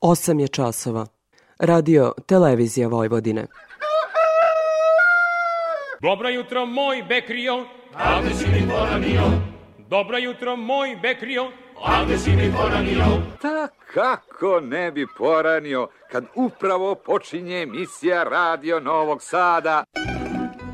8 0.00 0.40
je 0.40 0.48
časova. 0.48 1.06
Radio 1.58 2.12
Televizija 2.26 2.88
Vojvodine. 2.88 3.46
Dobro 6.02 6.28
jutro, 6.28 6.66
moj 6.66 7.02
Bekrio, 7.08 7.64
a 7.94 8.20
gde 8.22 8.34
si 8.34 8.46
mi 8.46 8.68
poranio? 8.70 9.22
Dobro 9.78 10.18
jutro, 10.18 10.56
moj 10.56 10.98
Bekrio, 11.02 11.44
a 11.84 12.04
gde 12.04 12.18
si 12.18 12.30
mi 12.30 12.52
poranio? 12.52 13.04
Ta 13.42 13.68
kako 13.94 14.60
ne 14.60 14.92
bi 14.92 15.06
poranio 15.18 15.88
kad 16.12 16.24
upravo 16.34 16.94
počinje 16.94 17.62
emisija 17.62 18.22
Radio 18.22 18.80
Novog 18.80 19.22
Sada. 19.22 19.84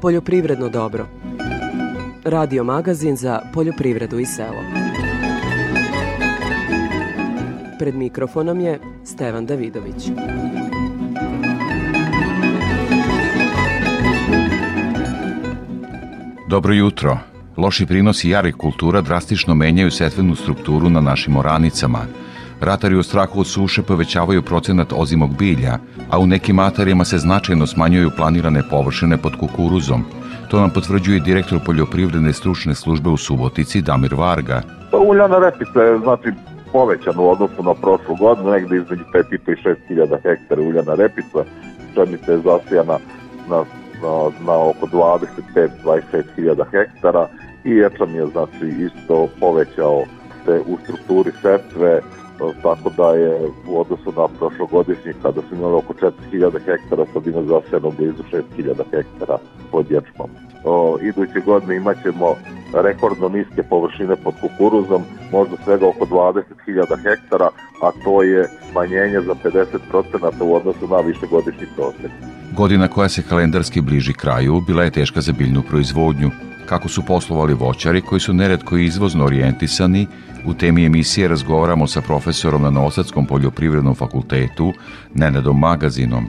Poljoprivredno 0.02 0.68
dobro. 0.68 1.06
Radio 2.24 2.64
magazin 2.64 3.16
za 3.16 3.40
poljoprivredu 3.54 4.18
i 4.18 4.26
selo. 4.26 4.85
Pred 7.78 7.94
mikrofonom 7.94 8.60
je 8.60 8.80
Stevan 9.04 9.46
Davidović. 9.46 10.10
Dobro 16.48 16.74
jutro. 16.74 17.18
Loši 17.56 17.86
prinosi 17.86 18.30
jarih 18.30 18.54
kultura 18.54 19.00
drastično 19.00 19.54
menjaju 19.54 19.90
setvenu 19.90 20.34
strukturu 20.34 20.90
na 20.90 21.00
našim 21.00 21.36
oranicama. 21.36 21.98
Ratari 22.60 22.96
u 22.96 23.02
strahu 23.02 23.40
od 23.40 23.46
suše 23.46 23.82
povećavaju 23.82 24.42
procenat 24.42 24.92
ozimog 24.92 25.36
bilja, 25.38 25.78
a 26.10 26.18
u 26.18 26.26
nekim 26.26 26.58
atarijama 26.58 27.04
se 27.04 27.18
značajno 27.18 27.66
smanjuju 27.66 28.10
planirane 28.16 28.62
površine 28.70 29.16
pod 29.16 29.36
kukuruzom. 29.36 30.04
To 30.50 30.60
nam 30.60 30.70
potvrđuje 30.70 31.20
direktor 31.20 31.60
poljoprivredne 31.66 32.32
stručne 32.32 32.74
službe 32.74 33.10
u 33.10 33.16
Subotici 33.16 33.82
Damir 33.82 34.14
Varga. 34.14 34.62
Pa 34.90 34.96
uljana 34.96 35.38
repica 35.38 35.82
je 35.82 35.98
znači 35.98 36.55
povećana 36.76 37.22
u 37.22 37.30
odnosu 37.30 37.62
na 37.62 37.74
prošlu 37.74 38.14
godinu, 38.16 38.50
negde 38.50 38.76
između 38.76 39.04
5,5 39.14 39.52
i 39.52 39.62
6 39.62 39.76
hiljada 39.88 40.16
hektara 40.22 40.62
uljana 40.62 40.94
repica, 40.94 41.40
pšenica 41.92 42.32
je 42.32 42.38
zasijana 42.38 42.98
na, 43.50 43.58
na, 44.02 44.12
na 44.46 44.56
oko 44.70 44.86
25-26 44.86 46.24
hiljada 46.36 46.64
hektara 46.64 47.28
i 47.64 47.70
ječan 47.70 48.14
je 48.14 48.26
znači 48.26 48.66
isto 48.86 49.28
povećao 49.40 50.02
se 50.44 50.60
u 50.66 50.76
strukturi 50.82 51.32
setve, 51.42 52.00
tako 52.62 52.90
da 52.96 53.10
je 53.10 53.40
u 53.68 53.80
odnosu 53.80 54.12
na 54.16 54.28
prošlogodišnji 54.38 55.12
kada 55.22 55.40
su 55.48 55.54
imali 55.54 55.74
oko 55.74 55.94
4000 56.32 56.52
hektara, 56.52 57.04
sad 57.12 57.26
ima 57.26 57.42
zasijano 57.42 57.90
blizu 57.90 58.22
6000 58.32 58.82
hektara 58.90 59.38
pod 59.70 59.90
ječmom. 59.90 60.30
O, 60.64 60.98
iduće 61.02 61.40
godine 61.46 61.76
imaćemo 61.76 62.34
rekordno 62.74 63.28
niske 63.28 63.62
površine 63.62 64.16
pod 64.16 64.34
kukuruzom, 64.40 65.02
možda 65.32 65.56
svega 65.64 65.86
oko 65.88 66.04
20.000 66.06 66.96
hektara, 67.02 67.48
a 67.82 67.90
to 68.04 68.22
je 68.22 68.48
smanjenje 68.70 69.20
za 69.20 69.34
50% 69.92 70.42
u 70.42 70.54
odnosu 70.54 70.88
na 70.88 71.00
višegodišnji 71.00 71.66
prosek. 71.76 72.10
Godina 72.56 72.88
koja 72.88 73.08
se 73.08 73.22
kalendarski 73.28 73.80
bliži 73.80 74.12
kraju 74.12 74.60
bila 74.66 74.84
je 74.84 74.90
teška 74.90 75.20
za 75.20 75.32
biljnu 75.32 75.62
proizvodnju. 75.62 76.30
Kako 76.66 76.88
su 76.88 77.02
poslovali 77.06 77.54
voćari 77.54 78.00
koji 78.00 78.20
su 78.20 78.32
neretko 78.32 78.76
izvozno 78.76 79.24
orijentisani, 79.24 80.06
u 80.46 80.54
temi 80.54 80.84
emisije 80.84 81.28
razgovaramo 81.28 81.86
sa 81.86 82.00
profesorom 82.00 82.62
na 82.62 82.70
Novosadskom 82.70 83.26
poljoprivrednom 83.26 83.94
fakultetu, 83.94 84.72
Nenadom 85.14 85.58
Magazinom. 85.58 86.28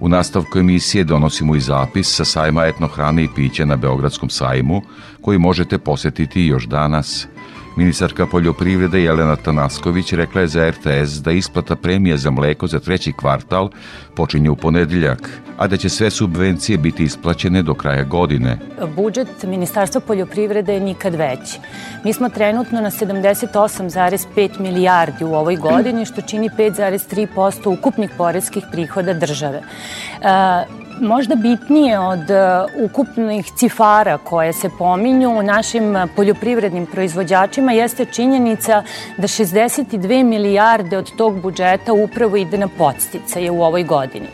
U 0.00 0.08
nastavku 0.08 0.58
emisije 0.58 1.04
donosimo 1.04 1.56
i 1.56 1.60
zapis 1.60 2.16
sa 2.16 2.24
sajma 2.24 2.66
etnohrane 2.66 3.24
i 3.24 3.28
pića 3.34 3.64
na 3.64 3.76
Beogradskom 3.76 4.30
sajmu, 4.30 4.82
koji 5.20 5.38
možete 5.38 5.78
posetiti 5.78 6.42
još 6.42 6.66
danas– 6.66 7.26
Ministarka 7.76 8.26
poljoprivrede 8.26 9.02
Jelena 9.02 9.36
Tanasković 9.36 10.12
rekla 10.12 10.40
je 10.40 10.46
za 10.46 10.70
RTS 10.70 11.10
da 11.22 11.32
isplata 11.32 11.76
premije 11.76 12.16
za 12.16 12.30
mleko 12.30 12.66
za 12.66 12.80
treći 12.80 13.12
kvartal 13.12 13.70
počinje 14.14 14.50
u 14.50 14.56
ponedeljak, 14.56 15.30
a 15.58 15.66
da 15.66 15.76
će 15.76 15.88
sve 15.88 16.10
subvencije 16.10 16.78
biti 16.78 17.04
isplaćene 17.04 17.62
do 17.62 17.74
kraja 17.74 18.02
godine. 18.02 18.58
Budžet 18.96 19.44
Ministarstva 19.44 20.00
poljoprivrede 20.00 20.74
je 20.74 20.80
nikad 20.80 21.14
veći. 21.14 21.58
Mi 22.04 22.12
smo 22.12 22.28
trenutno 22.28 22.80
na 22.80 22.90
78,5 22.90 24.60
milijardi 24.60 25.24
u 25.24 25.34
ovoj 25.34 25.56
godini, 25.56 26.04
što 26.04 26.20
čini 26.20 26.50
5,3% 26.58 27.78
ukupnih 27.78 28.10
poreskih 28.16 28.64
prihoda 28.72 29.14
države. 29.14 29.62
Možda 31.00 31.34
bitnije 31.34 31.98
od 31.98 32.18
uh, 32.18 32.84
ukupnih 32.84 33.52
cifara 33.56 34.18
koje 34.18 34.52
se 34.52 34.70
pominju 34.78 35.38
u 35.38 35.42
našim 35.42 35.96
poljoprivrednim 36.16 36.86
proizvođačima 36.86 37.72
jeste 37.72 38.04
činjenica 38.04 38.82
da 39.16 39.26
62 39.26 40.24
milijarde 40.24 40.98
od 40.98 41.16
tog 41.16 41.40
budžeta 41.40 41.92
upravo 41.92 42.36
ide 42.36 42.58
na 42.58 42.68
podsticaje 42.68 43.50
u 43.50 43.62
ovoj 43.62 43.82
godini. 43.82 44.26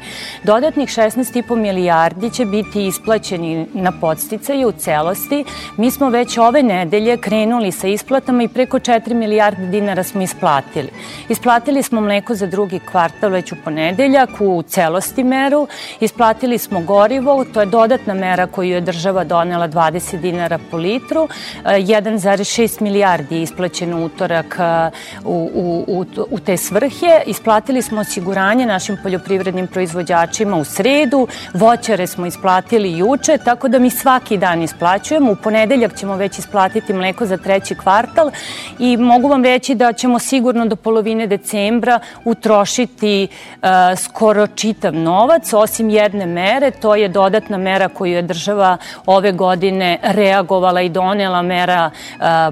Dodatnih 0.43 0.89
16,5 0.89 1.56
milijardi 1.56 2.31
će 2.31 2.45
biti 2.45 2.87
isplaćeni 2.87 3.67
na 3.73 3.93
podsticaje 4.00 4.67
u 4.67 4.73
celosti. 4.73 5.44
Mi 5.77 5.91
smo 5.91 6.11
već 6.11 6.39
ove 6.39 6.62
nedelje 6.62 7.17
krenuli 7.17 7.73
sa 7.73 7.89
isplatama 7.89 8.43
i 8.43 8.49
preko 8.49 8.79
4 8.79 9.15
milijarde 9.15 9.67
dinara 9.67 10.03
smo 10.03 10.23
isplatili. 10.23 10.89
Isplatili 11.29 11.83
smo 11.83 12.00
mleko 12.00 12.34
za 12.34 12.47
drugi 12.47 12.79
kvartal 12.79 13.31
već 13.31 13.53
u 13.53 13.56
ponedeljak 13.65 14.31
u 14.41 14.62
celosti 14.62 15.25
meru. 15.25 15.69
Isplatili 16.00 16.51
Smanjili 16.52 16.58
smo 16.58 16.80
gorivo, 16.80 17.44
to 17.44 17.60
je 17.60 17.66
dodatna 17.66 18.14
mera 18.14 18.46
koju 18.46 18.70
je 18.70 18.80
država 18.80 19.24
donela 19.24 19.68
20 19.68 20.20
dinara 20.20 20.58
po 20.70 20.76
litru. 20.76 21.28
1,6 21.64 22.80
e, 22.80 22.84
milijardi 22.84 23.36
je 23.36 23.42
isplaćeno 23.42 24.04
utorak 24.04 24.56
e, 24.58 24.90
u, 25.24 25.50
u, 25.54 25.84
u, 25.88 26.04
u 26.30 26.38
te 26.38 26.56
svrhe. 26.56 27.22
Isplatili 27.26 27.82
smo 27.82 28.00
osiguranje 28.00 28.66
našim 28.66 28.96
poljoprivrednim 29.02 29.66
proizvođačima 29.66 30.56
u 30.56 30.64
sredu, 30.64 31.28
voćare 31.54 32.06
smo 32.06 32.26
isplatili 32.26 32.98
juče, 32.98 33.38
tako 33.44 33.69
da 33.69 33.78
mi 33.78 33.90
svaki 33.90 34.36
dan 34.36 34.62
isplaćujemo. 34.62 35.32
U 35.32 35.36
ponedeljak 35.36 35.96
ćemo 35.96 36.16
već 36.16 36.38
isplatiti 36.38 36.92
mleko 36.92 37.26
za 37.26 37.36
treći 37.36 37.74
kvartal 37.74 38.30
i 38.78 38.96
mogu 38.96 39.28
vam 39.28 39.44
reći 39.44 39.74
da 39.74 39.92
ćemo 39.92 40.19
sigurno 40.19 40.66
do 40.66 40.76
polovine 40.76 41.26
decembra 41.26 42.00
utrošiti 42.24 43.28
uh, 43.62 43.69
skoro 43.98 44.46
čitav 44.46 44.94
novac, 44.94 45.52
osim 45.52 45.90
jedne 45.90 46.26
mere 46.26 46.41
mere. 46.42 46.70
To 46.70 46.94
je 46.94 47.08
dodatna 47.08 47.58
mera 47.58 47.88
koju 47.88 48.12
je 48.12 48.22
država 48.22 48.76
ove 49.06 49.32
godine 49.32 49.98
reagovala 50.03 50.82
i 50.82 50.88
donela 50.88 51.42
mera 51.42 51.91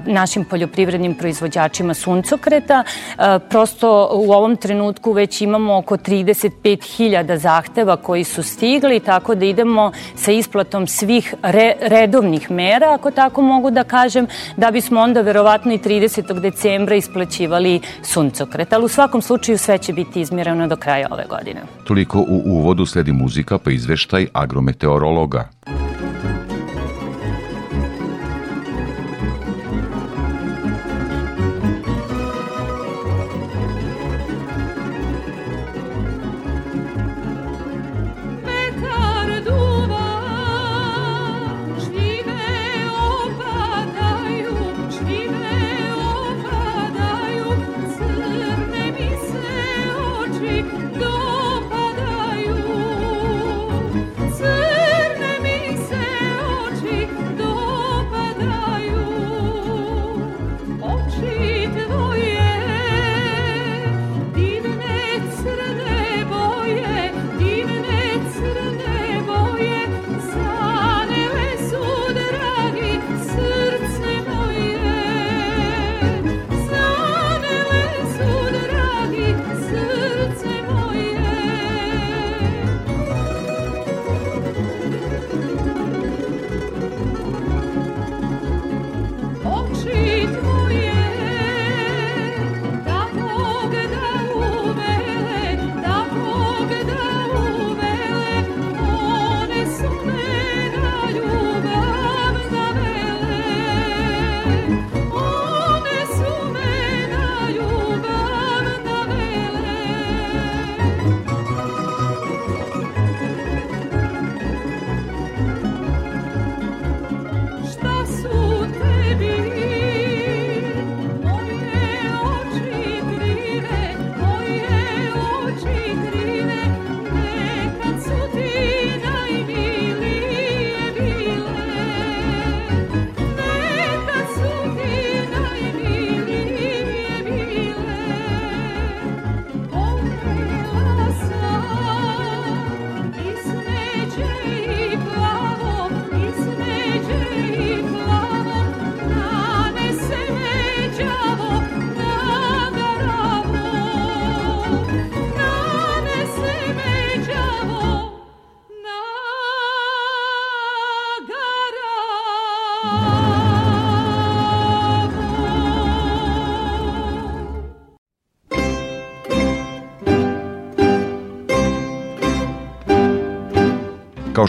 našim 0.05 0.45
poljoprivrednim 0.45 1.15
proizvođačima 1.15 1.93
suncokreta. 1.93 2.83
Prosto 3.49 4.09
u 4.13 4.31
ovom 4.31 4.55
trenutku 4.55 5.11
već 5.11 5.41
imamo 5.41 5.77
oko 5.77 5.97
35.000 5.97 7.35
zahteva 7.35 7.97
koji 7.97 8.23
su 8.23 8.43
stigli, 8.43 8.99
tako 8.99 9.35
da 9.35 9.45
idemo 9.45 9.91
sa 10.15 10.31
isplatom 10.31 10.87
svih 10.87 11.33
re, 11.43 11.73
redovnih 11.81 12.51
mera, 12.51 12.93
ako 12.93 13.11
tako 13.11 13.41
mogu 13.41 13.71
da 13.71 13.83
kažem, 13.83 14.27
da 14.57 14.71
bismo 14.71 15.01
onda 15.01 15.21
verovatno 15.21 15.73
i 15.73 15.77
30. 15.77 16.39
decembra 16.39 16.95
isplaćivali 16.95 17.81
suncokret. 18.03 18.73
Ali 18.73 18.85
u 18.85 18.87
svakom 18.87 19.21
slučaju 19.21 19.57
sve 19.57 19.77
će 19.77 19.93
biti 19.93 20.21
izmirano 20.21 20.67
do 20.67 20.75
kraja 20.75 21.07
ove 21.11 21.25
godine. 21.29 21.61
Toliko 21.83 22.19
u 22.19 22.41
uvodu 22.45 22.85
sledi 22.85 23.11
muzika 23.11 23.57
pa 23.57 23.71
izveštaj 23.81 24.29
agrometeorologa. 24.33 25.49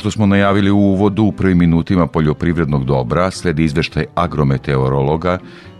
Što 0.02 0.10
smo 0.10 0.26
najavili 0.26 0.70
u 0.70 0.82
uvodu 0.94 1.22
u 1.22 1.36
prvim 1.38 1.58
minutima 1.64 2.04
poljoprivrednog 2.16 2.82
dobra, 2.94 3.24
sledi 3.38 3.62
izveštaj 3.64 4.04
agrometeorologa 4.26 5.34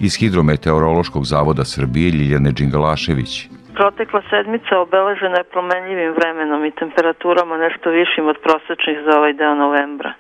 iz 0.07 0.13
Hidrometeorološkog 0.21 1.23
zavoda 1.33 1.65
Srbije 1.75 2.09
Ljiljane 2.19 2.51
Đingalašević. 2.59 3.33
Protekla 3.79 4.21
sedmica 4.31 4.75
obeležena 4.87 5.37
je 5.39 5.51
promenljivim 5.55 6.11
vremenom 6.19 6.61
i 6.65 6.77
temperaturama 6.83 7.55
nešto 7.67 7.87
višim 8.01 8.25
od 8.33 8.39
prosečnih 8.45 8.97
za 9.07 9.13
ovaj 9.19 9.33
deo 9.41 9.55
novembra. 9.65 10.13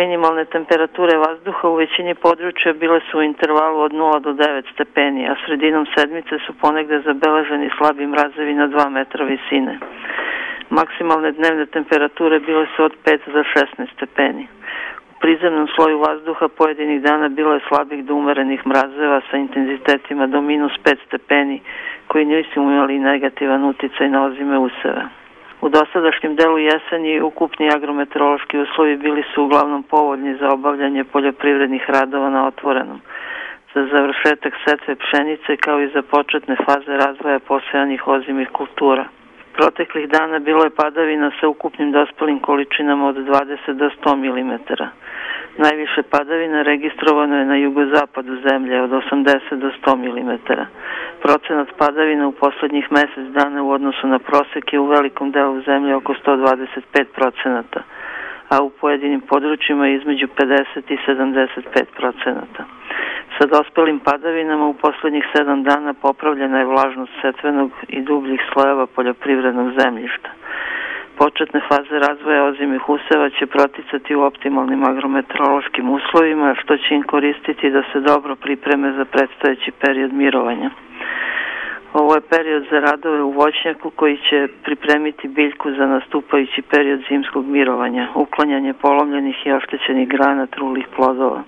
Minimalne 0.00 0.44
temperature 0.56 1.14
vazduha 1.26 1.64
u 1.68 1.78
većini 1.82 2.14
područja 2.26 2.72
bile 2.82 3.00
su 3.06 3.18
u 3.18 3.26
intervalu 3.32 3.78
od 3.86 3.92
0 3.92 4.20
do 4.26 4.32
9 4.32 4.72
stepeni, 4.74 5.22
a 5.30 5.34
sredinom 5.44 5.84
sedmice 5.94 6.34
su 6.46 6.50
ponegde 6.62 6.96
zabeleženi 7.08 7.68
slabi 7.78 8.06
mrazevi 8.06 8.54
na 8.54 8.66
2 8.68 8.88
metra 8.98 9.24
visine. 9.24 9.74
Maksimalne 10.70 11.32
dnevne 11.32 11.66
temperature 11.66 12.40
bile 12.40 12.66
su 12.76 12.82
od 12.84 12.92
5 13.04 13.32
do 13.32 13.42
16 13.42 13.92
stepeni. 13.96 14.48
U 15.10 15.20
prizemnom 15.20 15.68
sloju 15.74 15.98
vazduha 15.98 16.48
pojedinih 16.48 17.02
dana 17.02 17.28
bilo 17.28 17.54
je 17.54 17.60
slabih 17.68 18.04
do 18.04 18.14
umerenih 18.14 18.66
mrazeva 18.66 19.20
sa 19.30 19.36
intenzitetima 19.36 20.26
do 20.26 20.40
minus 20.40 20.72
5 20.84 20.96
stepeni 21.06 21.60
koji 22.06 22.24
nisu 22.24 22.60
imali 22.62 22.98
negativan 22.98 23.64
uticaj 23.64 24.08
na 24.08 24.24
ozime 24.24 24.58
useve. 24.58 25.02
U 25.60 25.68
dosadašnjem 25.68 26.36
delu 26.36 26.58
jeseni 26.58 27.20
ukupni 27.20 27.68
agrometeorološki 27.74 28.58
uslovi 28.58 28.96
bili 28.96 29.22
su 29.34 29.44
uglavnom 29.44 29.82
povoljni 29.82 30.34
za 30.34 30.48
obavljanje 30.48 31.04
poljoprivrednih 31.04 31.90
radova 31.90 32.30
na 32.30 32.46
otvorenom, 32.46 33.00
za 33.74 33.86
završetak 33.92 34.54
setve 34.64 34.94
pšenice 34.94 35.56
kao 35.56 35.80
i 35.80 35.88
za 35.88 36.02
početne 36.02 36.56
faze 36.56 36.96
razvoja 36.96 37.38
posejanih 37.38 38.08
ozimih 38.08 38.48
kultura. 38.48 39.04
Proteklih 39.56 40.08
dana 40.08 40.38
bilo 40.38 40.64
je 40.64 40.70
padavina 40.70 41.30
sa 41.40 41.48
ukupnim 41.48 41.92
dospalim 41.92 42.38
količinama 42.40 43.08
od 43.08 43.16
20 43.16 43.72
do 43.72 43.90
100 44.04 44.16
mm. 44.16 44.52
Najviše 45.58 46.02
padavina 46.02 46.62
registrovano 46.62 47.38
je 47.38 47.44
na 47.44 47.56
jugozapadu 47.56 48.36
zemlje 48.48 48.82
od 48.82 48.90
80 48.90 49.56
do 49.56 49.70
100 49.86 49.96
mm. 49.96 50.32
Procenat 51.22 51.68
padavina 51.78 52.28
u 52.28 52.32
poslednjih 52.32 52.92
mesec 52.92 53.26
dana 53.32 53.62
u 53.62 53.70
odnosu 53.70 54.06
na 54.06 54.18
prosek 54.18 54.72
je 54.72 54.80
u 54.80 54.86
velikom 54.86 55.30
delu 55.30 55.60
zemlje 55.60 55.94
oko 55.94 56.14
125 56.26 57.04
procenata, 57.14 57.82
a 58.48 58.62
u 58.62 58.70
pojedinim 58.70 59.20
područjima 59.20 59.88
između 59.88 60.26
50 60.26 60.64
i 60.88 60.98
75 61.06 61.84
procenata. 61.96 62.64
Sa 63.38 63.46
dospelim 63.46 63.98
padavinama 63.98 64.66
u 64.66 64.74
poslednjih 64.74 65.24
sedam 65.36 65.62
dana 65.62 65.94
popravljena 65.94 66.58
je 66.58 66.64
vlažnost 66.64 67.12
setvenog 67.22 67.70
i 67.88 68.00
dubljih 68.00 68.40
slojeva 68.52 68.86
poljoprivrednog 68.86 69.72
zemljišta. 69.80 70.30
Početne 71.18 71.60
faze 71.68 71.98
razvoja 71.98 72.44
ozimih 72.44 72.88
useva 72.88 73.30
će 73.30 73.46
proticati 73.46 74.14
u 74.14 74.22
optimalnim 74.22 74.84
agrometeorološkim 74.84 75.90
uslovima, 75.90 76.54
što 76.54 76.76
će 76.76 76.94
im 76.94 77.02
koristiti 77.02 77.70
da 77.70 77.82
se 77.92 78.00
dobro 78.00 78.36
pripreme 78.36 78.92
za 78.92 79.04
predstojeći 79.04 79.70
period 79.80 80.12
mirovanja. 80.12 80.70
Ovo 82.00 82.14
je 82.14 82.20
period 82.20 82.62
za 82.70 82.78
radove 82.80 83.22
u 83.22 83.30
voćnjaku 83.30 83.90
koji 83.90 84.16
će 84.28 84.48
pripremiti 84.64 85.28
biljku 85.28 85.70
za 85.70 85.86
nastupajući 85.86 86.62
period 86.62 87.00
zimskog 87.08 87.46
mirovanja, 87.46 88.08
uklanjanje 88.14 88.72
polomljenih 88.72 89.36
i 89.46 89.52
oštećenih 89.52 90.08
grana 90.08 90.46
trulih 90.46 90.86
plodova. 90.96 91.42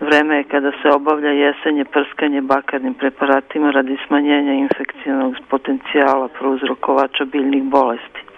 Vreme 0.00 0.36
je 0.36 0.44
kada 0.44 0.70
se 0.70 0.88
obavlja 0.88 1.30
jesenje 1.30 1.84
prskanje 1.84 2.40
bakarnim 2.40 2.94
preparatima 2.94 3.70
radi 3.70 3.96
smanjenja 4.06 4.52
infekcijnog 4.52 5.34
potencijala 5.48 6.28
prouzrokovača 6.28 7.24
biljnih 7.24 7.62
bolesti. 7.62 8.31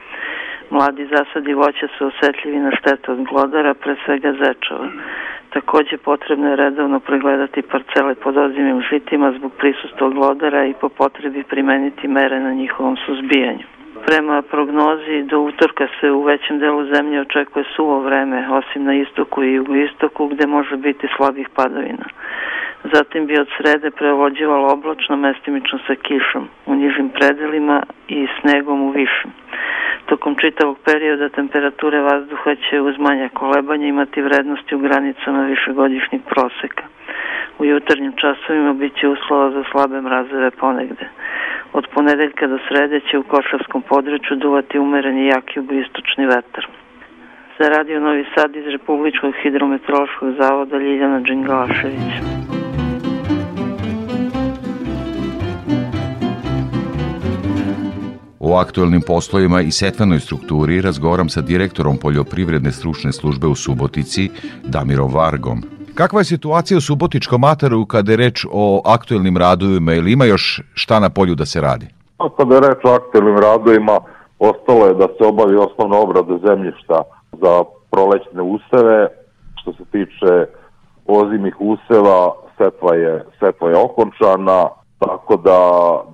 Mladi 0.75 1.07
zasadi 1.07 1.55
voća 1.55 1.87
su 1.99 2.07
osetljivi 2.07 2.59
na 2.59 2.71
štetu 2.79 3.13
od 3.13 3.25
glodara, 3.25 3.75
pre 3.75 3.97
svega 4.05 4.33
zečeva. 4.33 4.89
Takođe 5.51 5.97
potrebno 5.97 6.51
je 6.51 6.57
redovno 6.57 7.01
pregledati 7.01 7.63
parcele 7.63 8.15
pod 8.15 8.37
ozimim 8.37 8.83
žitima 8.91 9.33
zbog 9.39 9.53
prisustva 9.59 10.09
glodara 10.09 10.67
i 10.67 10.75
po 10.81 10.89
potrebi 10.89 11.43
primeniti 11.43 12.09
mere 12.09 12.41
na 12.41 12.53
njihovom 12.53 12.97
suzbijanju. 13.07 13.67
Prema 14.07 14.43
prognozi 14.43 15.23
do 15.23 15.41
utorka 15.41 15.87
se 16.01 16.11
u 16.11 16.23
većem 16.23 16.59
delu 16.59 16.85
zemlje 16.95 17.21
očekuje 17.21 17.65
suvo 17.77 18.01
vreme, 18.01 18.49
osim 18.51 18.85
na 18.85 18.95
istoku 18.95 19.43
i 19.43 19.53
jugoistoku 19.53 20.27
gde 20.27 20.47
može 20.47 20.77
biti 20.77 21.07
slabih 21.17 21.49
padavina. 21.49 22.05
Zatim 22.93 23.27
bi 23.27 23.41
od 23.41 23.49
srede 23.57 23.91
prevođivalo 23.91 24.73
oblačno 24.73 25.17
mestimično 25.17 25.79
sa 25.87 25.95
kišom 25.95 26.49
u 26.67 26.75
nižim 26.75 27.09
predelima 27.09 27.83
i 28.09 28.27
snegom 28.41 28.83
u 28.83 28.91
višim. 28.91 29.31
Tokom 30.07 30.37
čitavog 30.37 30.79
perioda 30.85 31.29
temperature 31.29 32.01
vazduha 32.01 32.55
će 32.55 32.81
uz 32.81 32.95
manja 32.99 33.29
kolebanja 33.29 33.87
imati 33.87 34.23
vrednosti 34.23 34.75
u 34.75 34.79
granicama 34.79 35.47
višegodišnjeg 35.47 36.23
proseka. 36.23 36.85
U 37.59 37.65
jutarnjim 37.65 38.13
časovima 38.17 38.73
biće 38.73 39.09
uslova 39.09 39.51
za 39.51 39.65
slabe 39.71 40.01
mrazeve 40.01 40.51
ponegde. 40.51 41.09
Od 41.73 41.87
ponedeljka 41.95 42.47
do 42.47 42.59
srede 42.69 43.01
će 43.01 43.19
u 43.19 43.23
Košavskom 43.23 43.83
području 43.83 44.37
duvati 44.37 44.79
umereni 44.79 45.27
jak 45.27 45.57
jugoistočni 45.57 46.27
vetar. 46.27 46.67
Za 47.59 47.69
radio 47.69 48.01
Novi 48.01 48.25
Sad 48.35 48.57
iz 48.57 48.67
Republičkog 48.67 49.35
hidrometeorološkog 49.43 50.33
zavoda 50.41 50.79
Ljiljana 50.79 51.21
Đingalašević. 51.21 52.64
O 58.47 58.57
aktuelnim 58.57 59.01
poslovima 59.07 59.61
i 59.61 59.71
setvenoj 59.71 60.21
strukturi 60.21 60.81
razgovaram 60.81 61.29
sa 61.29 61.41
direktorom 61.41 61.97
poljoprivredne 61.97 62.73
stručne 62.73 63.13
službe 63.13 63.47
u 63.47 63.55
Subotici, 63.55 64.31
Damirom 64.65 65.15
Vargom. 65.15 65.63
Kakva 65.95 66.21
je 66.21 66.25
situacija 66.25 66.79
u 66.79 66.81
Subotičkom 66.81 67.45
ataru 67.45 67.87
kada 67.87 68.13
je 68.13 68.17
reč 68.17 68.45
o 68.53 68.83
aktuelnim 68.85 69.37
radovima 69.37 69.95
ili 69.95 70.13
ima 70.13 70.25
još 70.25 70.63
šta 70.75 71.01
na 71.01 71.09
polju 71.09 71.35
da 71.35 71.47
se 71.47 71.61
radi? 71.61 71.87
A 72.19 72.29
kada 72.37 72.55
je 72.55 72.61
reč 72.61 72.85
o 72.85 72.89
aktuelnim 72.89 73.39
radovima, 73.39 74.01
ostalo 74.39 74.87
je 74.87 74.95
da 74.95 75.07
se 75.19 75.25
obavi 75.27 75.57
osnovna 75.57 75.97
obrada 75.97 76.39
zemljišta 76.47 77.03
za 77.33 77.65
prolećne 77.91 78.43
useve. 78.43 79.09
Što 79.61 79.73
se 79.73 79.85
tiče 79.93 80.47
ozimih 81.07 81.55
useva, 81.61 82.33
setva 82.59 82.95
je, 82.95 83.25
setva 83.41 83.69
je 83.69 83.77
okončana, 83.77 84.69
tako 84.99 85.37
da, 85.37 85.61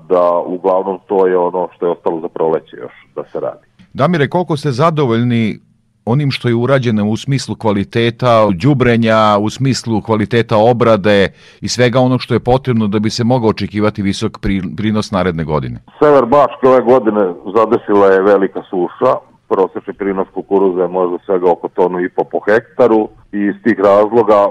da 0.08 0.38
uglavnom 0.46 0.98
to 1.06 1.26
je 1.26 1.38
ono 1.38 1.68
što 1.76 1.86
je 1.86 1.92
ostalo 1.92 2.20
za 2.20 2.28
proleće 2.28 2.76
još 2.76 2.92
da 3.16 3.22
se 3.32 3.40
radi. 3.40 3.66
Damire, 3.92 4.28
koliko 4.28 4.56
ste 4.56 4.70
zadovoljni 4.70 5.58
onim 6.04 6.30
što 6.30 6.48
je 6.48 6.54
urađeno 6.54 7.08
u 7.08 7.16
smislu 7.16 7.54
kvaliteta 7.54 8.48
đubrenja, 8.62 9.38
u 9.40 9.50
smislu 9.50 10.00
kvaliteta 10.02 10.56
obrade 10.56 11.28
i 11.60 11.68
svega 11.68 12.00
onog 12.00 12.22
što 12.22 12.34
je 12.34 12.40
potrebno 12.40 12.86
da 12.86 12.98
bi 12.98 13.10
se 13.10 13.24
mogao 13.24 13.50
očekivati 13.50 14.02
visok 14.02 14.38
prinos 14.76 15.10
naredne 15.10 15.44
godine? 15.44 15.82
Sever 15.98 16.26
Bačke 16.26 16.68
ove 16.68 16.80
godine 16.80 17.34
zadesila 17.56 18.06
je 18.06 18.22
velika 18.22 18.62
suša, 18.70 19.12
prosečni 19.48 19.94
prinos 19.94 20.28
kukuruza 20.34 20.82
je 20.82 20.88
možda 20.88 21.18
svega 21.26 21.50
oko 21.50 21.68
tonu 21.68 22.00
i 22.00 22.08
po 22.08 22.24
po 22.24 22.40
hektaru 22.48 23.08
i 23.32 23.38
iz 23.38 23.54
tih 23.64 23.78
razloga 23.78 24.46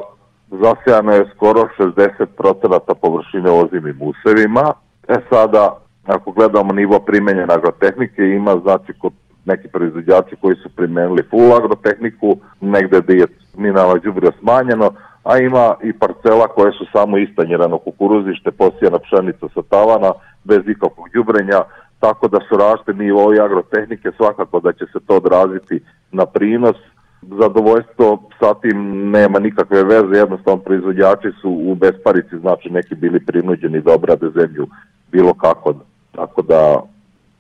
zasijano 0.51 1.12
je 1.12 1.29
skoro 1.36 1.68
60% 1.77 2.94
površine 3.01 3.51
ozimim 3.51 3.98
usevima. 4.01 4.74
E 5.08 5.15
sada, 5.29 5.77
ako 6.06 6.32
gledamo 6.32 6.74
nivo 6.74 7.00
primenjene 7.00 7.53
agrotehnike, 7.53 8.22
ima 8.22 8.58
znači 8.63 8.94
kod 8.94 9.13
neki 9.46 9.68
proizvođači 9.68 10.36
koji 10.41 10.56
su 10.56 10.70
primenili 10.70 11.24
full 11.29 11.53
agrotehniku, 11.53 12.38
negde 12.62 13.01
da 13.01 13.13
je 13.13 13.27
mineralno 13.58 13.96
đubrivo 13.96 14.32
smanjeno, 14.39 14.91
a 15.24 15.38
ima 15.38 15.75
i 15.84 15.94
parcela 15.94 16.48
koje 16.48 16.72
su 16.72 16.86
samo 16.91 17.18
istanjerano 17.18 17.77
kukuruzište, 17.77 18.51
posijana 18.51 19.00
pšenica 19.00 19.46
sa 19.53 19.62
tavana, 19.70 20.12
bez 20.44 20.62
ikakvog 20.68 21.10
đubrenja, 21.13 21.62
tako 22.00 22.27
da 22.27 22.39
su 22.50 22.58
rašte 22.58 22.94
nivoi 22.94 23.39
agrotehnike, 23.39 24.12
svakako 24.18 24.60
da 24.60 24.72
će 24.74 24.86
se 24.94 25.00
to 25.08 25.15
odraziti 25.18 25.82
na 26.12 26.25
prinos. 26.25 26.75
Zadovoljstvo 27.21 28.29
sa 28.39 28.53
tim 28.53 29.09
nema 29.09 29.39
nikakve 29.39 29.83
veze, 29.83 30.17
jednostavno 30.17 30.61
proizvođači 30.61 31.27
su 31.41 31.49
u 31.49 31.75
besparici, 31.75 32.39
znači 32.39 32.69
neki 32.69 32.95
bili 32.95 33.25
prinuđeni 33.25 33.81
da 33.81 33.93
obrade 33.93 34.29
zemlju 34.35 34.67
bilo 35.11 35.33
kako, 35.33 35.73
tako 36.11 36.41
da 36.41 36.81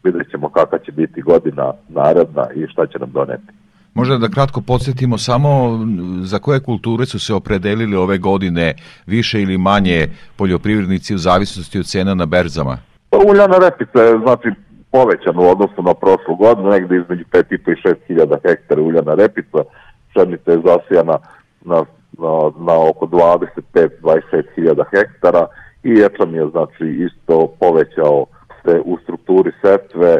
vidjet 0.03 0.31
ćemo 0.31 0.49
kakva 0.49 0.79
će 0.79 0.91
biti 0.91 1.21
godina 1.21 1.73
naredna 1.89 2.47
i 2.55 2.67
šta 2.67 2.87
će 2.87 2.99
nam 2.99 3.11
doneti. 3.11 3.51
Možda 3.93 4.17
da 4.17 4.29
kratko 4.29 4.61
podsjetimo 4.61 5.17
samo 5.17 5.79
za 6.23 6.39
koje 6.39 6.59
kulture 6.59 7.05
su 7.05 7.19
se 7.19 7.33
opredelili 7.33 7.95
ove 7.95 8.17
godine 8.17 8.73
više 9.05 9.41
ili 9.41 9.57
manje 9.57 10.07
poljoprivrednici 10.35 11.15
u 11.15 11.17
zavisnosti 11.17 11.79
od 11.79 11.85
cena 11.85 12.13
na 12.13 12.25
berzama? 12.25 12.77
Pa 13.09 13.17
uljana 13.17 13.57
repica 13.57 13.99
je 14.01 14.19
znači 14.19 14.49
povećana 14.91 15.41
u 15.41 15.49
odnosu 15.49 15.81
na 15.83 15.93
prošlu 15.93 16.35
godinu, 16.35 16.69
negde 16.69 16.97
između 16.97 17.23
5,5 17.31 17.71
i 17.71 17.81
6 17.87 17.95
hiljada 18.07 18.37
hektara 18.45 18.81
uljana 18.81 19.13
repica, 19.13 19.59
pšenica 20.09 20.51
je 20.51 20.61
zasijana 20.65 21.17
na, 21.61 21.85
na, 22.23 22.33
na 22.67 22.89
oko 22.89 23.05
25-26 23.05 24.43
hiljada 24.55 24.83
hektara 24.91 25.47
i 25.83 25.89
ječam 25.89 26.35
je 26.35 26.47
znači 26.51 26.85
isto 27.07 27.47
povećao 27.59 28.25
se 28.65 28.81
u 28.85 28.97
strukturi 29.03 29.51
setve, 29.61 30.19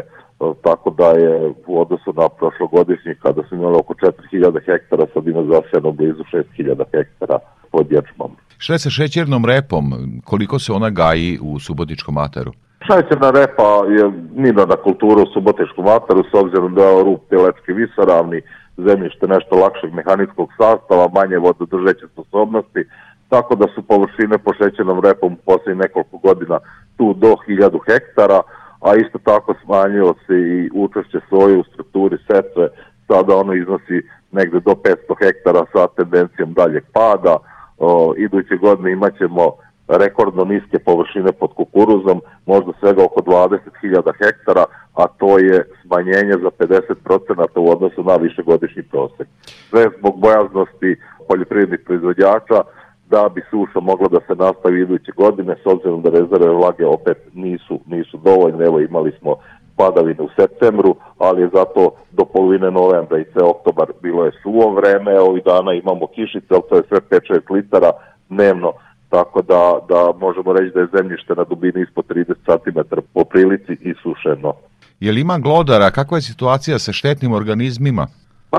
tako 0.62 0.90
da 0.90 1.08
je 1.10 1.52
u 1.66 1.80
odnosu 1.80 2.12
na 2.12 2.28
prošlogodišnji 2.28 3.14
kada 3.22 3.42
su 3.48 3.54
imali 3.54 3.76
oko 3.76 3.94
3000 3.94 4.60
hektara, 4.66 5.06
sad 5.14 5.26
ima 5.26 5.42
zasijano 5.42 5.92
blizu 5.92 6.24
6000 6.32 6.84
hektara 6.92 7.38
pod 7.72 7.92
ječmom. 7.92 8.30
Šta 8.58 8.72
je 8.72 8.78
sa 8.78 8.90
šećernom 8.90 9.44
repom? 9.44 9.84
Koliko 10.24 10.58
se 10.58 10.72
ona 10.72 10.90
gaji 10.90 11.38
u 11.42 11.58
Subotičkom 11.58 12.18
ataru? 12.18 12.52
Šećerna 12.90 13.30
repa 13.30 13.70
je 13.96 14.12
minorna 14.34 14.76
kultura 14.76 15.22
u 15.22 15.32
Subotičkom 15.34 15.86
ataru, 15.86 16.22
s 16.30 16.34
obzirom 16.34 16.74
da 16.74 16.84
je 16.84 17.04
rup 17.04 17.20
telečki 17.28 17.72
visoravni, 17.72 18.42
zemljište 18.76 19.26
nešto 19.28 19.56
lakšeg 19.56 19.92
mehaničkog 19.94 20.48
sastava, 20.58 21.08
manje 21.14 21.38
vododržeće 21.38 22.06
sposobnosti, 22.12 22.84
tako 23.28 23.54
da 23.54 23.66
su 23.74 23.82
površine 23.82 24.38
po 24.38 24.50
šećernom 24.54 25.00
repom 25.00 25.36
posle 25.46 25.74
nekoliko 25.74 26.16
godina 26.18 26.58
tu 26.96 27.14
do 27.14 27.36
1000 27.48 27.78
hektara, 27.88 28.40
a 28.80 28.94
isto 28.94 29.18
tako 29.18 29.54
smanjilo 29.64 30.14
se 30.26 30.34
i 30.34 30.70
učešće 30.74 31.18
soje 31.28 31.58
u 31.58 31.64
strukturi 31.64 32.16
setve, 32.26 32.68
sada 33.08 33.36
ono 33.36 33.52
iznosi 33.54 33.98
negde 34.32 34.60
do 34.60 34.70
500 34.70 34.94
hektara 35.22 35.64
sa 35.72 35.86
tendencijom 35.86 36.52
daljeg 36.52 36.84
pada, 36.92 37.36
o, 37.78 38.14
iduće 38.16 38.56
godine 38.56 38.92
imaćemo 38.92 39.44
rekordno 39.90 40.44
niske 40.44 40.78
površine 40.78 41.32
pod 41.32 41.54
kukuruzom, 41.54 42.20
možda 42.46 42.72
svega 42.80 43.04
oko 43.04 43.20
20.000 43.20 44.12
hektara, 44.18 44.64
a 44.94 45.06
to 45.06 45.38
je 45.38 45.64
smanjenje 45.82 46.32
za 46.42 46.50
50% 46.58 47.58
u 47.58 47.70
odnosu 47.70 48.02
na 48.02 48.16
višegodišnji 48.16 48.82
prosek. 48.82 49.28
Sve 49.70 49.88
zbog 49.98 50.20
bojaznosti 50.20 50.96
poljoprivrednih 51.28 51.80
proizvođača 51.86 52.62
da 53.10 53.28
bi 53.34 53.42
suša 53.50 53.80
mogla 53.80 54.08
da 54.08 54.20
se 54.26 54.34
nastavi 54.34 54.80
iduće 54.80 55.12
godine, 55.16 55.56
s 55.62 55.66
obzirom 55.66 56.02
da 56.02 56.10
rezerve 56.10 56.50
vlage 56.50 56.86
opet 56.86 57.18
nisu, 57.34 57.80
nisu 57.86 58.16
dovoljne. 58.16 58.64
Evo 58.64 58.80
imali 58.80 59.12
smo 59.20 59.36
padavine 59.76 60.22
u 60.22 60.28
septembru, 60.38 60.94
ali 61.18 61.42
je 61.42 61.50
zato 61.52 61.90
do 62.10 62.24
polovine 62.24 62.70
novembra 62.70 63.18
i 63.18 63.30
sve 63.32 63.42
oktobar 63.42 63.86
bilo 64.02 64.24
je 64.24 64.32
suvo 64.42 64.74
vreme, 64.74 65.20
ovih 65.20 65.44
dana 65.44 65.72
imamo 65.72 66.06
kišice, 66.06 66.54
ali 66.54 66.62
to 66.68 66.76
je 66.76 66.82
sve 66.88 66.98
5-6 67.00 67.54
litara 67.54 67.90
dnevno, 68.28 68.72
tako 69.10 69.42
da, 69.42 69.78
da 69.88 70.12
možemo 70.20 70.52
reći 70.52 70.74
da 70.74 70.80
je 70.80 70.92
zemljište 70.96 71.34
na 71.34 71.44
dubini 71.44 71.82
ispod 71.82 72.04
30 72.08 72.34
cm 72.46 72.80
po 73.14 73.24
prilici 73.24 73.72
i 73.80 73.94
sušeno. 74.02 74.52
Je 75.00 75.12
li 75.12 75.20
ima 75.20 75.38
glodara? 75.38 75.90
Kakva 75.90 76.16
je 76.16 76.22
situacija 76.22 76.78
sa 76.78 76.92
štetnim 76.92 77.32
organizmima? 77.32 78.06
Pa 78.50 78.58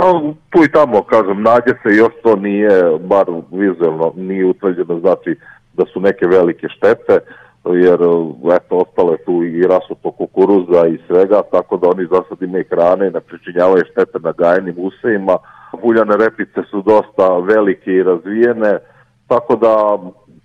tu 0.50 0.64
i 0.64 0.72
tamo, 0.72 1.04
kažem, 1.04 1.42
nađe 1.42 1.74
se 1.84 1.90
još 1.96 2.14
to 2.24 2.36
nije, 2.36 3.00
bar 3.00 3.26
vizualno, 3.52 4.14
nije 4.16 4.46
utvrđeno, 4.46 5.00
znači 5.00 5.36
da 5.74 5.84
su 5.94 6.00
neke 6.00 6.28
velike 6.28 6.68
štete, 6.78 7.20
jer 7.66 8.00
eto, 8.56 8.78
ostalo 8.78 9.12
je 9.12 9.26
tu 9.26 9.44
i 9.44 9.62
rasuto 9.64 10.12
kukuruza 10.12 10.88
i 10.88 11.00
svega, 11.08 11.42
tako 11.52 11.78
da 11.78 11.90
oni 11.90 12.08
za 12.12 12.22
sad 12.30 12.42
imaju 12.42 12.66
hrane 12.70 13.08
i 13.08 13.12
ne 13.12 13.20
pričinjavaju 13.20 13.84
štete 13.92 14.20
na 14.20 14.32
gajenim 14.32 14.76
usejima. 14.78 15.38
Uljane 15.82 16.18
repice 16.18 16.62
su 16.72 16.82
dosta 16.82 17.38
velike 17.38 17.92
i 17.92 18.04
razvijene, 18.04 18.80
tako 19.28 19.56
da 19.56 19.98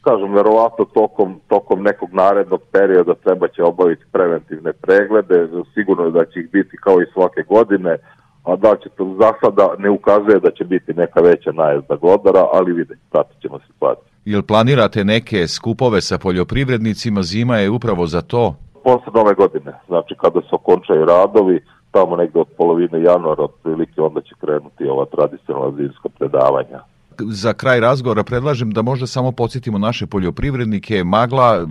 kažem, 0.09 0.35
verovatno 0.35 0.85
tokom, 0.85 1.41
tokom 1.49 1.83
nekog 1.83 2.11
narednog 2.13 2.61
perioda 2.73 3.15
treba 3.15 3.49
će 3.49 3.63
obaviti 3.63 4.05
preventivne 4.13 4.73
preglede, 4.73 5.49
sigurno 5.75 6.05
je 6.05 6.11
da 6.11 6.25
će 6.25 6.41
ih 6.41 6.49
biti 6.53 6.77
kao 6.77 7.01
i 7.01 7.11
svake 7.13 7.43
godine, 7.49 7.97
a 8.45 8.57
da 8.57 8.77
će 8.83 8.89
to 8.97 9.05
za 9.21 9.31
sada 9.41 9.75
ne 9.79 9.91
ukazuje 9.91 10.41
da 10.41 10.51
će 10.51 10.65
biti 10.65 10.95
neka 10.95 11.21
veća 11.21 11.53
najezda 11.53 11.97
glodara, 11.97 12.45
ali 12.53 12.73
vidite, 12.73 13.01
pratit 13.11 13.43
ćemo 13.43 13.59
situaciju. 13.67 14.13
Jel 14.25 14.43
planirate 14.43 15.05
neke 15.05 15.49
skupove 15.49 16.01
sa 16.01 16.19
poljoprivrednicima, 16.19 17.23
zima 17.23 17.57
je 17.57 17.71
upravo 17.71 18.07
za 18.07 18.23
to? 18.23 18.55
Posle 18.85 19.13
nove 19.15 19.35
godine, 19.35 19.73
znači 19.89 20.15
kada 20.23 20.41
se 20.41 20.53
okončaju 20.53 21.05
radovi, 21.05 21.61
tamo 21.91 22.17
negde 22.17 22.41
od 22.41 22.49
polovine 22.59 23.03
januara 23.03 23.43
otprilike 23.43 24.01
onda 24.01 24.21
će 24.21 24.35
krenuti 24.41 24.89
ova 24.89 25.05
tradicionalna 25.05 25.77
zimska 25.77 26.09
predavanja 26.19 26.81
za 27.21 27.53
kraj 27.53 27.81
razgovora 27.81 28.25
predlažem 28.25 28.71
da 28.71 28.83
možda 28.83 29.07
samo 29.07 29.33
podsjetimo 29.33 29.79
naše 29.79 30.07
poljoprivrednike, 30.07 31.05
magla 31.05 31.67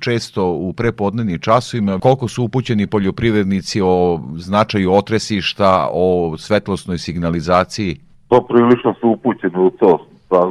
često 0.00 0.46
u 0.46 0.72
prepodnevnim 0.72 1.38
časovima, 1.38 1.98
koliko 1.98 2.28
su 2.28 2.44
upućeni 2.44 2.86
poljoprivrednici 2.86 3.80
o 3.84 4.20
značaju 4.36 4.92
otresišta, 4.92 5.88
o 5.92 6.34
svetlosnoj 6.38 6.98
signalizaciji? 6.98 7.96
To 8.28 8.46
prilično 8.48 8.94
su 9.00 9.08
upućeni 9.08 9.58
u 9.58 9.70
to, 9.70 10.06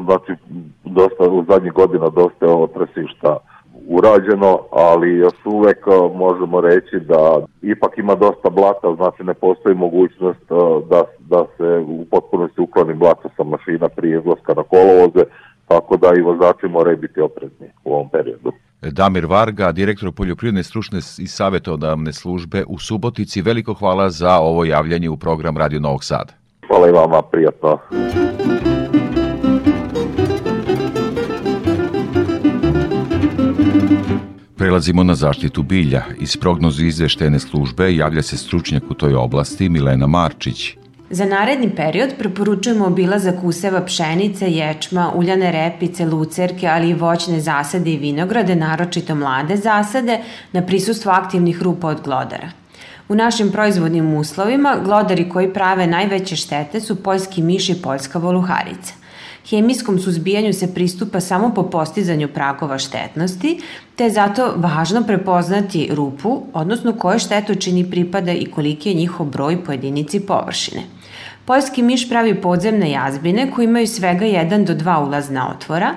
znači 0.06 0.32
dosta 0.86 1.24
u 1.24 1.46
zadnjih 1.50 1.74
godina 1.74 2.10
dosta 2.10 2.46
otresišta 2.46 3.38
urađeno, 3.88 4.60
ali 4.72 5.18
još 5.18 5.46
uvek 5.46 5.86
možemo 6.16 6.62
reći 6.62 7.00
da 7.00 7.40
ipak 7.62 7.98
ima 7.98 8.16
dosta 8.16 8.50
blata, 8.50 8.96
znači 8.96 9.24
ne 9.24 9.34
postoji 9.34 9.76
mogućnost 9.76 10.46
da, 10.90 11.04
da 11.20 11.46
se 11.58 11.86
u 11.88 12.06
potpunosti 12.12 12.62
ukloni 12.62 12.94
blato 12.94 13.30
sa 13.38 13.44
mašina 13.44 13.90
prije 13.90 14.20
izlaska 14.20 14.54
na 14.54 14.64
kolovoze, 14.64 15.24
tako 15.68 15.98
da 15.98 16.12
i 16.18 16.22
vozači 16.22 16.68
moraju 16.68 16.98
biti 16.98 17.22
oprezni 17.22 17.68
u 17.84 17.94
ovom 17.94 18.10
periodu. 18.10 18.52
Damir 18.82 19.26
Varga, 19.26 19.72
direktor 19.72 20.12
poljoprivredne 20.12 20.64
stručne 20.64 20.98
i 20.98 21.28
savjetodavne 21.28 22.14
službe 22.14 22.64
u 22.68 22.80
Subotici, 22.80 23.42
veliko 23.42 23.74
hvala 23.74 24.10
za 24.10 24.40
ovo 24.40 24.66
javljanje 24.66 25.10
u 25.10 25.18
program 25.18 25.58
Radio 25.58 25.80
Novog 25.80 26.04
Sada. 26.04 26.34
Hvala 26.68 26.90
i 26.90 26.92
vama, 26.92 27.22
prijatno. 27.22 27.80
Prelazimo 34.64 35.04
na 35.04 35.16
zaštitu 35.16 35.64
bilja. 35.64 36.04
Iz 36.20 36.38
prognozu 36.38 36.86
izveštene 36.86 37.40
službe 37.40 37.96
javlja 37.96 38.22
se 38.22 38.38
stručnjak 38.38 38.84
u 38.90 38.94
toj 38.94 39.16
oblasti 39.16 39.70
Milena 39.70 40.08
Marčić. 40.08 40.76
Za 41.10 41.26
naredni 41.26 41.70
period 41.76 42.14
preporučujemo 42.20 42.86
obilazak 42.86 43.44
useva 43.44 43.82
pšenice, 43.86 44.52
ječma, 44.52 45.12
uljane 45.16 45.52
repice, 45.52 46.06
lucerke, 46.06 46.68
ali 46.68 46.90
i 46.90 46.94
voćne 46.94 47.40
zasade 47.40 47.92
i 47.92 47.98
vinograde, 47.98 48.56
naročito 48.56 49.16
mlade 49.16 49.58
zasade, 49.58 50.20
na 50.54 50.62
prisustvo 50.62 51.12
aktivnih 51.12 51.62
rupa 51.62 51.88
od 51.88 52.02
glodara. 52.04 52.50
U 53.10 53.16
našim 53.16 53.52
proizvodnim 53.52 54.14
uslovima 54.14 54.78
glodari 54.84 55.30
koji 55.30 55.54
prave 55.54 55.88
najveće 55.88 56.36
štete 56.36 56.80
su 56.80 57.04
poljski 57.04 57.42
miš 57.42 57.70
i 57.70 57.82
poljska 57.82 58.20
voluharica. 58.20 59.03
Hemijskom 59.50 60.00
suzbijanju 60.00 60.54
se 60.54 60.74
pristupa 60.74 61.20
samo 61.20 61.54
po 61.54 61.64
postizanju 61.64 62.28
pragova 62.28 62.78
štetnosti, 62.80 63.60
te 63.96 64.04
je 64.04 64.10
zato 64.10 64.54
važno 64.56 65.04
prepoznati 65.04 65.90
rupu, 65.92 66.42
odnosno 66.54 66.94
koje 66.94 67.20
štetočini 67.20 67.90
pripada 67.92 68.32
i 68.32 68.46
koliki 68.46 68.90
je 68.90 68.96
njihov 68.96 69.26
broj 69.26 69.64
po 69.64 69.72
jedinici 69.72 70.20
površine. 70.20 70.82
Poljski 71.46 71.82
miš 71.84 72.10
pravi 72.10 72.42
podzemne 72.42 72.92
jazbine 72.92 73.52
koji 73.52 73.66
imaju 73.66 73.88
svega 73.88 74.26
1 74.26 74.66
do 74.66 74.74
2 74.74 75.08
ulazna 75.08 75.50
otvora, 75.50 75.94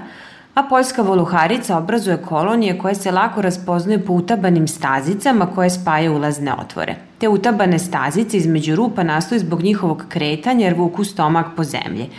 a 0.57 0.63
poljska 0.63 1.03
voluharica 1.03 1.79
obrazuje 1.79 2.17
kolonije 2.17 2.79
koje 2.79 2.95
se 2.95 3.11
lako 3.11 3.43
raspoznaju 3.43 4.05
po 4.07 4.13
utabanim 4.13 4.69
stazicama 4.69 5.47
koje 5.55 5.71
spajaju 5.71 6.15
ulazne 6.15 6.53
otvore. 6.61 6.95
Te 7.19 7.29
utabane 7.29 7.79
stazice 7.79 8.37
između 8.37 8.75
rupa 8.75 9.03
nastaju 9.03 9.41
zbog 9.41 9.63
njihovog 9.63 10.05
kretanja 10.09 10.65
jer 10.65 10.75
vuku 10.75 11.05
stomak 11.05 11.47
po 11.57 11.65
zemlji. 11.65 12.11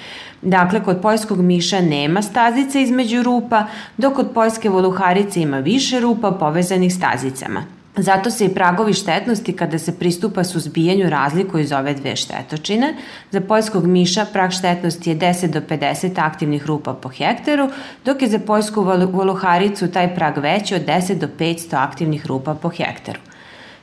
Dakle, 0.42 0.84
kod 0.84 1.02
poljskog 1.02 1.42
miša 1.42 1.82
nema 1.82 2.22
stazice 2.22 2.82
između 2.82 3.24
rupa, 3.24 3.66
dok 3.98 4.14
kod 4.14 4.32
poljske 4.34 4.70
voluharice 4.70 5.42
ima 5.42 5.60
više 5.60 6.00
rupa 6.00 6.32
povezanih 6.32 6.94
stazicama. 6.94 7.77
Zato 7.98 8.32
se 8.32 8.46
i 8.46 8.54
pragovi 8.54 8.94
štetnosti 8.94 9.54
kada 9.54 9.80
se 9.80 10.00
pristupa 10.00 10.44
suzbijanju 10.44 11.10
razlikuju 11.10 11.64
iz 11.64 11.72
ove 11.72 11.94
dve 11.94 12.16
štetočine. 12.16 12.96
Za 13.32 13.42
poljskog 13.42 13.86
miša 13.88 14.26
prag 14.34 14.52
štetnosti 14.52 15.10
je 15.10 15.16
10 15.16 15.48
do 15.48 15.62
50 15.62 16.12
aktivnih 16.16 16.66
rupa 16.66 16.94
po 16.94 17.10
hektaru, 17.10 17.70
dok 18.06 18.22
je 18.22 18.28
za 18.28 18.40
poljsku 18.40 18.84
voluharicu 19.12 19.88
taj 19.88 20.16
prag 20.16 20.38
veći 20.38 20.76
od 20.76 20.86
10 20.86 21.20
do 21.20 21.28
500 21.40 21.76
aktivnih 21.76 22.26
rupa 22.26 22.54
po 22.54 22.70
hektaru. 22.70 23.20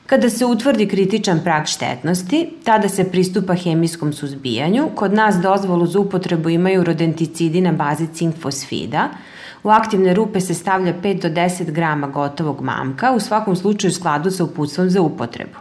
Kada 0.05 0.29
se 0.29 0.45
utvrdi 0.45 0.87
kritičan 0.87 1.39
prag 1.43 1.65
štetnosti, 1.65 2.49
tada 2.63 2.89
se 2.89 3.11
pristupa 3.11 3.53
hemijskom 3.53 4.13
suzbijanju. 4.13 4.89
Kod 4.95 5.13
nas 5.13 5.35
dozvolu 5.35 5.87
za 5.87 5.99
upotrebu 5.99 6.49
imaju 6.49 6.83
rodenticidi 6.83 7.61
na 7.61 7.71
bazi 7.71 8.07
cink 8.13 8.35
fosfida. 8.41 9.09
U 9.65 9.69
aktivne 9.69 10.13
rupe 10.13 10.39
se 10.41 10.53
stavlja 10.53 10.93
5 11.03 11.21
do 11.21 11.29
10 11.29 11.71
grama 11.71 12.07
gotovog 12.07 12.61
mamka, 12.61 13.11
u 13.11 13.19
svakom 13.19 13.55
slučaju 13.55 13.89
u 13.89 13.93
skladu 13.93 14.31
sa 14.31 14.43
uputstvom 14.43 14.89
za 14.89 15.01
upotrebu. 15.01 15.57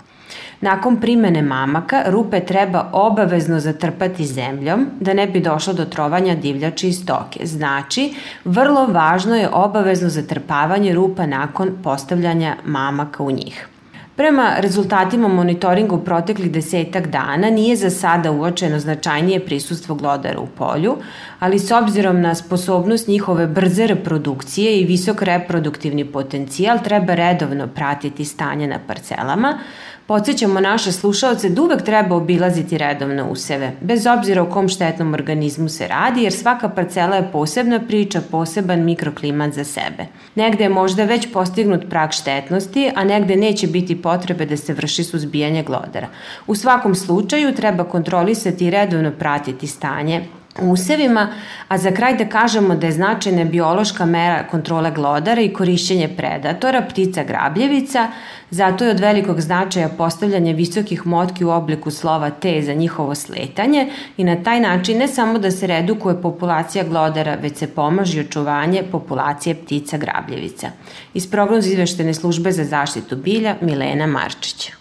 Nakon 0.61 1.01
primene 1.01 1.43
mamaka, 1.43 2.03
rupe 2.07 2.41
treba 2.41 2.91
obavezno 2.93 3.61
zatrpati 3.61 4.27
zemljom 4.27 4.87
da 5.01 5.15
ne 5.15 5.27
bi 5.27 5.41
došlo 5.41 5.73
do 5.73 5.85
trovanja 5.85 6.35
divljači 6.35 6.89
i 6.89 6.93
stoke. 6.93 7.47
Znači, 7.47 8.15
vrlo 8.45 8.87
važno 8.87 9.37
je 9.37 9.49
obavezno 9.53 10.09
zatrpavanje 10.09 10.95
rupa 10.95 11.27
nakon 11.27 11.71
postavljanja 11.83 12.57
mamaka 12.65 13.23
u 13.23 13.31
njih. 13.31 13.69
Prema 14.17 14.55
rezultatima 14.59 15.29
monitoringa 15.29 15.95
u 15.95 16.05
proteklih 16.05 16.51
desetak 16.51 17.07
dana 17.07 17.51
nije 17.51 17.77
za 17.77 17.91
sada 17.91 18.31
uočeno 18.31 18.79
značajnije 18.79 19.41
prisustvo 19.41 19.95
glodara 19.95 20.41
u 20.41 20.47
polju, 20.47 20.97
ali 21.41 21.59
s 21.59 21.71
obzirom 21.71 22.21
na 22.21 22.35
sposobnost 22.35 23.09
njihove 23.09 23.47
brze 23.47 23.87
reprodukcije 23.87 24.81
i 24.81 24.85
visok 24.85 25.23
reproduktivni 25.23 26.05
potencijal 26.05 26.79
treba 26.85 27.15
redovno 27.15 27.67
pratiti 27.67 28.25
stanje 28.25 28.67
na 28.67 28.79
parcelama, 28.87 29.59
Podsećamo 30.07 30.61
naše 30.61 30.93
slušalce 30.93 31.49
da 31.49 31.63
uvek 31.63 31.83
treba 31.83 32.17
obilaziti 32.17 32.79
redovno 32.79 33.29
useve, 33.31 33.73
bez 33.81 34.07
obzira 34.07 34.43
o 34.43 34.51
kom 34.51 34.69
štetnom 34.69 35.15
organizmu 35.15 35.69
se 35.69 35.89
radi, 35.89 36.23
jer 36.23 36.33
svaka 36.33 36.69
parcela 36.69 37.17
je 37.17 37.29
posebna 37.33 37.81
priča, 37.81 38.21
poseban 38.31 38.85
mikroklimat 38.85 39.53
za 39.53 39.65
sebe. 39.65 40.07
Negde 40.35 40.65
je 40.65 40.69
možda 40.69 41.05
već 41.05 41.33
postignut 41.33 41.85
prag 41.91 42.13
štetnosti, 42.13 42.91
a 42.95 43.05
negde 43.05 43.37
neće 43.37 43.67
biti 43.67 44.03
potrebe 44.03 44.47
da 44.47 44.57
se 44.57 44.73
vrši 44.75 45.05
suzbijanje 45.05 45.63
glodara. 45.63 46.09
U 46.47 46.55
svakom 46.55 46.95
slučaju 46.95 47.55
treba 47.55 47.85
kontrolisati 47.85 48.67
i 48.67 48.71
redovno 48.71 49.11
pratiti 49.11 49.67
stanje 49.67 50.25
usevima, 50.63 51.29
a 51.69 51.79
za 51.79 51.91
kraj 51.91 52.17
da 52.17 52.29
kažemo 52.29 52.75
da 52.75 52.87
je 52.87 52.93
značajna 52.93 53.45
biološka 53.45 54.05
mera 54.05 54.45
kontrole 54.51 54.91
glodara 54.91 55.41
i 55.41 55.53
korišćenje 55.53 56.09
predatora, 56.17 56.83
ptica 56.83 57.25
grabljevica, 57.25 58.09
zato 58.51 58.85
je 58.85 58.91
od 58.91 59.01
velikog 59.01 59.41
značaja 59.41 59.89
postavljanje 59.89 60.53
visokih 60.53 61.07
motki 61.07 61.45
u 61.45 61.51
obliku 61.51 61.91
slova 61.91 62.31
T 62.31 62.63
za 62.63 62.75
njihovo 62.75 63.15
sletanje 63.15 63.91
i 64.17 64.25
na 64.25 64.43
taj 64.43 64.61
način 64.61 64.99
ne 64.99 65.09
samo 65.09 65.39
da 65.39 65.51
se 65.51 65.67
redukuje 65.67 66.23
populacija 66.23 66.85
glodara, 66.85 67.35
već 67.35 67.57
se 67.57 67.67
pomaže 67.67 68.21
očuvanje 68.21 68.83
populacije 68.93 69.55
ptica 69.55 69.97
grabljevica. 69.97 70.71
Iz 71.15 71.31
prognoza 71.31 71.69
izveštene 71.69 72.15
službe 72.15 72.53
za 72.53 72.65
zaštitu 72.65 73.17
bilja 73.17 73.57
Milena 73.61 74.07
Marčića. 74.07 74.73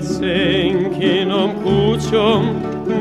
senkinom 0.04 1.50
kućom 1.64 2.46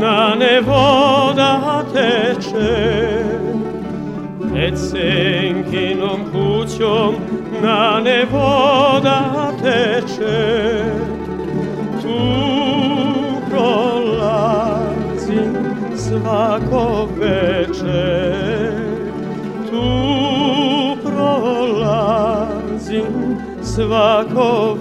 na 0.01 0.35
nevoda 0.35 1.85
teče. 1.95 3.25
Pred 4.53 4.79
senkinom 4.79 6.21
kućom 6.33 7.15
na 7.63 8.01
nevoda 8.05 9.51
teče. 9.63 10.85
Tu 12.03 12.19
prolazim 13.51 14.93
svako 15.97 17.09
večer 17.21 18.73
Tu 19.71 19.87
prolazim 21.03 22.53
svako 23.63 24.77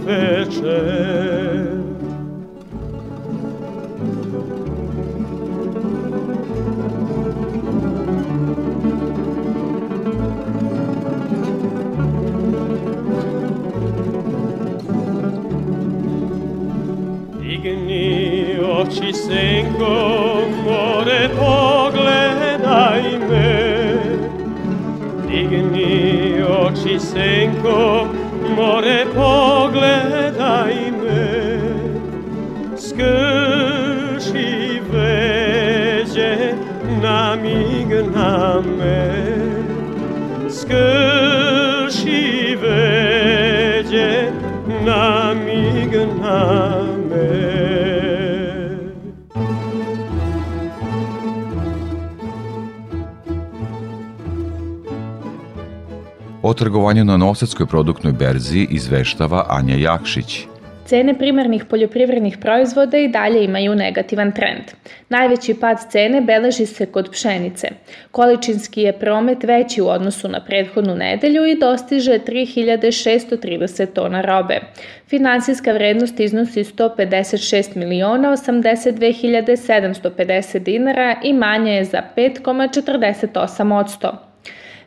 večer 17.63 18.63
oči 18.63 19.13
senko, 19.13 20.45
more 20.65 21.29
pogledaj 21.37 23.03
me. 23.29 23.95
Digni 25.27 26.43
oči 26.43 26.99
senko, 26.99 28.07
more 28.55 29.05
pogledaj 29.15 30.75
me. 31.03 31.27
Skrši 32.77 34.51
veđe, 34.91 36.53
namigna 37.01 38.61
me. 38.77 39.11
Skrši 40.49 42.21
veđe, 42.61 44.31
namigna 44.85 46.39
me. 46.85 46.90
Trgovanju 56.53 57.05
na 57.05 57.17
Novosadskoj 57.17 57.65
produktnoj 57.65 58.13
berzi 58.13 58.67
izveštava 58.69 59.45
Anja 59.49 59.75
Jakšić. 59.75 60.47
Cene 60.85 61.17
primarnih 61.17 61.65
poljoprivrednih 61.65 62.37
proizvoda 62.37 62.97
i 62.97 63.07
dalje 63.07 63.43
imaju 63.43 63.75
negativan 63.75 64.31
trend. 64.31 64.63
Najveći 65.09 65.53
pad 65.53 65.77
cene 65.91 66.21
beleži 66.21 66.65
se 66.65 66.85
kod 66.85 67.11
pšenice. 67.11 67.67
Količinski 68.11 68.81
je 68.81 68.99
promet 68.99 69.43
veći 69.43 69.81
u 69.81 69.87
odnosu 69.87 70.27
na 70.27 70.45
prethodnu 70.45 70.95
nedelju 70.95 71.45
i 71.45 71.59
dostiže 71.59 72.19
3630 72.27 73.85
tona 73.93 74.21
robe. 74.21 74.59
Finansijska 75.07 75.71
vrednost 75.71 76.19
iznosi 76.19 76.63
156 76.63 77.75
miliona 77.75 78.29
82.750 78.29 80.59
dinara 80.59 81.15
i 81.23 81.33
manja 81.33 81.71
je 81.71 81.85
za 81.85 82.01
5,48 82.17 83.79
odsto. 83.79 84.30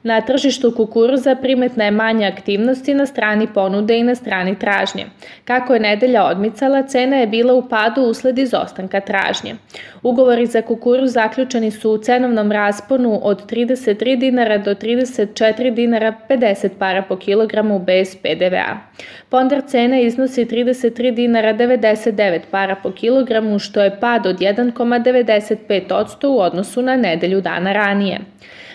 Na 0.04 0.20
tržištu 0.20 0.70
kukuruza 0.76 1.34
primetna 1.34 1.84
je 1.84 1.90
manja 1.90 2.28
aktivnosti 2.28 2.94
na 2.94 3.06
strani 3.06 3.46
ponude 3.54 3.98
i 3.98 4.02
na 4.02 4.14
strani 4.14 4.58
tražnje. 4.58 5.06
Kako 5.44 5.74
je 5.74 5.80
nedelja 5.80 6.24
odmicala, 6.24 6.82
cena 6.82 7.16
je 7.16 7.26
bila 7.26 7.54
u 7.54 7.68
padu 7.68 8.02
usled 8.02 8.38
izostanka 8.38 9.00
tražnje. 9.00 9.54
Ugovori 10.02 10.46
za 10.46 10.62
kukuruz 10.62 11.12
zaključeni 11.12 11.70
su 11.70 11.90
u 11.90 11.98
cenovnom 11.98 12.52
rasponu 12.52 13.20
od 13.22 13.52
33 13.52 14.18
dinara 14.18 14.58
do 14.58 14.74
34 14.74 15.74
dinara 15.74 16.14
50 16.28 16.68
para 16.78 17.02
po 17.02 17.16
kilogramu 17.16 17.78
bez 17.78 18.16
PDV-a. 18.16 18.76
Ponder 19.28 19.62
cena 19.66 20.00
iznosi 20.00 20.44
33 20.44 21.14
dinara 21.14 21.54
99 21.54 22.40
para 22.50 22.74
po 22.74 22.90
kilogramu, 22.90 23.58
što 23.58 23.82
je 23.82 24.00
pad 24.00 24.26
od 24.26 24.38
1,95% 24.38 26.26
u 26.26 26.40
odnosu 26.40 26.82
na 26.82 26.96
nedelju 26.96 27.40
dana 27.40 27.72
ranije. 27.72 28.20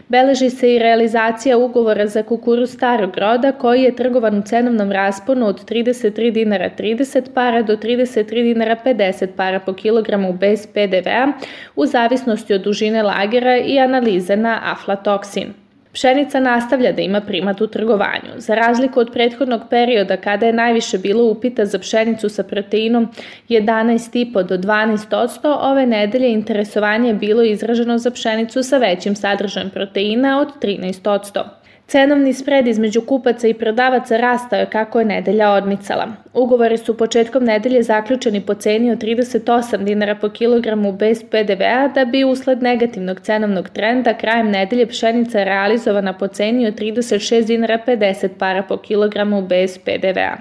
Beleži 0.09 0.49
se 0.49 0.75
i 0.75 0.79
realizacija 0.79 1.18
ugovora 1.57 2.07
za 2.07 2.23
kukuruz 2.23 2.73
starog 2.73 3.17
roda 3.17 3.51
koji 3.51 3.83
je 3.83 3.95
trgovan 3.95 4.37
u 4.39 4.41
cenovnom 4.41 4.91
rasponu 4.91 5.45
od 5.45 5.65
33 5.65 6.31
dinara 6.31 6.69
30 6.77 7.33
para 7.33 7.61
do 7.61 7.75
33 7.75 8.43
dinara 8.43 8.75
50 8.85 9.27
para 9.35 9.59
po 9.59 9.73
kilogramu 9.73 10.33
bez 10.33 10.67
PDV-a 10.67 11.31
u 11.75 11.85
zavisnosti 11.85 12.53
od 12.53 12.61
dužine 12.61 13.03
lagera 13.03 13.57
i 13.57 13.79
analize 13.79 14.35
na 14.35 14.59
aflatoksin. 14.63 15.53
Pšenica 15.93 16.39
nastavlja 16.39 16.91
da 16.91 17.01
ima 17.01 17.21
primat 17.21 17.61
u 17.61 17.67
trgovanju. 17.67 18.31
Za 18.37 18.55
razliku 18.55 18.99
od 18.99 19.09
prethodnog 19.13 19.61
perioda 19.69 20.17
kada 20.17 20.45
je 20.45 20.53
najviše 20.53 20.97
bilo 20.97 21.23
upita 21.23 21.65
za 21.65 21.79
pšenicu 21.79 22.29
sa 22.29 22.43
proteinom 22.43 23.07
11,5 23.49 24.43
do 24.43 24.57
12 24.57 25.57
ove 25.71 25.85
nedelje 25.85 26.31
interesovanje 26.31 27.09
je 27.09 27.13
bilo 27.13 27.43
izraženo 27.43 27.97
za 27.97 28.11
pšenicu 28.11 28.63
sa 28.63 28.77
većim 28.77 29.15
sadržajem 29.15 29.69
proteina 29.69 30.41
od 30.41 30.47
13 30.61 31.58
Cenovni 31.89 32.33
spred 32.33 32.67
između 32.67 33.01
kupaca 33.01 33.47
i 33.47 33.53
prodavaca 33.53 34.17
rastao 34.17 34.59
je 34.59 34.65
kako 34.65 34.99
je 34.99 35.05
nedelja 35.05 35.51
odmicala. 35.51 36.07
Ugovori 36.33 36.77
su 36.77 36.97
početkom 36.97 37.43
nedelje 37.43 37.83
zaključeni 37.83 38.41
po 38.41 38.53
ceni 38.53 38.91
od 38.91 38.97
38 38.97 39.83
dinara 39.83 40.15
po 40.15 40.29
kilogramu 40.29 40.93
bez 40.93 41.23
PDV-a, 41.23 41.87
da 41.87 42.05
bi 42.05 42.23
usled 42.23 42.63
negativnog 42.63 43.19
cenovnog 43.19 43.69
trenda 43.69 44.13
krajem 44.13 44.51
nedelje 44.51 44.87
pšenica 44.87 45.43
realizovana 45.43 46.13
po 46.13 46.27
ceni 46.27 46.67
od 46.67 46.79
36 46.79 47.45
dinara 47.45 47.79
50 47.87 48.29
para 48.39 48.63
po 48.63 48.77
kilogramu 48.77 49.41
bez 49.41 49.77
PDV-a. 49.77 50.37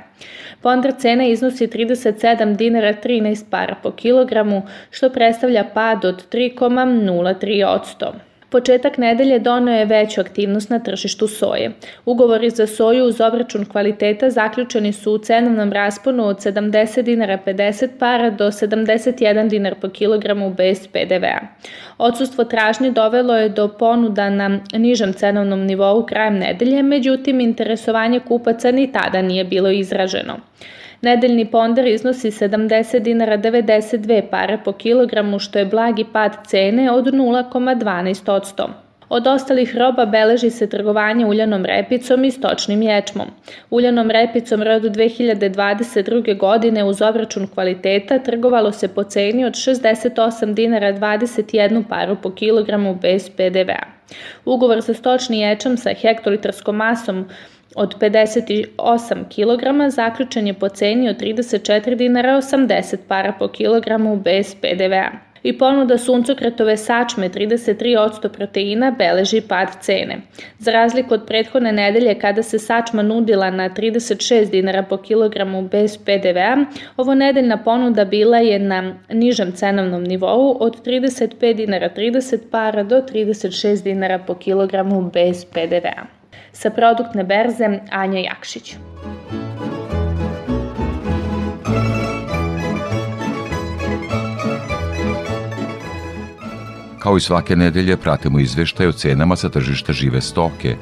Pondar 0.62 0.92
cena 0.98 1.24
iznosi 1.24 1.66
37 1.66 2.56
dinara 2.56 2.94
13 3.04 3.44
para 3.50 3.74
po 3.82 3.90
kilogramu, 3.90 4.62
što 4.90 5.10
predstavlja 5.10 5.64
pad 5.74 6.04
od 6.04 6.28
3,03%. 6.30 8.27
Početak 8.50 8.98
nedelje 8.98 9.38
donio 9.38 9.74
je 9.74 9.84
veću 9.84 10.20
aktivnost 10.20 10.70
na 10.70 10.78
tržištu 10.78 11.28
soje. 11.28 11.70
Ugovori 12.04 12.50
za 12.50 12.66
soju 12.66 13.04
uz 13.04 13.20
obračun 13.20 13.64
kvaliteta 13.64 14.30
zaključeni 14.30 14.92
su 14.92 15.12
u 15.12 15.18
cenovnom 15.18 15.72
rasponu 15.72 16.24
od 16.24 16.36
70 16.36 17.02
dinara 17.02 17.38
50 17.46 17.88
para 17.98 18.30
do 18.30 18.46
71 18.46 19.48
dinar 19.48 19.74
po 19.80 19.88
kilogramu 19.88 20.50
bez 20.50 20.86
PDV-a. 20.86 21.40
Odsustvo 21.98 22.44
tražnje 22.44 22.90
dovelo 22.90 23.36
je 23.36 23.48
do 23.48 23.68
ponuda 23.68 24.30
na 24.30 24.60
nižem 24.72 25.12
cenovnom 25.12 25.66
nivou 25.66 26.06
krajem 26.06 26.38
nedelje, 26.38 26.82
međutim 26.82 27.40
interesovanje 27.40 28.20
kupaca 28.20 28.70
ni 28.70 28.92
tada 28.92 29.22
nije 29.22 29.44
bilo 29.44 29.70
izraženo. 29.70 30.36
Nedeljni 31.00 31.44
ponder 31.50 31.86
iznosi 31.86 32.30
70 32.30 32.98
dinara 32.98 33.38
92 33.38 34.22
pare 34.30 34.58
po 34.64 34.72
kilogramu, 34.72 35.38
što 35.38 35.58
je 35.58 35.64
blagi 35.64 36.04
pad 36.12 36.36
cene 36.46 36.90
od 36.92 37.06
0,12%. 37.06 38.68
Od 39.08 39.26
ostalih 39.26 39.76
roba 39.76 40.06
beleži 40.06 40.50
se 40.50 40.68
trgovanje 40.68 41.26
uljanom 41.26 41.64
repicom 41.64 42.24
i 42.24 42.30
stočnim 42.30 42.82
ječmom. 42.82 43.26
Uljanom 43.70 44.10
repicom 44.10 44.62
rodu 44.62 44.90
2022. 44.90 46.38
godine 46.38 46.84
uz 46.84 47.02
obračun 47.02 47.46
kvaliteta 47.54 48.18
trgovalo 48.18 48.72
se 48.72 48.88
po 48.88 49.04
ceni 49.04 49.44
od 49.44 49.52
68 49.52 50.54
dinara 50.54 50.92
21 50.92 51.84
paru 51.88 52.16
po 52.22 52.30
kilogramu 52.30 52.94
bez 52.94 53.30
PDV-a. 53.30 53.86
Ugovor 54.44 54.80
za 54.80 54.94
stočni 54.94 55.40
ječam 55.40 55.76
sa 55.76 55.90
hektolitarskom 55.94 56.76
masom 56.76 57.28
od 57.74 57.94
58 58.00 59.24
kg 59.28 59.90
zaključen 59.90 60.46
je 60.46 60.54
po 60.54 60.68
ceni 60.68 61.08
od 61.08 61.16
34 61.16 61.94
dinara 61.94 62.36
80 62.36 62.96
para 63.08 63.32
po 63.38 63.48
kilogramu 63.48 64.16
bez 64.16 64.54
PDV-a. 64.54 65.28
I 65.42 65.58
ponuda 65.58 65.98
suncokretove 65.98 66.76
sačme 66.76 67.28
33% 67.28 68.28
proteina 68.28 68.90
beleži 68.90 69.40
pad 69.40 69.68
cene. 69.80 70.16
Za 70.58 70.72
razliku 70.72 71.14
od 71.14 71.26
prethodne 71.26 71.72
nedelje 71.72 72.14
kada 72.14 72.42
se 72.42 72.58
sačma 72.58 73.02
nudila 73.02 73.50
na 73.50 73.70
36 73.70 74.50
dinara 74.50 74.82
po 74.82 74.96
kilogramu 74.96 75.62
bez 75.62 75.96
PDV-a, 75.98 76.64
ovo 76.96 77.14
nedeljna 77.14 77.56
ponuda 77.56 78.04
bila 78.04 78.38
je 78.38 78.58
na 78.58 78.94
nižem 79.08 79.52
cenovnom 79.52 80.04
nivou 80.04 80.56
od 80.60 80.86
35 80.86 81.54
dinara 81.54 81.90
30 81.96 82.38
para 82.50 82.82
do 82.82 82.96
36 82.96 83.82
dinara 83.82 84.18
po 84.18 84.34
kilogramu 84.34 85.10
bez 85.14 85.44
PDV-a. 85.44 86.17
Sa 86.52 86.70
produktne 86.70 87.24
berze 87.24 87.80
Anja 87.90 88.20
Jakšić. 88.20 88.76
Kao 96.98 97.16
i 97.16 97.20
svake 97.20 97.56
nedelje 97.56 97.96
pratimo 97.96 98.38
izveštaj 98.38 98.86
o 98.86 98.92
cenama 98.92 99.36
sa 99.36 99.48
tržišta 99.48 99.92
žive 99.92 100.20
stoke. 100.20 100.76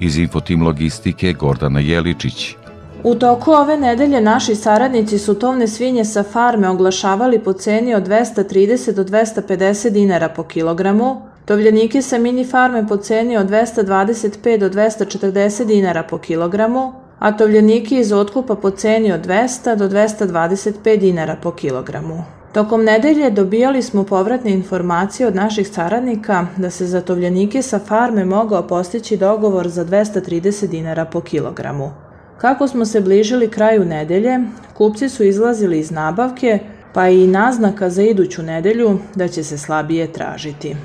Iz 0.00 0.18
Infotim 0.18 0.62
Logistike 0.62 1.32
Gordana 1.32 1.80
Jeličić. 1.80 2.56
U 3.04 3.14
toku 3.14 3.50
ove 3.50 3.76
nedelje 3.76 4.20
naši 4.20 4.54
saradnici 4.54 5.18
su 5.18 5.34
tovne 5.34 5.68
svinje 5.68 6.04
sa 6.04 6.22
farme 6.22 6.68
oglašavali 6.68 7.38
po 7.38 7.52
ceni 7.52 7.94
od 7.94 8.08
230 8.08 8.92
do 8.92 9.04
250 9.04 9.90
dinara 9.90 10.28
po 10.28 10.42
kilogramu, 10.42 11.22
Tovljenike 11.46 12.02
sa 12.02 12.18
mini 12.18 12.44
farme 12.44 12.86
po 12.88 12.96
ceni 12.96 13.36
od 13.36 13.50
225 13.50 14.58
do 14.58 14.68
240 14.68 15.64
dinara 15.64 16.02
po 16.02 16.18
kilogramu, 16.18 16.92
a 17.18 17.36
tovljenike 17.36 17.98
iz 17.98 18.12
otkupa 18.12 18.54
po 18.54 18.70
ceni 18.70 19.12
od 19.12 19.26
200 19.26 19.76
do 19.76 19.88
225 19.88 20.96
dinara 20.96 21.36
po 21.42 21.50
kilogramu. 21.50 22.24
Tokom 22.52 22.84
nedelje 22.84 23.30
dobijali 23.30 23.82
smo 23.82 24.04
povratne 24.04 24.50
informacije 24.50 25.26
od 25.26 25.34
naših 25.34 25.68
saradnika 25.68 26.46
da 26.56 26.70
se 26.70 26.86
za 26.86 27.00
tovljenike 27.00 27.62
sa 27.62 27.78
farme 27.78 28.24
mogao 28.24 28.66
postići 28.66 29.16
dogovor 29.16 29.68
za 29.68 29.84
230 29.84 30.66
dinara 30.66 31.04
po 31.04 31.20
kilogramu. 31.20 31.90
Kako 32.38 32.68
smo 32.68 32.84
se 32.84 33.00
bližili 33.00 33.50
kraju 33.50 33.84
nedelje, 33.84 34.40
kupci 34.74 35.08
su 35.08 35.24
izlazili 35.24 35.78
iz 35.78 35.90
nabavke, 35.90 36.58
pa 36.92 37.08
i 37.08 37.26
naznaka 37.26 37.90
za 37.90 38.02
iduću 38.02 38.42
nedelju 38.42 38.98
da 39.14 39.28
će 39.28 39.44
se 39.44 39.58
slabije 39.58 40.12
tražiti. 40.12 40.76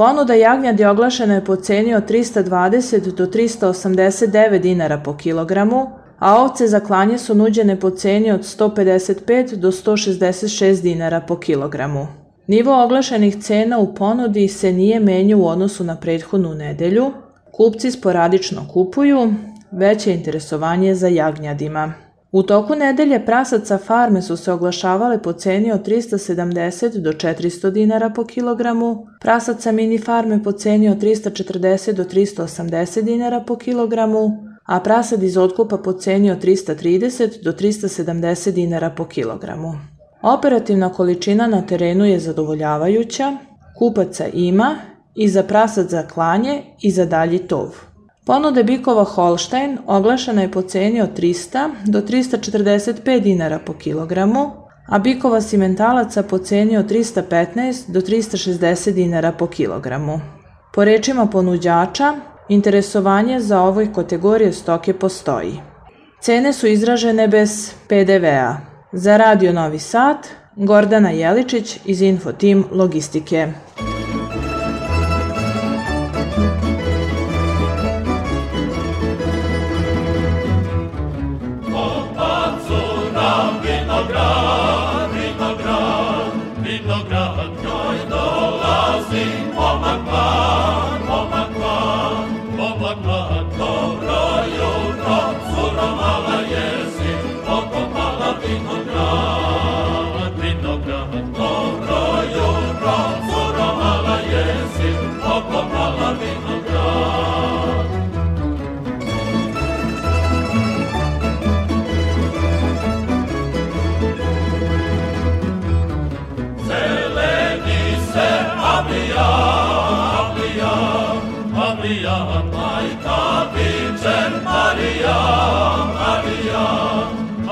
Ponuda 0.00 0.34
jagnjadi 0.34 0.84
oglašena 0.84 1.34
je 1.34 1.44
po 1.44 1.56
ceni 1.56 1.94
od 1.94 2.10
320 2.10 3.12
do 3.14 3.26
389 3.26 4.58
dinara 4.58 4.98
po 5.04 5.16
kilogramu, 5.16 5.90
a 6.18 6.42
ovce 6.42 6.66
za 6.66 6.80
klanje 6.80 7.18
su 7.18 7.34
nuđene 7.34 7.80
po 7.80 7.90
ceni 7.90 8.30
od 8.30 8.40
155 8.40 9.56
do 9.56 9.70
166 9.70 10.82
dinara 10.82 11.20
po 11.20 11.36
kilogramu. 11.36 12.06
Nivo 12.46 12.84
oglašenih 12.84 13.42
cena 13.42 13.78
u 13.78 13.94
ponudi 13.94 14.48
se 14.48 14.72
nije 14.72 15.00
menjao 15.00 15.40
u 15.40 15.46
odnosu 15.46 15.84
na 15.84 15.96
prethodnu 15.96 16.54
nedelju, 16.54 17.12
kupci 17.52 17.90
sporadično 17.90 18.68
kupuju, 18.72 19.34
veće 19.70 20.14
interesovanje 20.14 20.94
za 20.94 21.08
jagnjadima. 21.08 21.92
U 22.32 22.42
toku 22.42 22.74
nedelje 22.74 23.26
prasaca 23.26 23.78
farme 23.78 24.22
su 24.22 24.36
se 24.36 24.52
oglašavale 24.52 25.22
po 25.22 25.32
ceni 25.32 25.72
od 25.72 25.86
370 25.86 26.98
do 26.98 27.12
400 27.12 27.70
dinara 27.70 28.10
po 28.10 28.24
kilogramu, 28.24 29.06
prasaca 29.20 29.72
mini 29.72 29.98
farme 29.98 30.42
po 30.42 30.52
ceni 30.52 30.88
od 30.88 30.98
340 30.98 31.92
do 31.92 32.04
380 32.04 33.02
dinara 33.02 33.40
po 33.40 33.56
kilogramu, 33.56 34.30
a 34.64 34.80
prasad 34.80 35.22
iz 35.22 35.36
otkupa 35.36 35.76
po 35.76 35.92
ceni 35.92 36.30
od 36.30 36.44
330 36.44 37.42
do 37.42 37.52
370 37.52 38.50
dinara 38.50 38.90
po 38.90 39.04
kilogramu. 39.04 39.74
Operativna 40.22 40.92
količina 40.92 41.46
na 41.46 41.62
terenu 41.62 42.04
je 42.04 42.18
zadovoljavajuća, 42.18 43.36
kupaca 43.78 44.26
ima 44.32 44.76
i 45.14 45.28
za 45.28 45.42
prasad 45.42 45.88
za 45.88 46.02
klanje 46.02 46.62
i 46.82 46.90
za 46.90 47.04
dalji 47.04 47.38
tov. 47.38 47.89
Ponuda 48.24 48.62
bikova 48.62 49.04
Holstein 49.04 49.78
oglašena 49.86 50.42
je 50.42 50.50
po 50.50 50.62
ceni 50.62 51.00
od 51.00 51.18
300 51.18 51.70
do 51.86 52.00
345 52.00 53.20
dinara 53.20 53.58
po 53.58 53.72
kilogramu, 53.72 54.50
a 54.88 54.98
bikova 54.98 55.40
simentalaca 55.40 56.22
po 56.22 56.38
ceni 56.38 56.76
od 56.76 56.90
315 56.90 57.90
do 57.92 58.00
360 58.00 58.92
dinara 58.92 59.32
po 59.32 59.46
kilogramu. 59.46 60.20
Po 60.74 60.84
rečima 60.84 61.26
ponuđača, 61.26 62.14
interesovanje 62.48 63.40
za 63.40 63.60
ovoj 63.60 63.92
kategorije 63.92 64.52
stoke 64.52 64.92
postoji. 64.94 65.60
Cene 66.20 66.52
su 66.52 66.66
izražene 66.66 67.28
bez 67.28 67.72
PDV-a. 67.88 68.56
Za 68.92 69.16
Radio 69.16 69.52
Novi 69.52 69.78
Sad, 69.78 70.16
Gordana 70.56 71.10
Jeličić 71.10 71.78
iz 71.84 72.02
Infotim 72.02 72.64
Logistike. 72.72 73.48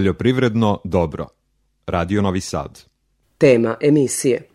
Poljoprivredno 0.00 0.80
dobro. 0.84 1.26
Radio 1.86 2.22
Novi 2.22 2.40
Sad. 2.40 2.80
Tema 3.38 3.76
emisije. 3.80 4.48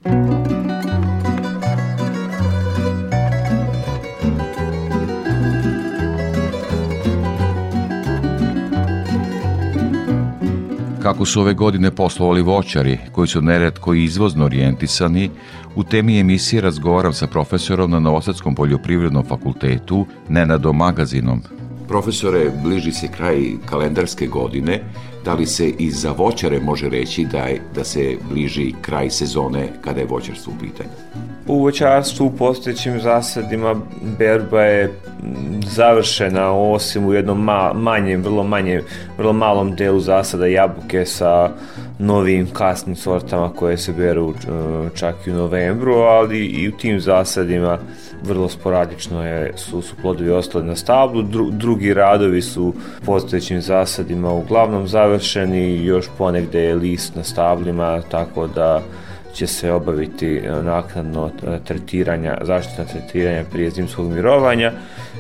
Kako 11.01 11.25
su 11.25 11.41
ove 11.41 11.53
godine 11.53 11.91
poslovali 11.91 12.41
voćari, 12.41 12.97
koji 13.11 13.27
su 13.27 13.41
neretko 13.41 13.93
i 13.93 14.03
izvozno 14.03 14.45
orijentisani, 14.45 15.29
u 15.75 15.83
temi 15.83 16.19
emisije 16.19 16.61
razgovaram 16.61 17.13
sa 17.13 17.27
profesorom 17.27 17.91
na 17.91 17.99
Novosadskom 17.99 18.55
poljoprivrednom 18.55 19.25
fakultetu, 19.25 20.05
Nenadom 20.29 20.77
Magazinom. 20.77 21.41
Profesore, 21.87 22.51
bliži 22.63 22.91
se 22.91 23.07
kraj 23.17 23.43
kalendarske 23.65 24.27
godine, 24.27 24.83
da 25.25 25.33
li 25.33 25.45
se 25.45 25.67
i 25.67 25.91
za 25.91 26.11
voćare 26.11 26.59
može 26.59 26.89
reći 26.89 27.25
da, 27.25 27.37
je, 27.37 27.61
da 27.75 27.83
se 27.83 28.17
bliži 28.29 28.73
kraj 28.81 29.09
sezone 29.09 29.69
kada 29.81 29.99
je 29.99 30.05
voćarstvo 30.05 30.53
u 30.53 30.59
pitanju? 30.59 30.89
U 31.47 31.59
voćarstvu 31.59 32.25
u 32.25 32.31
postojećim 32.31 32.99
zasadima 32.99 33.75
berba 34.19 34.61
je 34.61 34.93
završena 35.65 36.51
osim 36.51 37.05
u 37.05 37.13
jednom 37.13 37.43
ma, 37.43 37.73
manjem, 37.73 38.23
vrlo 38.23 38.43
manjem, 38.43 38.81
vrlo 39.17 39.33
malom 39.33 39.75
delu 39.75 39.99
zasada 39.99 40.47
jabuke 40.47 41.05
sa 41.05 41.49
novim 41.99 42.47
kasnim 42.53 42.95
sortama 42.95 43.49
koje 43.53 43.77
se 43.77 43.93
beru 43.93 44.25
uh, 44.25 44.35
čak 44.95 45.15
i 45.27 45.31
u 45.31 45.35
novembru, 45.35 45.93
ali 45.93 46.45
i 46.45 46.67
u 46.69 46.71
tim 46.71 46.99
zasadima 46.99 47.77
vrlo 48.23 48.49
sporadično 48.49 49.25
je, 49.25 49.53
su, 49.57 49.81
su 49.81 49.95
plodovi 50.01 50.31
ostali 50.31 50.65
na 50.65 50.75
stablu, 50.75 51.21
Dru, 51.21 51.51
drugi 51.51 51.93
radovi 51.93 52.41
su 52.41 52.73
postojećim 53.05 53.61
zasadima 53.61 54.33
uglavnom 54.33 54.87
završeni, 54.87 55.14
još 55.83 56.05
ponegde 56.17 56.61
je 56.61 56.75
list 56.75 57.15
na 57.15 57.23
stablima, 57.23 58.01
tako 58.01 58.47
da 58.47 58.81
će 59.33 59.47
se 59.47 59.71
obaviti 59.71 60.37
e, 60.37 60.51
naknadno 60.63 61.31
e, 61.47 61.59
tretiranja, 61.65 62.37
zaštitna 62.41 62.85
tretiranja 62.85 63.43
prije 63.51 63.69
zimskog 63.69 64.11
mirovanja. 64.11 64.71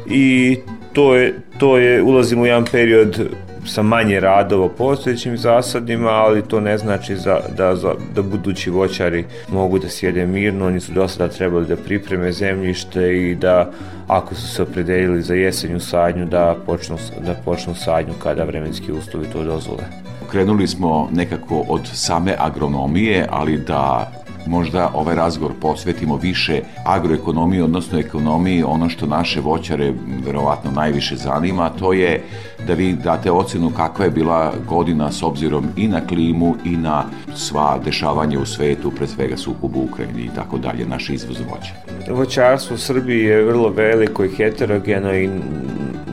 I 0.09 0.57
to 0.93 1.15
je, 1.15 1.33
to 1.59 1.77
je, 1.77 2.01
ulazimo 2.01 2.41
u 2.41 2.45
jedan 2.45 2.65
period 2.71 3.29
sa 3.65 3.81
manje 3.81 4.19
radova 4.19 4.69
postojećim 4.69 5.37
zasadima, 5.37 6.09
ali 6.09 6.47
to 6.47 6.59
ne 6.59 6.77
znači 6.77 7.15
za, 7.15 7.39
da, 7.57 7.75
za, 7.75 7.93
da 8.15 8.21
budući 8.21 8.69
voćari 8.69 9.25
mogu 9.49 9.79
da 9.79 9.89
sjede 9.89 10.25
mirno, 10.25 10.65
oni 10.65 10.79
su 10.79 10.91
do 10.91 11.07
sada 11.07 11.27
trebali 11.27 11.65
da 11.65 11.75
pripreme 11.75 12.31
zemljište 12.31 13.17
i 13.17 13.35
da 13.35 13.71
ako 14.07 14.35
su 14.35 14.47
se 14.47 14.63
opredelili 14.63 15.21
za 15.21 15.33
jesenju 15.33 15.79
sadnju 15.79 16.25
da 16.25 16.55
počnu, 16.65 16.97
da 17.25 17.33
počnu 17.45 17.75
sadnju 17.75 18.13
kada 18.23 18.43
vremenski 18.43 18.91
uslovi 18.91 19.27
to 19.33 19.43
dozvole. 19.43 19.83
Krenuli 20.31 20.67
smo 20.67 21.09
nekako 21.11 21.65
od 21.67 21.89
same 21.93 22.35
agronomije, 22.39 23.27
ali 23.29 23.57
da 23.57 24.11
možda 24.47 24.91
ovaj 24.93 25.15
razgovor 25.15 25.53
posvetimo 25.61 26.17
više 26.17 26.61
agroekonomiji, 26.85 27.61
odnosno 27.61 27.99
ekonomiji, 27.99 28.63
ono 28.63 28.89
što 28.89 29.05
naše 29.05 29.41
voćare 29.41 29.93
verovatno 30.25 30.71
najviše 30.71 31.15
zanima, 31.15 31.69
to 31.69 31.93
je 31.93 32.23
da 32.67 32.73
vi 32.73 32.93
date 32.93 33.31
ocenu 33.31 33.69
kakva 33.69 34.05
je 34.05 34.11
bila 34.11 34.53
godina 34.67 35.11
s 35.11 35.23
obzirom 35.23 35.65
i 35.75 35.87
na 35.87 36.07
klimu 36.07 36.55
i 36.65 36.77
na 36.77 37.03
sva 37.35 37.79
dešavanja 37.85 38.39
u 38.39 38.45
svetu, 38.45 38.91
pre 38.91 39.07
svega 39.07 39.37
sukobu 39.37 39.79
u 39.79 39.83
Ukrajini 39.83 40.21
i 40.21 40.29
tako 40.35 40.57
dalje, 40.57 40.85
naš 40.85 41.09
izvoz 41.09 41.37
voća. 41.39 41.73
Voćarstvo 42.09 42.75
u 42.75 42.77
Srbiji 42.77 43.23
je 43.23 43.43
vrlo 43.43 43.69
veliko 43.69 44.25
i 44.25 44.35
heterogeno 44.35 45.13
i 45.15 45.29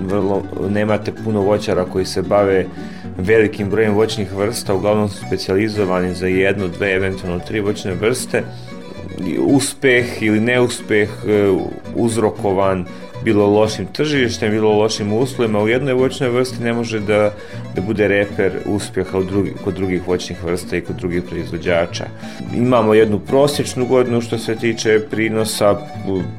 vrlo, 0.07 0.42
nemate 0.71 1.12
puno 1.25 1.40
voćara 1.40 1.85
koji 1.85 2.05
se 2.05 2.23
bave 2.23 2.66
velikim 3.16 3.70
brojem 3.70 3.94
voćnih 3.94 4.33
vrsta, 4.33 4.75
uglavnom 4.75 5.09
su 5.09 5.27
specializovani 5.27 6.14
za 6.14 6.27
jednu, 6.27 6.68
dve, 6.68 6.92
eventualno 6.92 7.38
tri 7.38 7.61
voćne 7.61 7.94
vrste. 7.94 8.42
Uspeh 9.38 10.22
ili 10.22 10.40
neuspeh 10.40 11.09
e, 11.27 11.51
uzrokovan 11.94 12.87
bilo 13.25 13.46
lošim 13.46 13.87
tržištem, 13.87 14.51
bilo 14.51 14.79
lošim 14.79 15.12
uslovima, 15.12 15.62
u 15.62 15.68
jednoj 15.68 15.92
voćnoj 15.92 16.29
vrsti 16.29 16.62
ne 16.62 16.72
može 16.72 17.01
da, 17.01 17.31
da 17.75 17.83
bude 17.83 18.09
reper 18.09 18.53
uspjeha 18.66 19.18
u 19.18 19.25
drugi, 19.25 19.53
kod 19.64 19.75
drugih 19.75 20.09
voćnih 20.09 20.44
vrsta 20.44 20.77
i 20.77 20.81
kod 20.81 20.96
drugih 20.96 21.22
proizvođača. 21.22 22.05
Imamo 22.55 22.94
jednu 22.94 23.18
prosječnu 23.18 23.87
godinu 23.87 24.20
što 24.20 24.38
se 24.38 24.57
tiče 24.57 25.01
prinosa, 25.11 25.77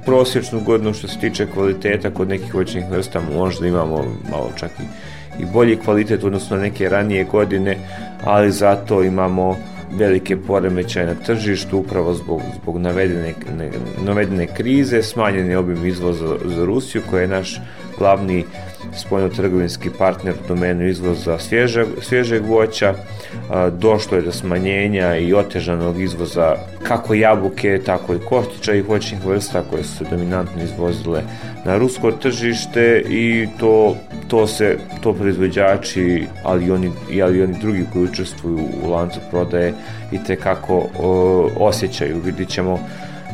prosječnu 0.06 0.60
godinu 0.60 0.94
što 0.94 1.08
se 1.08 1.20
tiče 1.20 1.48
kvaliteta 1.54 2.12
kod 2.12 2.30
nekih 2.30 2.54
voćnih 2.56 2.86
vrsta, 2.92 3.22
možda 3.36 3.68
imamo 3.68 4.06
malo 4.32 4.52
čak 4.60 4.72
i 4.80 5.13
i 5.40 5.46
bolji 5.54 5.76
kvalitet 5.76 6.24
odnosno 6.24 6.58
neke 6.58 6.90
ranije 6.90 7.24
godine, 7.24 7.78
ali 8.24 8.52
zato 8.52 9.04
imamo 9.04 9.58
velike 9.98 10.38
poremećaje 10.38 11.06
na 11.06 11.14
tržištu 11.14 11.78
upravo 11.78 12.14
zbog, 12.14 12.42
zbog 12.62 12.78
navedene, 12.78 13.34
navedene 14.06 14.48
krize, 14.48 15.04
smanjeni 15.04 15.56
obim 15.56 15.86
izvoza 15.86 16.38
za 16.46 16.66
Rusiju 16.66 17.02
koja 17.10 17.22
je 17.22 17.28
naš 17.28 17.62
glavni 18.04 18.46
spoljno-trgovinski 18.96 19.90
partner 19.98 20.34
u 20.34 20.48
domenu 20.48 20.88
izvoza 20.88 21.40
svježeg, 21.40 21.88
svježeg 22.02 22.46
voća. 22.46 22.94
Došlo 23.72 24.18
je 24.18 24.24
do 24.24 24.32
smanjenja 24.32 25.16
i 25.18 25.34
otežanog 25.34 26.02
izvoza 26.02 26.56
kako 26.84 27.14
jabuke, 27.14 27.80
tako 27.86 28.16
i 28.16 28.20
koštića 28.30 28.74
i 28.74 28.82
voćnih 28.82 29.26
vrsta 29.26 29.64
koje 29.70 29.84
su 29.84 29.98
se 29.98 30.04
dominantno 30.10 30.64
izvozile 30.64 31.22
na 31.66 31.78
rusko 31.78 32.12
tržište 32.12 33.04
i 33.10 33.48
to, 33.60 33.96
to 34.28 34.48
se, 34.48 34.78
to 35.02 35.14
proizvođači, 35.14 36.28
ali 36.44 36.66
i 36.66 36.72
oni, 36.72 36.92
ali 37.24 37.44
oni 37.44 37.60
drugi 37.62 37.86
koji 37.94 38.06
učestvuju 38.06 38.60
u 38.84 38.90
lancu 38.90 39.20
prodaje 39.32 39.74
i 40.12 40.24
te 40.28 40.36
kako 40.36 40.90
osjećaju. 41.60 42.22
Vidit 42.26 42.50
ćemo 42.50 42.80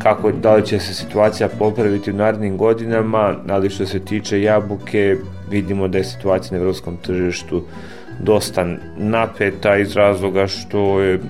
kako, 0.03 0.31
da 0.31 0.55
li 0.55 0.65
će 0.65 0.79
se 0.79 0.93
situacija 0.93 1.49
popraviti 1.59 2.12
u 2.12 2.13
narednim 2.13 2.57
godinama, 2.57 3.35
ali 3.49 3.69
što 3.69 3.85
se 3.85 3.99
tiče 3.99 4.41
jabuke, 4.41 5.15
vidimo 5.49 5.88
da 5.88 5.97
je 5.97 6.03
situacija 6.03 6.57
na 6.57 6.62
evropskom 6.63 6.97
tržištu 6.97 7.63
dosta 8.19 8.65
napeta 8.97 9.77
iz 9.77 9.95
razloga 9.95 10.47
što 10.47 11.01
je 11.01 11.17
mm, 11.17 11.21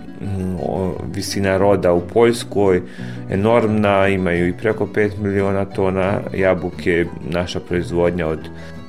visina 1.13 1.57
roda 1.57 1.93
u 1.93 2.01
Poljskoj 2.13 2.81
enormna, 3.29 4.07
imaju 4.07 4.47
i 4.47 4.53
preko 4.53 4.85
5 4.85 5.11
miliona 5.21 5.65
tona 5.65 6.19
jabuke, 6.33 7.05
naša 7.29 7.59
proizvodnja 7.59 8.27
od 8.27 8.39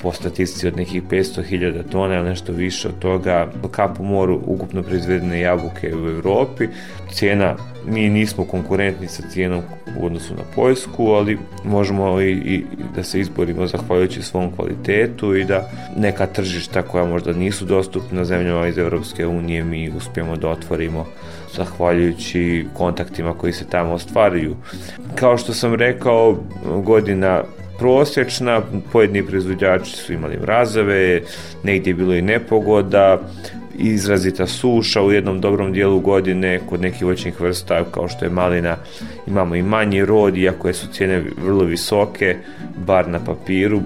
po 0.02 0.12
statistici 0.12 0.68
od 0.68 0.76
nekih 0.76 1.02
500.000 1.02 1.82
tona 1.90 2.14
ili 2.14 2.28
nešto 2.28 2.52
više 2.52 2.88
od 2.88 2.98
toga 2.98 3.52
kapu 3.70 4.04
moru 4.04 4.40
ukupno 4.46 4.82
proizvedene 4.82 5.40
jabuke 5.40 5.94
u 5.96 6.08
Evropi. 6.08 6.68
Cijena, 7.12 7.56
mi 7.86 8.08
nismo 8.08 8.44
konkurentni 8.44 9.08
sa 9.08 9.22
cijenom 9.30 9.62
u 9.98 10.06
odnosu 10.06 10.34
na 10.34 10.42
Poljsku, 10.54 11.06
ali 11.06 11.38
možemo 11.64 12.20
i, 12.20 12.30
i 12.30 12.64
da 12.94 13.02
se 13.02 13.20
izborimo 13.20 13.66
zahvaljujući 13.66 14.22
svom 14.22 14.52
kvalitetu 14.56 15.34
i 15.34 15.44
da 15.44 15.70
neka 15.96 16.26
tržišta 16.26 16.82
koja 16.82 17.04
možda 17.04 17.32
nisu 17.32 17.64
dostupna 17.64 18.24
zemljama 18.24 18.66
iz 18.66 18.78
Evropske 18.78 19.26
unije 19.26 19.64
mi 19.64 19.90
uspijemo 19.96 20.36
da 20.36 20.48
otvorimo 20.48 21.06
zahvaljujući 21.56 22.66
kontaktima 22.74 23.34
koji 23.34 23.52
se 23.52 23.64
tamo 23.64 23.92
ostvaruju. 23.92 24.56
Kao 25.14 25.38
što 25.38 25.52
sam 25.52 25.74
rekao, 25.74 26.36
godina 26.84 27.42
prosječna, 27.80 28.60
pojedini 28.92 29.26
proizvođači 29.26 29.96
su 29.96 30.12
imali 30.12 30.36
mrazave, 30.36 31.20
negdje 31.62 31.90
je 31.90 31.94
bilo 31.94 32.14
i 32.14 32.22
nepogoda, 32.22 33.18
izrazita 33.78 34.46
suša 34.46 35.02
u 35.02 35.12
jednom 35.12 35.40
dobrom 35.40 35.72
dijelu 35.72 36.00
godine 36.00 36.60
kod 36.68 36.80
nekih 36.80 37.02
voćnih 37.02 37.40
vrsta 37.40 37.84
kao 37.90 38.08
što 38.08 38.24
je 38.24 38.30
malina 38.30 38.76
imamo 39.26 39.54
i 39.54 39.62
manji 39.62 40.04
rod 40.04 40.36
iako 40.36 40.72
su 40.72 40.86
cijene 40.92 41.24
vrlo 41.44 41.64
visoke 41.64 42.36
bar 42.86 43.08
na 43.08 43.18
papiru 43.24 43.80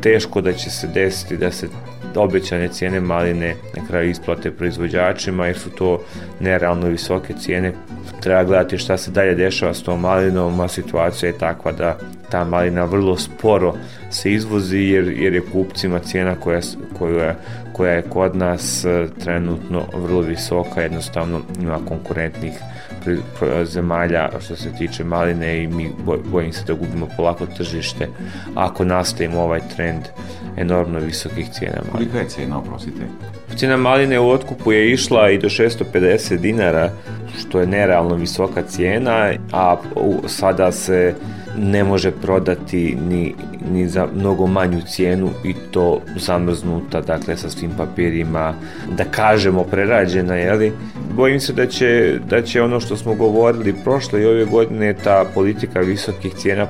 teško 0.00 0.40
da 0.40 0.52
će 0.52 0.70
se 0.70 0.86
desiti 0.94 1.36
da 1.36 1.50
se 1.50 1.68
obećane 2.16 2.68
cijene 2.68 3.00
maline 3.00 3.54
na 3.76 3.86
kraju 3.88 4.10
isplate 4.10 4.50
proizvođačima 4.50 5.46
jer 5.46 5.58
su 5.58 5.70
to 5.70 6.02
nerealno 6.40 6.86
visoke 6.86 7.34
cijene. 7.34 7.72
Treba 8.20 8.44
gledati 8.44 8.78
šta 8.78 8.96
se 8.96 9.10
dalje 9.10 9.34
dešava 9.34 9.74
s 9.74 9.82
tom 9.82 10.00
malinom, 10.00 10.60
a 10.60 10.68
situacija 10.68 11.28
je 11.28 11.38
takva 11.38 11.72
da 11.72 11.98
ta 12.30 12.44
malina 12.44 12.84
vrlo 12.84 13.16
sporo 13.16 13.74
se 14.10 14.32
izvozi 14.32 14.78
jer, 14.78 15.08
jer 15.08 15.34
je 15.34 15.46
kupcima 15.52 15.98
cijena 15.98 16.34
koja, 16.34 16.60
koja, 16.98 17.34
koja 17.72 17.92
je 17.92 18.02
kod 18.02 18.36
nas 18.36 18.84
e, 18.84 19.08
trenutno 19.24 19.84
vrlo 19.94 20.20
visoka, 20.20 20.82
jednostavno 20.82 21.40
ima 21.60 21.78
konkurentnih 21.88 22.52
zemalja 23.64 24.30
što 24.40 24.56
se 24.56 24.72
tiče 24.78 25.04
maline 25.04 25.62
i 25.62 25.66
mi 25.66 25.90
bojim 26.30 26.52
se 26.52 26.64
da 26.66 26.74
gubimo 26.74 27.08
polako 27.16 27.46
tržište 27.46 28.08
ako 28.54 28.84
nastavimo 28.84 29.40
ovaj 29.40 29.60
trend 29.76 30.02
enormno 30.56 30.98
visokih 30.98 31.50
cijena 31.52 31.76
maline. 31.76 31.92
Kolika 31.92 32.18
je 32.18 32.28
cijena, 32.28 32.58
oprostite? 32.58 33.02
Cijena 33.56 33.76
maline 33.76 34.20
u 34.20 34.30
otkupu 34.30 34.72
je 34.72 34.92
išla 34.92 35.30
i 35.30 35.38
do 35.38 35.48
650 35.48 36.36
dinara, 36.36 36.90
što 37.38 37.60
je 37.60 37.66
nerealno 37.66 38.14
visoka 38.14 38.62
cijena, 38.62 39.32
a 39.52 39.76
sada 40.26 40.72
se 40.72 41.14
ne 41.58 41.84
može 41.84 42.10
prodati 42.10 42.96
ni, 43.08 43.34
ni 43.72 43.88
za 43.88 44.08
mnogo 44.14 44.46
manju 44.46 44.80
cijenu 44.82 45.30
i 45.44 45.54
to 45.70 46.00
zamrznuta, 46.16 47.00
dakle 47.00 47.36
sa 47.36 47.50
svim 47.50 47.70
papirima, 47.76 48.54
da 48.96 49.04
kažemo 49.04 49.64
prerađena, 49.64 50.34
jeli? 50.34 50.72
Bojim 51.16 51.40
se 51.40 51.52
da 51.52 51.66
će, 51.66 52.18
da 52.30 52.42
će 52.42 52.62
ono 52.62 52.80
što 52.80 52.96
smo 52.96 53.14
govorili 53.14 53.74
prošle 53.84 54.22
i 54.22 54.26
ove 54.26 54.44
godine, 54.44 54.94
ta 55.04 55.24
politika 55.34 55.80
visokih 55.80 56.34
cijena 56.34 56.66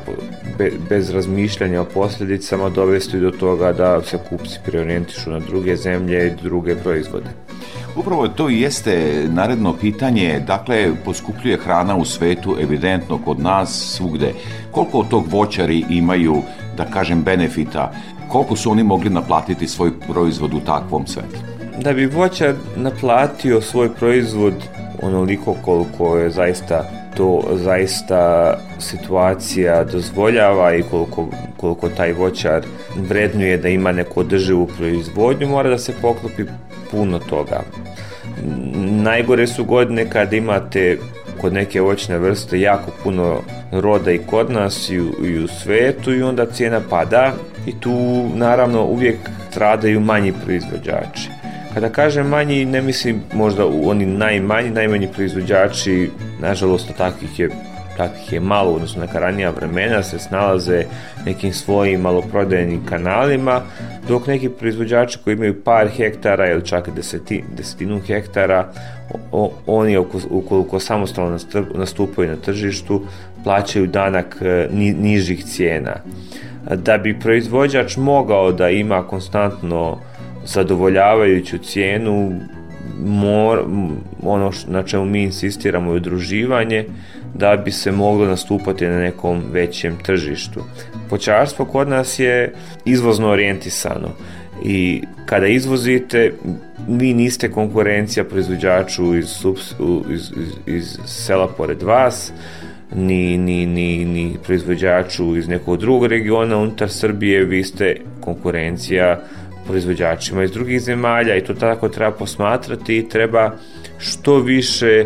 be, 0.59 0.71
bez 0.89 1.11
razmišljanja 1.11 1.81
o 1.81 1.85
posljedicama 1.85 2.69
dovesti 2.69 3.21
do 3.21 3.31
toga 3.31 3.73
da 3.73 4.03
se 4.03 4.19
kupci 4.29 4.59
preorijentišu 4.67 5.31
na 5.31 5.39
druge 5.39 5.77
zemlje 5.77 6.27
i 6.27 6.43
druge 6.43 6.75
proizvode. 6.75 7.48
Upravo 7.97 8.29
to 8.29 8.51
i 8.51 8.61
jeste 8.61 9.25
naredno 9.29 9.73
pitanje, 9.73 10.41
dakle, 10.47 10.91
poskupljuje 11.05 11.57
hrana 11.57 11.97
u 11.97 12.05
svetu, 12.05 12.57
evidentno 12.61 13.19
kod 13.25 13.41
nas, 13.41 13.95
svugde. 13.97 14.33
Koliko 14.71 14.99
od 14.99 15.09
tog 15.09 15.27
voćari 15.33 15.85
imaju, 15.91 16.43
da 16.77 16.85
kažem, 16.85 17.23
benefita, 17.23 17.93
koliko 18.29 18.57
su 18.57 18.71
oni 18.71 18.83
mogli 18.83 19.11
naplatiti 19.11 19.69
svoj 19.69 19.91
proizvod 20.01 20.55
u 20.55 20.61
takvom 20.61 21.07
svetu? 21.07 21.39
Da 21.83 21.93
bi 21.93 22.07
voćar 22.07 22.55
naplatio 22.77 23.61
svoj 23.61 23.95
proizvod 23.95 24.55
onoliko 25.03 25.55
koliko 25.65 26.17
je 26.17 26.31
zaista 26.31 26.85
to 27.19 27.43
zaista 27.53 28.55
situacija 28.79 29.85
dozvoljava 29.85 30.75
i 30.75 30.83
koliko, 30.83 31.29
koliko 31.57 31.89
taj 31.89 32.13
voćar 32.13 32.63
vrednuje 32.97 33.57
da 33.57 33.69
ima 33.69 33.93
neku 33.93 34.21
održivu 34.21 34.67
proizvodnju, 34.67 35.49
mora 35.49 35.71
da 35.71 35.79
se 35.79 35.93
poklopi 36.03 36.45
puno 36.91 37.19
toga. 37.19 37.61
Najgore 39.03 39.47
su 39.47 39.65
godine 39.65 40.11
kad 40.11 40.33
imate 40.33 40.99
kod 41.41 41.53
neke 41.53 41.81
voćne 41.81 42.19
vrste 42.19 42.61
jako 42.61 42.91
puno 43.03 43.41
roda 43.73 44.11
i 44.13 44.19
kod 44.19 44.51
nas 44.51 44.91
i 44.91 45.01
u, 45.01 45.27
i 45.27 45.39
u 45.39 45.49
svetu 45.49 46.15
i 46.15 46.23
onda 46.23 46.47
cijena 46.47 46.81
pada 46.91 47.33
i 47.67 47.81
tu 47.81 48.27
naravno 48.35 48.85
uvijek 48.85 49.17
stradaju 49.51 50.01
manji 50.01 50.33
proizvođači. 50.45 51.29
Kada 51.75 51.89
kažem 51.89 52.27
manji, 52.27 52.65
ne 52.65 52.83
mislim 52.83 53.23
možda 53.35 53.67
u 53.67 53.89
oni 53.89 54.07
najmanji, 54.07 54.71
najmanji 54.71 55.09
proizvođači, 55.15 56.11
nažalost 56.41 56.93
takvih 56.97 57.39
je 57.39 57.51
takvih 57.99 58.33
je 58.33 58.41
malo, 58.41 58.73
odnosno 58.73 59.03
neka 59.03 59.19
ranija 59.19 59.51
vremena 59.51 60.03
se 60.03 60.19
snalaze 60.19 60.85
nekim 61.27 61.53
svojim 61.53 62.01
maloprodajnim 62.01 62.85
kanalima, 62.87 63.61
dok 64.09 64.27
neki 64.27 64.49
proizvođači 64.49 65.19
koji 65.25 65.35
imaju 65.35 65.63
par 65.65 65.89
hektara 65.89 66.51
ili 66.51 66.67
čak 66.67 66.91
deseti, 66.97 67.45
desetinu 67.57 68.01
hektara, 68.01 68.69
o, 69.33 69.51
oni 69.67 69.99
ukoliko 70.31 70.81
samostalno 70.81 71.39
nastupaju 71.75 72.31
na 72.31 72.37
tržištu, 72.37 73.03
plaćaju 73.45 73.87
danak 73.87 74.37
e, 74.41 74.69
ni, 74.73 74.93
nižih 74.93 75.45
cijena. 75.45 75.97
Da 76.75 76.99
bi 76.99 77.21
proizvođač 77.21 77.97
mogao 77.97 78.53
da 78.53 78.71
ima 78.71 79.03
konstantno 79.03 79.99
zadovoljavajuću 80.45 81.59
cijenu, 81.59 82.41
mor, 83.05 83.65
ono 84.23 84.51
na 84.69 84.83
čemu 84.83 85.05
mi 85.05 85.23
insistiramo 85.23 85.91
je 85.93 85.97
udruživanje, 85.97 86.85
da 87.39 87.57
bi 87.57 87.71
se 87.71 87.93
moglo 87.93 88.27
nastupati 88.27 88.87
na 88.87 88.99
nekom 88.99 89.43
većem 89.53 89.97
tržištu. 90.03 90.61
Počarstvo 91.11 91.65
kod 91.65 91.89
nas 91.89 92.19
je 92.19 92.53
izvozno 92.85 93.29
orijentisano 93.29 94.09
i 94.65 95.03
kada 95.27 95.47
izvozite 95.47 96.33
vi 96.89 97.15
niste 97.15 97.51
konkurencija 97.51 98.25
proizvođaču 98.25 99.17
iz, 99.17 99.45
iz, 100.11 100.31
iz, 100.37 100.53
iz 100.67 100.99
sela 101.07 101.49
pored 101.49 101.83
vas, 101.83 102.33
ni, 102.95 103.39
ni, 103.39 103.67
ni, 103.67 104.05
ni 104.05 104.37
proizvođaču 104.45 105.37
iz 105.37 105.49
nekog 105.49 105.77
drugog 105.77 106.07
regiona 106.07 106.57
unutar 106.57 106.91
Srbije, 106.91 107.45
vi 107.45 107.65
ste 107.65 107.97
konkurencija 108.21 109.21
proizvođačima 109.67 110.45
iz 110.45 110.53
drugih 110.53 110.81
zemalja 110.81 111.37
i 111.37 111.45
to 111.45 111.55
tako 111.55 111.89
treba 111.89 112.11
posmatrati 112.11 112.99
i 112.99 113.09
treba 113.09 113.53
što 113.99 114.39
više 114.39 115.05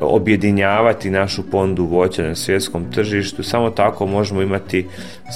objedinjavati 0.00 1.10
našu 1.10 1.50
ponudu 1.50 1.84
voća 1.84 2.22
na 2.22 2.34
svjetskom 2.34 2.92
tržištu. 2.92 3.42
Samo 3.42 3.70
tako 3.70 4.06
možemo 4.06 4.42
imati 4.42 4.86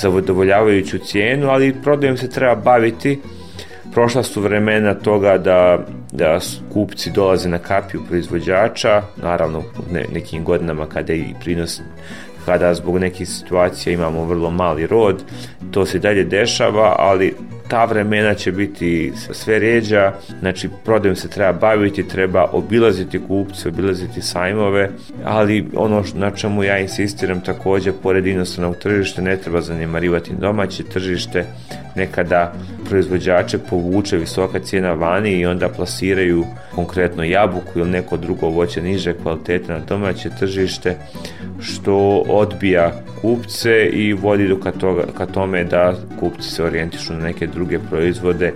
zadovoljavajuću 0.03 0.99
cijenu, 0.99 1.49
ali 1.49 1.77
prodajom 1.83 2.17
se 2.17 2.31
treba 2.31 2.55
baviti. 2.55 3.21
Prošla 3.93 4.23
su 4.23 4.41
vremena 4.41 4.95
toga 4.95 5.39
da, 5.39 5.79
da 6.13 6.39
kupci 6.73 7.11
dolaze 7.11 7.49
na 7.49 7.59
kapiju 7.59 8.01
proizvođača, 8.09 9.03
naravno 9.23 9.59
u 9.59 9.93
ne, 9.93 10.05
nekim 10.13 10.45
godinama 10.45 10.87
kada 10.87 11.13
i 11.13 11.35
prinos 11.41 11.81
kada 12.45 12.75
zbog 12.75 12.99
nekih 12.99 13.29
situacija 13.29 13.93
imamo 13.93 14.25
vrlo 14.25 14.51
mali 14.51 14.87
rod, 14.87 15.23
to 15.71 15.87
se 15.87 15.99
dalje 15.99 16.25
dešava, 16.25 16.95
ali 16.99 17.35
ta 17.71 17.85
vremena 17.85 18.35
će 18.35 18.53
biti 18.53 19.13
sve 19.33 19.59
ređa, 19.59 20.13
znači 20.41 20.69
prodajom 20.85 21.17
se 21.17 21.29
treba 21.29 21.53
baviti, 21.53 22.09
treba 22.09 22.45
obilaziti 22.53 23.21
kupce, 23.29 23.69
obilaziti 23.69 24.23
sajmove, 24.23 24.91
ali 25.25 25.67
ono 25.77 26.05
na 26.15 26.31
čemu 26.31 26.65
ja 26.65 26.79
insistiram 26.79 27.41
takođe, 27.41 27.93
pored 27.93 28.27
inostranog 28.27 28.77
tržišta, 28.77 29.23
ne 29.23 29.37
treba 29.37 29.61
zanemarivati 29.61 30.35
domaće 30.41 30.83
tržište, 30.83 31.45
nekada 31.97 32.53
proizvođače 32.89 33.59
povuče 33.59 34.17
visoka 34.17 34.59
cijena 34.59 34.93
vani 34.93 35.33
i 35.33 35.47
onda 35.47 35.69
plasiraju 35.69 36.45
konkretno 36.75 37.25
jabuku 37.25 37.79
ili 37.79 37.91
neko 37.91 38.17
drugo 38.17 38.49
voće 38.49 38.83
niže 38.83 39.15
kvalitete 39.15 39.73
na 39.73 39.79
domaće 39.79 40.31
tržište, 40.39 40.97
što 41.61 42.25
odbija 42.29 43.03
kupce 43.21 43.87
i 43.93 44.13
vodi 44.13 44.49
do 44.49 44.57
ka, 44.61 44.73
toga, 44.73 45.05
ka 45.19 45.27
tome 45.27 45.65
da 45.65 45.95
kupci 46.21 46.51
se 46.51 46.65
orijentišu 46.65 47.13
na 47.13 47.19
neke 47.19 47.47
druge 47.47 47.60
proizvode 47.91 48.53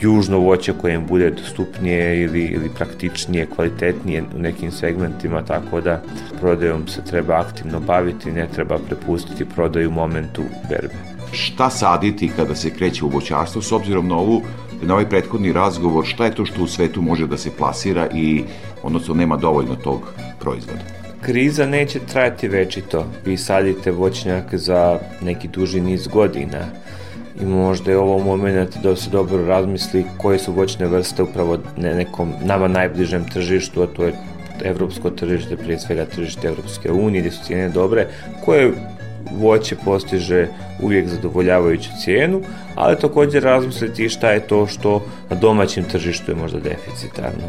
južno 0.00 0.38
voće 0.38 0.72
koje 0.80 0.94
im 0.94 1.06
bude 1.06 1.30
dostupnije 1.30 2.22
ili, 2.22 2.42
ili 2.44 2.68
praktičnije, 2.76 3.46
kvalitetnije 3.46 4.24
u 4.36 4.38
nekim 4.38 4.72
segmentima, 4.72 5.42
tako 5.42 5.80
da 5.80 6.02
prodajom 6.40 6.88
se 6.88 7.04
treba 7.04 7.40
aktivno 7.40 7.80
baviti, 7.80 8.32
ne 8.32 8.48
treba 8.54 8.78
prepustiti 8.78 9.44
prodaju 9.44 9.90
momentu 9.90 10.42
berbe. 10.68 10.94
Šta 11.32 11.70
saditi 11.70 12.30
kada 12.36 12.54
se 12.54 12.70
kreće 12.70 13.04
u 13.04 13.08
voćarstvo 13.08 13.62
s 13.62 13.72
obzirom 13.72 14.08
na 14.08 14.16
ovu 14.16 14.42
na 14.82 14.94
ovaj 14.94 15.08
prethodni 15.08 15.52
razgovor, 15.52 16.06
šta 16.06 16.24
je 16.24 16.34
to 16.34 16.44
što 16.44 16.62
u 16.62 16.66
svetu 16.66 17.02
može 17.02 17.26
da 17.26 17.36
se 17.36 17.50
plasira 17.58 18.08
i 18.14 18.44
odnosno 18.82 19.14
nema 19.14 19.36
dovoljno 19.36 19.74
tog 19.74 20.00
proizvoda? 20.40 21.04
kriza 21.24 21.66
neće 21.66 21.98
trajati 21.98 22.48
večito. 22.48 23.06
Vi 23.24 23.36
sadite 23.36 23.90
voćnjak 23.90 24.54
za 24.54 24.98
neki 25.22 25.48
duži 25.48 25.80
niz 25.80 26.06
godina 26.08 26.66
i 27.40 27.44
možda 27.44 27.90
je 27.90 27.98
ovo 27.98 28.18
moment 28.18 28.76
da 28.82 28.96
se 28.96 29.10
dobro 29.10 29.46
razmisli 29.46 30.04
koje 30.18 30.38
su 30.38 30.52
voćne 30.52 30.86
vrste 30.86 31.22
upravo 31.22 31.58
na 31.76 31.94
nekom 31.94 32.32
nama 32.44 32.68
najbližem 32.68 33.24
tržištu, 33.32 33.82
a 33.82 33.86
to 33.86 34.04
je 34.04 34.12
evropsko 34.64 35.10
tržište, 35.10 35.56
prije 35.56 35.78
svega 35.78 36.04
tržište 36.04 36.48
Evropske 36.48 36.92
unije, 36.92 37.20
gde 37.20 37.30
su 37.30 37.44
cijene 37.44 37.68
dobre, 37.68 38.06
koje 38.44 38.72
voće 39.32 39.76
postiže 39.84 40.46
uvijek 40.82 41.08
zadovoljavajuću 41.08 41.90
cijenu, 42.04 42.40
ali 42.74 42.98
također 42.98 43.42
razmisliti 43.42 44.08
šta 44.08 44.30
je 44.30 44.40
to 44.40 44.66
što 44.66 45.02
na 45.30 45.36
domaćem 45.36 45.84
tržištu 45.84 46.30
je 46.30 46.36
možda 46.36 46.60
deficitarno. 46.60 47.48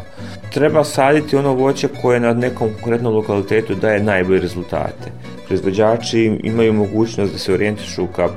Treba 0.52 0.84
saditi 0.84 1.36
ono 1.36 1.52
voće 1.52 1.88
koje 2.02 2.20
na 2.20 2.32
nekom 2.32 2.68
konkretnom 2.68 3.14
lokalitetu 3.14 3.74
daje 3.74 4.02
najbolje 4.02 4.40
rezultate. 4.40 5.10
Proizvođači 5.46 6.40
imaju 6.42 6.72
mogućnost 6.72 7.32
da 7.32 7.38
se 7.38 7.54
orijentišu 7.54 8.06
ka 8.06 8.28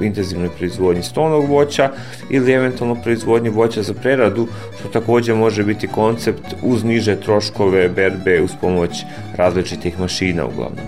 intenzivnoj 0.00 0.48
proizvodnji 0.58 1.02
stolnog 1.02 1.48
voća 1.48 1.90
ili 2.30 2.52
eventualno 2.52 3.02
proizvodnji 3.02 3.48
voća 3.48 3.82
za 3.82 3.94
preradu, 3.94 4.46
što 4.78 4.88
takođe 4.88 5.34
može 5.34 5.64
biti 5.64 5.86
koncept 5.86 6.54
uz 6.62 6.84
niže 6.84 7.20
troškove 7.20 7.88
berbe 7.88 8.42
uz 8.42 8.50
pomoć 8.60 8.90
različitih 9.36 10.00
mašina 10.00 10.46
uglavnom. 10.46 10.86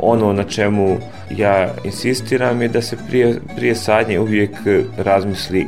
Ono 0.00 0.32
na 0.32 0.44
čemu 0.44 0.98
ja 1.30 1.74
insistiram 1.84 2.62
je 2.62 2.68
da 2.68 2.82
se 2.82 2.96
prije, 3.08 3.40
prije 3.56 3.74
sadnje 3.74 4.20
uvijek 4.20 4.50
razmisli 4.96 5.66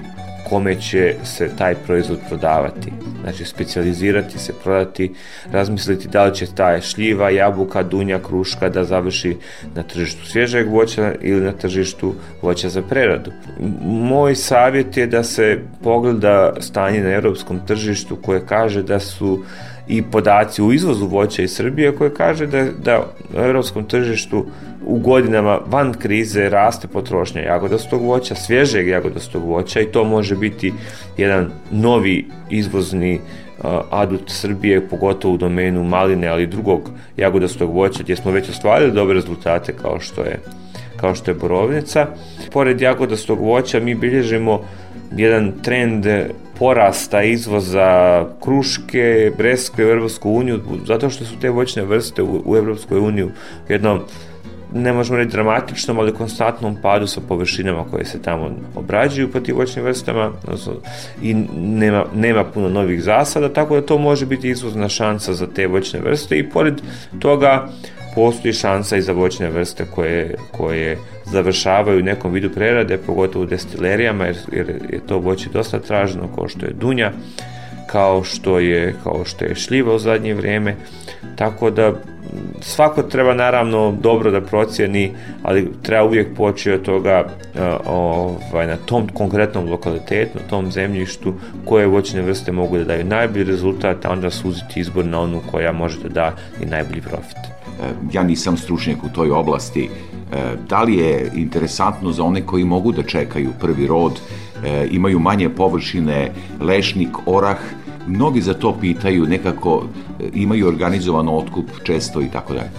kome 0.49 0.81
će 0.81 1.15
se 1.25 1.51
taj 1.59 1.75
proizvod 1.75 2.19
prodavati. 2.29 2.93
Znači, 3.27 3.45
specijalizirati 3.45 4.39
se, 4.39 4.53
prodati, 4.65 5.13
razmisliti 5.53 6.09
da 6.09 6.25
li 6.25 6.35
će 6.35 6.47
ta 6.55 6.81
šljiva, 6.81 7.31
jabuka, 7.31 7.83
dunja, 7.83 8.19
kruška 8.19 8.69
da 8.69 8.85
završi 8.85 9.37
na 9.75 9.83
tržištu 9.83 10.27
svježeg 10.27 10.69
voća 10.69 11.15
ili 11.21 11.41
na 11.41 11.53
tržištu 11.53 12.15
voća 12.43 12.69
za 12.69 12.83
preradu. 12.83 13.33
Moj 13.83 14.35
savjet 14.35 14.97
je 14.97 15.07
da 15.07 15.23
se 15.23 15.59
pogleda 15.83 16.55
stanje 16.61 17.01
na 17.01 17.11
europskom 17.11 17.67
tržištu 17.67 18.17
koje 18.17 18.47
kaže 18.47 18.83
da 18.83 19.01
su 19.01 19.43
i 19.89 20.03
podaci 20.03 20.63
u 20.63 20.73
izvozu 20.73 21.07
voća 21.07 21.43
iz 21.43 21.53
Srbije 21.53 21.97
koje 21.97 22.15
kaže 22.15 22.47
da, 22.47 22.65
da 22.85 23.07
na 23.35 23.47
europskom 23.47 23.85
tržištu 23.85 24.47
u 24.87 24.99
godinama 24.99 25.59
van 25.67 25.93
krize 25.93 26.49
raste 26.49 26.89
potrošnja 26.89 27.43
jagodastog 27.43 28.03
voća, 28.03 28.35
svježeg 28.35 28.89
jagodastog 28.89 29.45
voća 29.45 29.81
i 29.81 29.87
to 29.87 30.05
može 30.05 30.37
biti 30.37 30.73
jedan 31.17 31.51
novi 31.71 32.27
izvozni 32.51 33.21
adut 33.91 34.23
Srbije, 34.27 34.89
pogotovo 34.89 35.35
u 35.35 35.37
domenu 35.37 35.85
maline, 35.85 36.29
ali 36.29 36.43
i 36.43 36.47
drugog 36.47 36.91
jagodastog 37.17 37.75
voća, 37.75 38.03
gdje 38.03 38.17
smo 38.17 38.31
već 38.31 38.49
ostvarili 38.49 38.93
dobre 38.93 39.15
rezultate 39.15 39.73
kao 39.73 40.01
što 40.01 40.21
je 40.21 40.41
kao 40.97 41.15
što 41.15 41.31
je 41.31 41.35
borovnica. 41.35 42.07
Pored 42.53 42.81
jagodastog 42.81 43.41
voća 43.41 43.81
mi 43.81 43.95
bilježimo 43.95 44.61
jedan 45.17 45.53
trend 45.63 46.07
porasta 46.59 47.23
izvoza 47.23 48.25
kruške, 48.43 49.33
breskve 49.39 49.87
u 49.87 49.89
Europsku 49.89 50.31
uniju, 50.31 50.61
zato 50.87 51.11
što 51.11 51.25
su 51.25 51.39
te 51.41 51.51
voćne 51.51 51.85
vrste 51.85 52.23
u, 52.23 52.43
u 52.45 52.57
Europskoj 52.57 52.99
uniju 52.99 53.31
jednom 53.69 54.01
ne 54.75 54.93
možemo 54.93 55.19
reći 55.19 55.31
dramatičnom, 55.31 55.99
ali 55.99 56.15
konstantnom 56.15 56.77
padu 56.83 57.07
sa 57.07 57.21
površinama 57.29 57.85
koje 57.91 58.05
se 58.05 58.23
tamo 58.23 58.51
obrađuju 58.75 59.33
po 59.33 59.41
tim 59.41 59.57
voćnim 59.57 59.85
vrstama 59.85 60.33
odnosno, 60.43 60.73
i 61.23 61.35
nema, 61.57 62.05
nema 62.15 62.45
puno 62.45 62.69
novih 62.69 63.03
zasada, 63.03 63.49
tako 63.49 63.75
da 63.75 63.87
to 63.87 63.99
može 63.99 64.27
biti 64.27 64.49
izvozna 64.49 64.89
šansa 64.89 65.33
za 65.33 65.47
te 65.47 65.67
voćne 65.67 66.01
vrste 66.01 66.39
i 66.39 66.51
pored 66.51 66.75
toga 67.19 67.69
postoji 68.15 68.53
šansa 68.53 68.97
i 68.97 69.03
za 69.03 69.13
voćne 69.13 69.51
vrste 69.51 69.87
koje, 69.95 70.35
koje 70.53 70.99
završavaju 71.27 71.99
u 71.99 72.03
nekom 72.03 72.33
vidu 72.33 72.51
prerade, 72.51 72.99
pogotovo 72.99 73.45
u 73.45 73.49
destilerijama, 73.49 74.25
jer, 74.25 74.37
jer 74.53 74.69
je 74.69 75.01
to 75.07 75.19
voće 75.19 75.49
dosta 75.53 75.79
traženo, 75.79 76.29
kao 76.35 76.49
što 76.49 76.67
je 76.67 76.73
dunja, 76.73 77.13
kao 77.87 78.25
što 78.25 78.59
je, 78.59 78.95
kao 79.05 79.25
što 79.25 79.45
je 79.45 79.55
šljiva 79.55 79.95
u 79.95 79.99
zadnje 79.99 80.35
vrijeme, 80.35 80.77
tako 81.37 81.71
da 81.71 81.93
svako 82.61 83.03
treba 83.03 83.35
naravno 83.35 83.95
dobro 84.03 84.31
da 84.31 84.41
procjeni, 84.41 85.13
ali 85.43 85.73
treba 85.83 86.05
uvijek 86.05 86.37
poći 86.37 86.73
od 86.73 86.83
toga 86.83 87.25
uh, 87.25 87.61
ovaj, 87.87 88.67
na 88.67 88.77
tom 88.77 89.09
konkretnom 89.09 89.71
lokalitetu, 89.71 90.39
na 90.39 90.49
tom 90.51 90.73
zemljištu, 90.73 91.35
koje 91.65 91.87
voćne 91.87 92.23
vrste 92.23 92.53
mogu 92.53 92.79
da 92.79 92.85
daju 92.85 93.05
najbolji 93.05 93.45
rezultat, 93.45 94.05
a 94.05 94.11
onda 94.11 94.31
suziti 94.31 94.81
izbor 94.81 95.05
na 95.05 95.21
onu 95.21 95.41
koja 95.51 95.73
može 95.73 95.99
da 96.03 96.09
da 96.09 96.33
i 96.63 96.67
najbolji 96.67 97.01
profit. 97.01 97.37
E, 97.37 97.89
ja 98.13 98.23
nisam 98.23 98.57
stručnjak 98.57 99.05
u 99.05 99.09
toj 99.15 99.31
oblasti, 99.31 99.85
e, 99.85 100.16
da 100.69 100.83
li 100.83 100.97
je 100.97 101.31
interesantno 101.35 102.13
za 102.13 102.23
one 102.25 102.47
koji 102.47 102.65
mogu 102.65 102.93
da 102.93 103.03
čekaju 103.03 103.51
prvi 103.61 103.87
rod, 103.87 104.21
e, 104.65 104.89
imaju 104.91 105.19
manje 105.19 105.49
površine, 105.49 106.33
lešnik, 106.61 107.09
orah, 107.27 107.59
mnogi 108.07 108.41
za 108.41 108.55
to 108.55 108.77
pitaju, 108.81 109.27
nekako 109.27 109.85
imaju 110.35 110.69
organizovan 110.69 111.29
otkup 111.29 111.65
često 111.85 112.23
i 112.23 112.29
tako 112.33 112.55
dalje. 112.55 112.71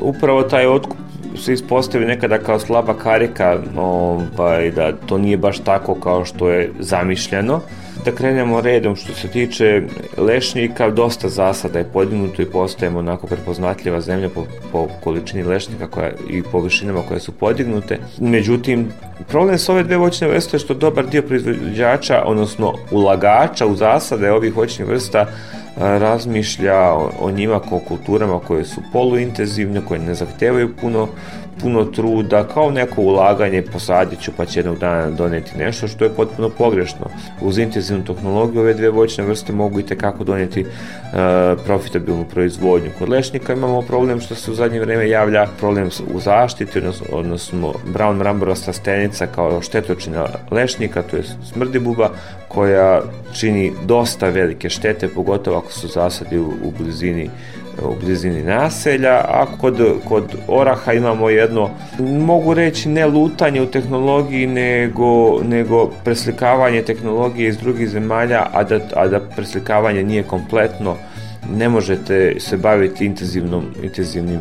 Upravo 0.00 0.42
taj 0.42 0.66
otkup 0.66 0.96
se 1.36 1.52
ispostavi 1.52 2.06
nekada 2.06 2.38
kao 2.38 2.58
slaba 2.58 2.94
karika, 2.94 3.58
ovaj, 3.76 4.70
da 4.70 4.92
to 4.92 5.18
nije 5.18 5.36
baš 5.36 5.58
tako 5.58 5.94
kao 5.94 6.24
što 6.24 6.48
je 6.48 6.72
zamišljeno. 6.78 7.60
Da 8.04 8.12
krenemo 8.12 8.60
redom 8.60 8.96
što 8.96 9.14
se 9.14 9.28
tiče 9.28 9.82
lešnika, 10.16 10.90
dosta 10.90 11.28
zasada 11.28 11.78
je 11.78 11.84
podignuto 11.92 12.42
i 12.42 12.50
postajemo 12.50 12.98
onako 12.98 13.26
prepoznatljiva 13.26 14.00
zemlja 14.00 14.28
po, 14.28 14.44
po 14.72 14.88
količini 15.04 15.42
lešnika 15.42 15.86
koja, 15.86 16.10
i 16.30 16.42
površinama 16.42 17.00
koje 17.08 17.20
su 17.20 17.32
podignute. 17.32 17.98
Međutim, 18.20 18.88
problem 19.28 19.58
s 19.58 19.68
ove 19.68 19.82
dve 19.82 19.96
voćne 19.96 20.28
vrste 20.28 20.56
je 20.56 20.60
što 20.60 20.74
dobar 20.74 21.06
dio 21.06 21.22
proizvođača, 21.22 22.22
odnosno 22.26 22.74
ulagača 22.90 23.66
u 23.66 23.76
zasade 23.76 24.32
ovih 24.32 24.56
voćnih 24.56 24.88
vrsta 24.88 25.26
razmišlja 25.76 26.80
o, 26.80 27.10
o 27.20 27.30
njima 27.30 27.60
kao 27.60 27.78
kulturama 27.78 28.38
koje 28.38 28.64
su 28.64 28.80
poluintenzivne, 28.92 29.80
koje 29.88 30.00
ne 30.00 30.14
zahtevaju 30.14 30.76
puno 30.80 31.08
puno 31.60 31.84
truda, 31.84 32.44
kao 32.44 32.70
neko 32.70 33.02
ulaganje, 33.02 33.62
posadit 33.62 34.20
ću 34.20 34.30
pa 34.36 34.44
će 34.44 34.58
jednog 34.58 34.78
dana 34.78 35.10
doneti 35.10 35.58
nešto 35.58 35.88
što 35.88 36.04
je 36.04 36.10
potpuno 36.10 36.48
pogrešno. 36.48 37.06
Uz 37.40 37.58
intenzivnu 37.58 38.04
tehnologiju 38.04 38.60
ove 38.60 38.74
dve 38.74 38.90
voćne 38.90 39.24
vrste 39.24 39.52
mogu 39.52 39.80
i 39.80 39.86
tekako 39.86 40.24
doneti 40.24 40.60
e, 40.60 40.66
profitabilnu 41.64 42.24
proizvodnju. 42.24 42.90
Kod 42.98 43.08
lešnika 43.08 43.52
imamo 43.52 43.82
problem 43.82 44.20
što 44.20 44.34
se 44.34 44.50
u 44.50 44.54
zadnje 44.54 44.80
vreme 44.80 45.08
javlja 45.08 45.46
problem 45.58 45.90
u 46.14 46.20
zaštiti, 46.20 46.78
odnosno, 46.78 47.06
odnosno 47.12 47.74
brown 47.94 48.16
mramborasta 48.16 48.72
stenica 48.72 49.26
kao 49.26 49.62
štetočina 49.62 50.26
lešnika, 50.50 51.02
to 51.02 51.16
je 51.16 51.22
smrdibuba, 51.52 52.10
koja 52.48 53.02
čini 53.34 53.72
dosta 53.84 54.28
velike 54.28 54.68
štete, 54.68 55.08
pogotovo 55.08 55.58
ako 55.58 55.72
su 55.72 55.88
zasadi 55.88 56.38
u, 56.38 56.46
u 56.62 56.72
blizini 56.78 57.30
u 57.82 57.94
blizini 58.00 58.42
naselja, 58.42 59.24
a 59.28 59.46
kod, 59.60 59.80
kod 60.08 60.24
oraha 60.48 60.92
imamo 60.92 61.30
jedno, 61.30 61.70
mogu 61.98 62.54
reći 62.54 62.88
ne 62.88 63.06
lutanje 63.06 63.62
u 63.62 63.66
tehnologiji, 63.66 64.46
nego, 64.46 65.42
nego 65.42 65.90
preslikavanje 66.04 66.82
tehnologije 66.82 67.48
iz 67.48 67.58
drugih 67.58 67.88
zemalja, 67.88 68.46
a 68.52 68.64
da, 68.64 68.80
a 68.96 69.08
da 69.08 69.20
preslikavanje 69.20 70.02
nije 70.02 70.22
kompletno, 70.22 70.96
ne 71.52 71.68
možete 71.68 72.40
se 72.40 72.56
baviti 72.56 73.06
intenzivnom, 73.06 73.64
intenzivnim 73.82 74.40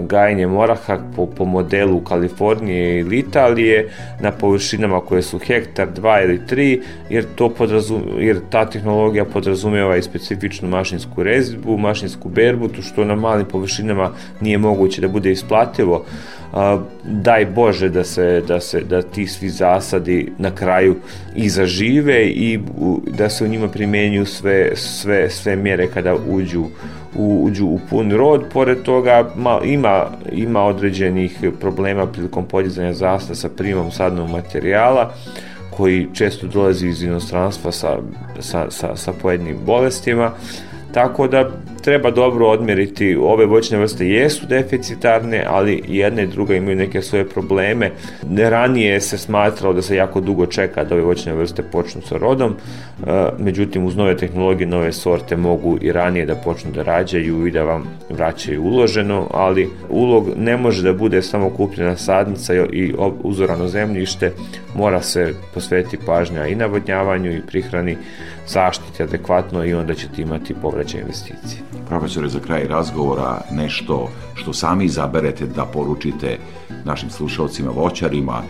gajenjem 0.00 0.56
oraha 0.56 0.98
po, 1.16 1.26
po 1.26 1.44
modelu 1.44 2.00
Kalifornije 2.00 3.00
ili 3.00 3.18
Italije 3.18 3.88
na 4.20 4.30
površinama 4.30 5.00
koje 5.00 5.22
su 5.22 5.38
hektar, 5.38 5.90
dva 5.90 6.22
ili 6.22 6.46
tri, 6.46 6.82
jer, 7.10 7.24
to 7.34 7.48
podrazum, 7.48 8.02
jer 8.18 8.40
ta 8.50 8.70
tehnologija 8.70 9.24
podrazumijeva 9.24 9.96
i 9.96 10.02
specifičnu 10.02 10.68
mašinsku 10.68 11.22
rezidbu, 11.22 11.78
mašinsku 11.78 12.28
berbu, 12.28 12.68
to 12.68 12.82
što 12.82 13.04
na 13.04 13.14
malim 13.14 13.46
površinama 13.46 14.10
nije 14.40 14.58
moguće 14.58 15.00
da 15.00 15.08
bude 15.08 15.32
isplativo. 15.32 16.04
A, 16.52 16.78
daj 17.04 17.46
Bože 17.46 17.88
da 17.88 18.04
se, 18.04 18.42
da 18.48 18.60
se 18.60 18.80
da 18.80 19.02
ti 19.02 19.26
svi 19.26 19.48
zasadi 19.48 20.32
na 20.38 20.50
kraju 20.50 20.96
i 21.36 21.48
zažive 21.48 22.26
i 22.26 22.58
da 23.06 23.28
se 23.28 23.44
u 23.44 23.48
njima 23.48 23.68
primenjuju 23.68 24.26
sve, 24.26 24.70
sve, 24.76 25.30
sve 25.30 25.56
mjere 25.56 25.86
kada 25.86 26.16
uđu 26.28 26.64
uđu 27.16 27.66
u 27.66 27.80
pun 27.90 28.12
rod, 28.12 28.44
pored 28.52 28.82
toga 28.82 29.30
ma, 29.36 29.60
ima, 29.64 30.06
ima 30.32 30.64
određenih 30.64 31.38
problema 31.60 32.06
prilikom 32.06 32.44
podizanja 32.44 32.92
zasta 32.92 33.34
sa 33.34 33.48
primom 33.48 33.90
sadnog 33.90 34.30
materijala, 34.30 35.14
koji 35.70 36.08
često 36.14 36.46
dolazi 36.46 36.88
iz 36.88 37.02
inostranstva 37.02 37.72
sa, 37.72 37.98
sa, 38.40 38.70
sa, 38.70 38.96
sa 38.96 39.12
pojednim 39.12 39.56
bolestima, 39.66 40.32
tako 40.92 41.28
da 41.28 41.50
treba 41.82 42.10
dobro 42.10 42.46
odmeriti, 42.46 43.16
ove 43.20 43.46
voćne 43.46 43.78
vrste 43.78 44.08
jesu 44.08 44.46
deficitarne, 44.46 45.44
ali 45.48 45.82
jedna 45.88 46.22
i 46.22 46.26
druga 46.26 46.54
imaju 46.54 46.76
neke 46.76 47.02
svoje 47.02 47.28
probleme. 47.28 47.90
Ranije 48.36 49.00
se 49.00 49.18
smatralo 49.18 49.74
da 49.74 49.82
se 49.82 49.96
jako 49.96 50.20
dugo 50.20 50.46
čeka 50.46 50.84
da 50.84 50.94
ove 50.94 51.04
voćne 51.04 51.32
vrste 51.32 51.62
počnu 51.62 52.02
sa 52.02 52.16
rodom, 52.16 52.52
e, 52.52 53.28
međutim 53.38 53.84
uz 53.86 53.96
nove 53.96 54.16
tehnologije, 54.16 54.66
nove 54.66 54.92
sorte 54.92 55.36
mogu 55.36 55.78
i 55.80 55.92
ranije 55.92 56.26
da 56.26 56.34
počnu 56.34 56.70
da 56.72 56.82
rađaju 56.82 57.46
i 57.46 57.50
da 57.50 57.62
vam 57.62 57.84
vraćaju 58.10 58.62
uloženo, 58.62 59.26
ali 59.30 59.68
ulog 59.88 60.28
ne 60.36 60.56
može 60.56 60.82
da 60.82 60.92
bude 60.92 61.22
samo 61.22 61.50
kupljena 61.50 61.96
sadnica 61.96 62.54
i 62.54 62.94
uzorano 63.22 63.68
zemljište, 63.68 64.32
mora 64.74 65.02
se 65.02 65.34
posvetiti 65.54 65.98
pažnja 66.06 66.46
i 66.46 66.54
navodnjavanju 66.54 67.32
i 67.32 67.42
prihrani 67.46 67.96
zaštiti 68.48 69.02
adekvatno 69.02 69.64
i 69.64 69.74
onda 69.74 69.94
ćete 69.94 70.22
imati 70.22 70.54
povraćaj 70.62 71.00
investicije. 71.00 71.62
Profesore, 71.88 72.28
za 72.28 72.40
kraj 72.40 72.66
razgovora 72.68 73.40
nešto 73.50 74.08
što 74.34 74.52
sami 74.52 74.84
izaberete 74.84 75.46
da 75.46 75.64
poručite 75.64 76.38
našim 76.84 77.10
slušalcima, 77.10 77.70
voćarima, 77.70 78.42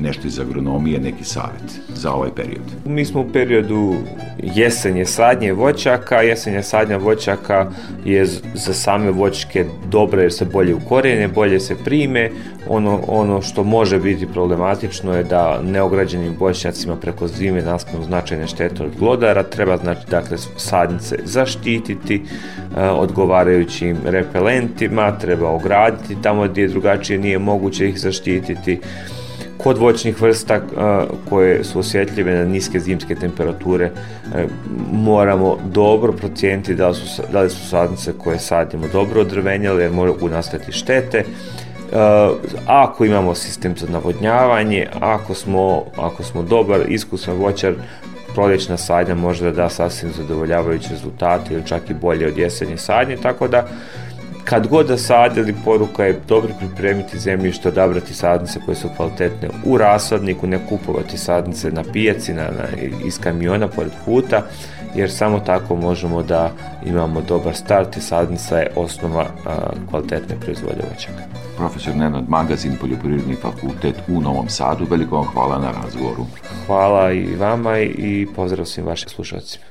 nešto 0.00 0.26
iz 0.26 0.38
agronomije, 0.40 1.00
neki 1.00 1.24
savet 1.24 1.80
za 1.88 2.12
ovaj 2.12 2.30
period? 2.36 2.62
Mi 2.84 3.04
smo 3.04 3.20
u 3.20 3.28
periodu 3.32 3.94
jesenje 4.38 5.06
sadnje 5.06 5.52
voćaka. 5.52 6.16
Jesenje 6.16 6.62
sadnja 6.62 6.96
voćaka 6.96 7.70
je 8.04 8.26
za 8.54 8.74
same 8.74 9.10
voćke 9.10 9.64
dobra 9.88 10.22
jer 10.22 10.32
se 10.32 10.44
bolje 10.44 10.74
ukorene, 10.74 11.28
bolje 11.28 11.60
se 11.60 11.74
prime. 11.84 12.30
Ono, 12.68 13.00
ono 13.08 13.42
što 13.42 13.64
može 13.64 13.98
biti 13.98 14.26
problematično 14.26 15.16
je 15.16 15.24
da 15.24 15.62
neograđenim 15.62 16.34
voćnjacima 16.38 16.96
preko 16.96 17.28
zime 17.28 17.62
nastanu 17.62 18.04
značajne 18.04 18.46
štete 18.46 18.82
od 18.82 18.90
glodara. 18.98 19.42
Treba 19.42 19.76
znači 19.76 20.06
dakle 20.10 20.36
sadnice 20.56 21.16
zaštititi 21.24 22.22
uh, 22.22 22.76
odgovarajućim 22.76 23.96
repelentima, 24.04 25.18
treba 25.18 25.50
ograditi 25.50 26.16
tamo 26.22 26.48
gdje 26.48 26.68
drugačije 26.68 27.18
nije 27.18 27.38
moguće 27.38 27.88
ih 27.88 28.00
zaštititi 28.00 28.80
Kod 29.58 29.78
voćnih 29.78 30.22
vrsta 30.22 30.60
koje 31.28 31.64
su 31.64 31.78
osjetljive 31.78 32.34
na 32.34 32.44
niske 32.44 32.80
zimske 32.80 33.14
temperature 33.14 33.90
moramo 34.92 35.58
dobro 35.64 36.12
procijeniti 36.12 36.74
da 36.74 36.88
li 36.88 36.94
su, 36.94 37.22
da 37.32 37.42
li 37.42 37.50
su 37.50 37.68
sadnice 37.68 38.12
koje 38.18 38.38
sadimo 38.38 38.86
dobro 38.92 39.20
odrvenjale 39.20 39.82
jer 39.82 39.92
mogu 39.92 40.28
nastati 40.28 40.72
štete. 40.72 41.24
Ako 42.66 43.04
imamo 43.04 43.34
sistem 43.34 43.74
za 43.76 43.86
navodnjavanje, 43.88 44.86
ako 45.00 45.34
smo, 45.34 45.84
ako 45.96 46.22
smo 46.22 46.42
dobar, 46.42 46.80
iskusan 46.88 47.36
voćar, 47.36 47.74
proljećna 48.34 48.76
sadnja 48.76 49.14
može 49.14 49.44
da 49.44 49.50
da 49.50 49.68
sasvim 49.68 50.12
zadovoljavajući 50.12 50.88
rezultate 50.90 51.54
ili 51.54 51.66
čak 51.66 51.90
i 51.90 51.94
bolje 51.94 52.26
od 52.26 52.38
jesenje 52.38 52.76
sadnje, 52.76 53.16
tako 53.16 53.48
da 53.48 53.68
kad 54.48 54.66
god 54.66 54.86
da 54.86 54.98
sadili, 54.98 55.54
poruka 55.64 56.04
je 56.04 56.20
dobro 56.28 56.50
pripremiti 56.58 57.18
zemljište, 57.18 57.68
odabrati 57.68 58.14
sadnice 58.14 58.60
koje 58.64 58.74
su 58.74 58.88
kvalitetne 58.96 59.48
u 59.64 59.78
rasadniku, 59.78 60.46
ne 60.46 60.58
kupovati 60.68 61.18
sadnice 61.18 61.70
na 61.70 61.82
pijaci, 61.92 62.34
na, 62.34 62.42
na, 62.42 62.64
iz 63.06 63.18
kamiona 63.20 63.68
pored 63.68 63.92
puta, 64.04 64.42
jer 64.94 65.10
samo 65.10 65.40
tako 65.40 65.76
možemo 65.76 66.22
da 66.22 66.52
imamo 66.84 67.20
dobar 67.20 67.54
start 67.54 67.96
i 67.96 68.00
sadnica 68.00 68.58
je 68.58 68.70
osnova 68.76 69.26
a, 69.46 69.56
kvalitetne 69.90 70.36
proizvodnje 70.40 70.82
voćaka. 70.94 71.22
Profesor 71.56 71.96
Nenad 71.96 72.28
Magazin, 72.28 72.76
Poljoprivredni 72.80 73.36
fakultet 73.36 73.94
u 74.08 74.20
Novom 74.20 74.48
Sadu, 74.48 74.86
veliko 74.90 75.16
vam 75.16 75.26
hvala 75.26 75.58
na 75.58 75.70
razgovoru. 75.82 76.26
Hvala 76.66 77.12
i 77.12 77.36
vama 77.36 77.78
i 77.78 78.26
pozdrav 78.36 78.66
svim 78.66 78.86
vašim 78.86 79.08
slušalcima. 79.08 79.64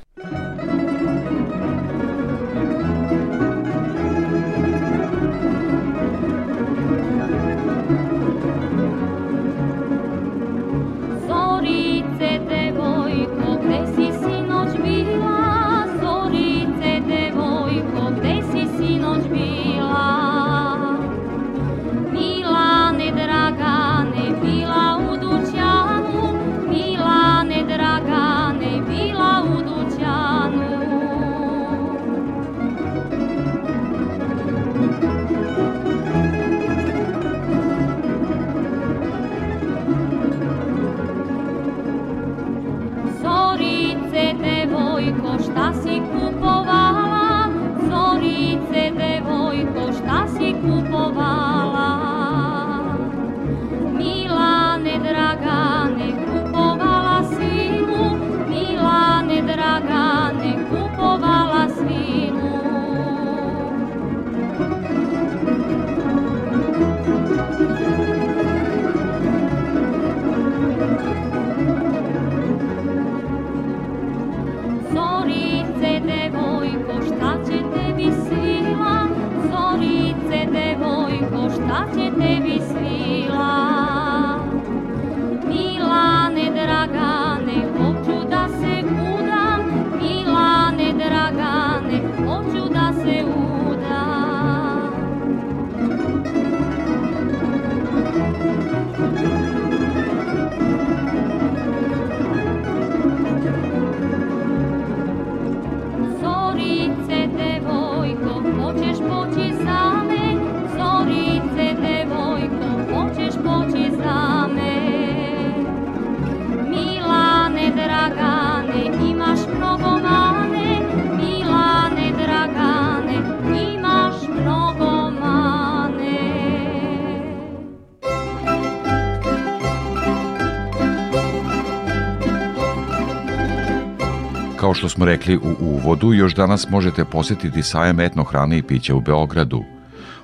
Smo 134.95 135.05
rekli 135.05 135.37
u 135.37 135.55
uvodu, 135.61 136.13
još 136.13 136.35
danas 136.35 136.69
možete 136.69 137.05
posjetiti 137.05 137.63
sajem 137.63 137.99
etno 137.99 138.23
hrane 138.23 138.57
i 138.57 138.63
pića 138.63 138.95
u 138.95 139.01
Beogradu. 139.01 139.63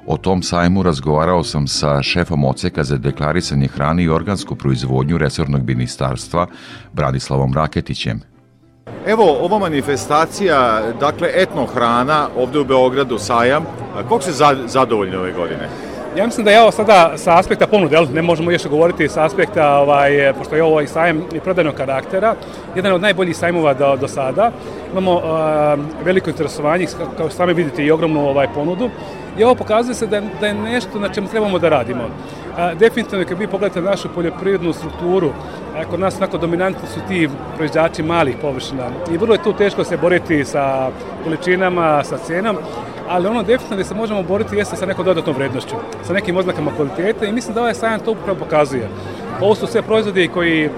O 0.08 0.18
tom 0.18 0.44
sajmu 0.44 0.84
razgovarao 0.84 1.44
sam 1.44 1.68
sa 1.68 2.02
šefom 2.02 2.46
oceka 2.46 2.84
za 2.84 2.98
deklarisanje 2.98 3.68
hrane 3.68 4.04
i 4.04 4.10
organsku 4.10 4.56
proizvodnju 4.56 5.18
resornog 5.18 5.68
ministarstva 5.68 6.48
Branislavom 6.94 7.54
Raketićem. 7.54 8.22
Evo, 9.08 9.38
ova 9.42 9.60
manifestacija, 9.60 10.82
dakle, 11.00 11.30
etno 11.36 11.66
hrana 11.66 12.28
ovde 12.38 12.60
u 12.60 12.66
Beogradu, 12.66 13.18
sajam, 13.18 13.66
koliko 13.94 14.22
se 14.22 14.32
zadovoljni 14.68 15.16
ove 15.16 15.32
godine? 15.32 15.91
Ja 16.18 16.26
mislim 16.26 16.46
da 16.46 16.52
je 16.52 16.62
ovo 16.62 16.72
sada 16.72 17.12
sa 17.16 17.38
aspekta 17.40 17.68
ponude, 17.68 17.98
ne 18.14 18.22
možemo 18.22 18.52
još 18.52 18.68
govoriti 18.68 19.10
sa 19.10 19.26
aspekta, 19.26 19.78
ovaj, 19.78 20.34
pošto 20.38 20.56
je 20.56 20.64
ovo 20.64 20.82
i 20.82 20.88
sajem 20.88 21.24
i 21.34 21.40
prodajnog 21.40 21.76
karaktera, 21.76 22.36
jedan 22.76 22.94
od 22.94 23.02
najboljih 23.02 23.38
sajmova 23.38 23.74
do, 23.74 23.96
do 23.96 24.08
sada. 24.08 24.52
Imamo 24.92 25.16
uh, 25.16 25.24
veliko 26.06 26.30
interesovanje, 26.30 26.88
kao 27.18 27.30
što 27.30 27.38
sami 27.38 27.54
vidite 27.54 27.86
i 27.86 27.92
ogromnu 27.92 28.30
ovaj, 28.30 28.48
ponudu. 28.56 28.90
I 29.38 29.44
ovo 29.44 29.56
pokazuje 29.56 29.96
se 29.96 30.08
da, 30.08 30.22
da 30.40 30.48
je 30.48 30.54
nešto 30.54 31.00
na 31.00 31.10
čemu 31.10 31.28
trebamo 31.28 31.60
da 31.60 31.70
radimo. 31.70 32.04
A, 32.58 32.74
definitivno, 32.74 33.26
kad 33.26 33.40
vi 33.40 33.48
pogledate 33.48 33.82
našu 33.82 34.10
poljoprivrednu 34.16 34.74
strukturu, 34.74 35.30
a, 35.78 35.86
kod 35.86 36.00
nas 36.00 36.18
onako 36.18 36.38
dominantni 36.38 36.88
su 36.88 37.00
ti 37.08 37.30
proizvođači 37.56 38.04
malih 38.04 38.36
površina 38.42 38.90
i 39.12 39.18
vrlo 39.18 39.34
je 39.34 39.44
tu 39.44 39.54
teško 39.54 39.84
se 39.84 39.98
boriti 39.98 40.46
sa 40.46 40.90
količinama, 41.24 42.04
sa 42.04 42.18
cenom, 42.18 42.58
ali 43.12 43.28
ono 43.28 43.44
definitivno 43.44 43.78
da 43.78 43.84
se 43.84 43.96
možemo 43.96 44.24
boriti 44.24 44.56
jeste 44.56 44.76
sa 44.76 44.86
nekom 44.86 45.06
dodatnom 45.06 45.36
vrednošću, 45.36 45.76
sa 46.04 46.14
nekim 46.14 46.38
oznakama 46.38 46.72
kvalitete 46.76 47.28
i 47.28 47.32
mislim 47.32 47.56
da 47.56 47.62
ovaj 47.62 47.74
sajam 47.74 48.00
to 48.00 48.12
upravo 48.12 48.40
pokazuje. 48.40 48.88
Ovo 49.42 49.56
su 49.56 49.68
sve 49.68 49.82
proizvodi 49.82 50.28
koji 50.28 50.70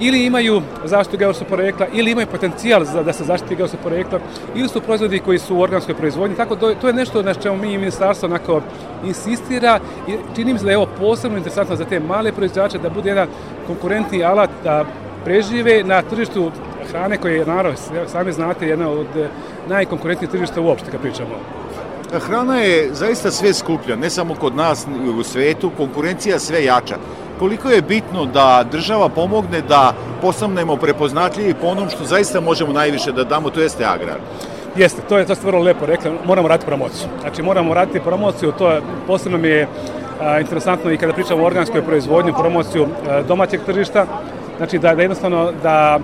ili 0.00 0.26
imaju 0.26 0.62
zaštitu 0.84 1.16
geografskog 1.16 1.48
porekla 1.48 1.86
ili 1.92 2.10
imaju 2.10 2.26
potencijal 2.26 2.84
za 2.84 3.02
da 3.02 3.12
se 3.12 3.24
zaštiti 3.24 3.54
geografskog 3.54 3.80
porekla 3.80 4.20
ili 4.54 4.68
su 4.68 4.80
proizvodi 4.80 5.18
koji 5.18 5.38
su 5.38 5.56
u 5.56 5.60
organskoj 5.60 5.94
proizvodnji. 5.94 6.36
Tako 6.36 6.54
da 6.54 6.74
to 6.74 6.86
je 6.86 6.92
nešto 6.92 7.22
na 7.22 7.34
čemu 7.34 7.56
mi 7.56 7.78
ministarstvo 7.78 8.26
onako 8.26 8.60
insistira 9.04 9.80
i 10.08 10.12
čini 10.36 10.52
mi 10.52 10.58
se 10.58 10.64
da 10.64 10.70
je 10.70 10.76
ovo 10.76 10.88
posebno 10.98 11.38
interesantno 11.38 11.76
za 11.76 11.84
te 11.84 12.00
male 12.00 12.32
proizvođače 12.32 12.78
da 12.78 12.90
bude 12.90 13.10
jedan 13.10 13.28
konkurentni 13.66 14.24
alat 14.24 14.50
da 14.64 14.84
prežive 15.24 15.82
na 15.84 16.02
tržištu 16.02 16.50
hrane 16.90 17.18
koje 17.18 17.36
je, 17.36 17.46
naravno, 17.46 17.78
sami 18.06 18.32
znate, 18.32 18.68
jedna 18.68 18.90
od 18.90 19.06
najkonkurentnijih 19.68 20.30
tržišta 20.30 20.60
uopšte 20.60 20.90
kad 20.90 21.00
pričamo. 21.00 21.36
Hrana 22.12 22.56
je 22.56 22.94
zaista 22.94 23.30
sve 23.30 23.54
skuplja, 23.54 23.96
ne 23.96 24.10
samo 24.10 24.34
kod 24.34 24.56
nas 24.56 24.86
u 25.18 25.22
svetu, 25.22 25.70
konkurencija 25.76 26.38
sve 26.38 26.64
jača. 26.64 26.96
Koliko 27.38 27.70
je 27.70 27.82
bitno 27.82 28.24
da 28.24 28.64
država 28.70 29.08
pomogne 29.08 29.60
da 29.60 29.94
postanemo 30.22 30.76
prepoznatljivi 30.76 31.54
po 31.54 31.66
onom 31.66 31.90
što 31.90 32.04
zaista 32.04 32.40
možemo 32.40 32.72
najviše 32.72 33.12
da 33.12 33.24
damo, 33.24 33.50
to 33.50 33.60
jeste 33.60 33.84
agrar. 33.84 34.16
Jeste, 34.76 35.02
to 35.08 35.18
je 35.18 35.26
to 35.26 35.34
ste 35.34 35.46
vrlo 35.46 35.62
lepo 35.62 35.86
rekli, 35.86 36.10
moramo 36.24 36.48
raditi 36.48 36.66
promociju. 36.66 37.08
Znači 37.20 37.42
moramo 37.42 37.74
raditi 37.74 38.00
promociju, 38.00 38.52
to 38.52 38.70
je, 38.70 38.82
posebno 39.06 39.38
mi 39.38 39.48
je 39.48 39.68
a, 40.20 40.40
interesantno 40.40 40.92
i 40.92 40.96
kada 40.96 41.12
pričamo 41.12 41.42
o 41.42 41.46
organskoj 41.46 41.82
proizvodnji, 41.82 42.32
promociju 42.38 42.86
a, 43.08 43.22
domaćeg 43.22 43.60
tržišta, 43.66 44.06
znači 44.56 44.78
da, 44.78 44.94
da 44.94 45.02
jednostavno 45.02 45.52
da 45.62 45.98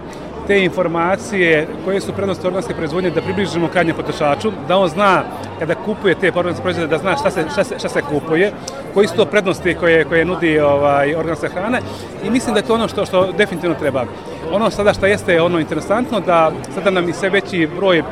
te 0.47 0.65
informacije 0.65 1.69
koje 1.85 2.01
su 2.01 2.13
prednosti 2.13 2.47
organske 2.47 2.75
proizvodnje 2.75 3.11
da 3.11 3.23
približimo 3.23 3.69
krajnjem 3.69 3.97
potrošaču, 3.97 4.53
da 4.69 4.77
on 4.77 4.89
zna 4.89 5.23
kada 5.59 5.75
kupuje 5.75 6.15
te 6.15 6.33
organske 6.35 6.63
proizvode 6.63 6.89
da 6.89 6.99
zna 6.99 7.17
šta 7.17 7.31
se, 7.31 7.45
šta 7.53 7.65
se, 7.65 7.79
šta 7.79 7.89
se 7.89 8.03
kupuje, 8.03 8.53
koji 8.95 9.09
su 9.09 9.17
to 9.17 9.25
prednosti 9.27 9.75
koje, 9.75 10.05
koje 10.05 10.25
nudi 10.25 10.61
ovaj, 10.61 11.15
organska 11.15 11.49
hrana 11.49 11.79
i 12.25 12.31
mislim 12.31 12.55
da 12.55 12.61
je 12.61 12.67
to 12.67 12.75
ono 12.75 12.89
što, 12.89 13.07
što 13.07 13.33
definitivno 13.33 13.77
treba. 13.77 14.05
Ono 14.53 14.71
sada 14.71 14.93
što 14.93 15.07
jeste 15.07 15.43
ono 15.43 15.61
interesantno 15.61 16.21
da 16.21 16.53
sada 16.75 16.91
nam 16.91 17.09
i 17.09 17.13
sve 17.13 17.31
veći 17.31 17.69
broj 17.77 18.03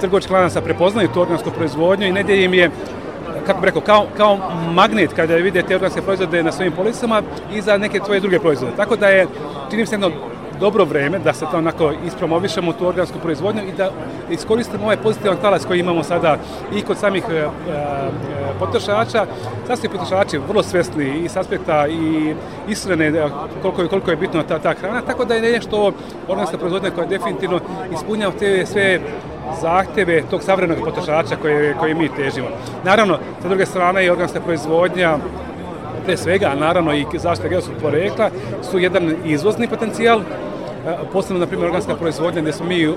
trgovačkih 0.00 0.32
lanaca 0.32 0.60
prepoznaju 0.60 1.08
tu 1.14 1.20
organsku 1.20 1.50
proizvodnju 1.50 2.06
i 2.06 2.12
negdje 2.12 2.44
im 2.44 2.54
je 2.54 2.70
kako 3.46 3.60
bih 3.60 3.66
rekao, 3.66 3.82
kao, 3.82 4.06
kao 4.16 4.38
magnet 4.72 5.12
kada 5.12 5.34
vide 5.34 5.62
te 5.62 5.74
organske 5.74 6.02
proizvode 6.02 6.42
na 6.42 6.52
svojim 6.52 6.72
policama 6.72 7.22
i 7.54 7.60
za 7.60 7.78
neke 7.78 7.98
tvoje 7.98 8.20
druge 8.20 8.38
proizvode. 8.38 8.76
Tako 8.76 8.96
da 8.96 9.08
je, 9.08 9.26
čini 9.70 9.86
se 9.86 9.94
jedno 9.94 10.10
dobro 10.60 10.84
vreme 10.84 11.18
da 11.18 11.32
se 11.32 11.46
to 11.50 11.58
onako 11.58 11.92
ispromovišemo 12.06 12.72
tu 12.72 12.86
organsku 12.86 13.18
proizvodnju 13.18 13.62
i 13.62 13.72
da 13.72 13.90
iskoristimo 14.30 14.84
ovaj 14.84 14.96
pozitivan 14.96 15.36
talas 15.36 15.64
koji 15.64 15.80
imamo 15.80 16.02
sada 16.02 16.36
i 16.74 16.82
kod 16.82 16.98
samih 16.98 17.24
e, 17.30 17.34
e, 17.34 17.48
potrošača. 18.58 19.26
Sad 19.66 19.78
su 19.78 19.90
potrošači 19.90 20.38
vrlo 20.38 20.62
svesni 20.62 21.18
i 21.24 21.28
s 21.28 21.36
aspekta 21.36 21.88
i 21.88 22.34
ishrane 22.68 23.06
e, 23.06 23.28
koliko 23.62 23.82
je, 23.82 23.88
koliko 23.88 24.10
je 24.10 24.16
bitno 24.16 24.42
ta, 24.42 24.58
ta 24.58 24.74
hrana, 24.74 25.02
tako 25.02 25.24
da 25.24 25.34
je 25.34 25.52
nešto 25.52 25.92
organska 26.28 26.58
proizvodnja 26.58 26.90
koja 26.90 27.06
definitivno 27.06 27.60
ispunjava 27.92 28.32
te 28.38 28.66
sve 28.66 29.00
zahteve 29.60 30.22
tog 30.30 30.42
savremenog 30.42 30.84
potrošača 30.84 31.36
koje, 31.36 31.74
koje 31.74 31.94
mi 31.94 32.08
težimo. 32.08 32.48
Naravno, 32.84 33.18
sa 33.42 33.48
druge 33.48 33.66
strane 33.66 34.04
i 34.06 34.10
organska 34.10 34.40
proizvodnja 34.40 35.18
pre 36.06 36.16
svega, 36.16 36.46
a 36.46 36.54
naravno 36.54 36.94
i 36.94 37.04
zaštita 37.12 37.48
geografskog 37.48 37.76
porekla 37.82 38.30
su 38.70 38.78
jedan 38.78 39.14
izvozni 39.24 39.68
potencijal, 39.68 40.20
posebno, 41.12 41.40
na 41.40 41.46
primjer, 41.46 41.66
organska 41.66 41.94
proizvodnja, 41.94 42.40
gde 42.40 42.52
smo 42.52 42.66
mi 42.66 42.88
u 42.88 42.94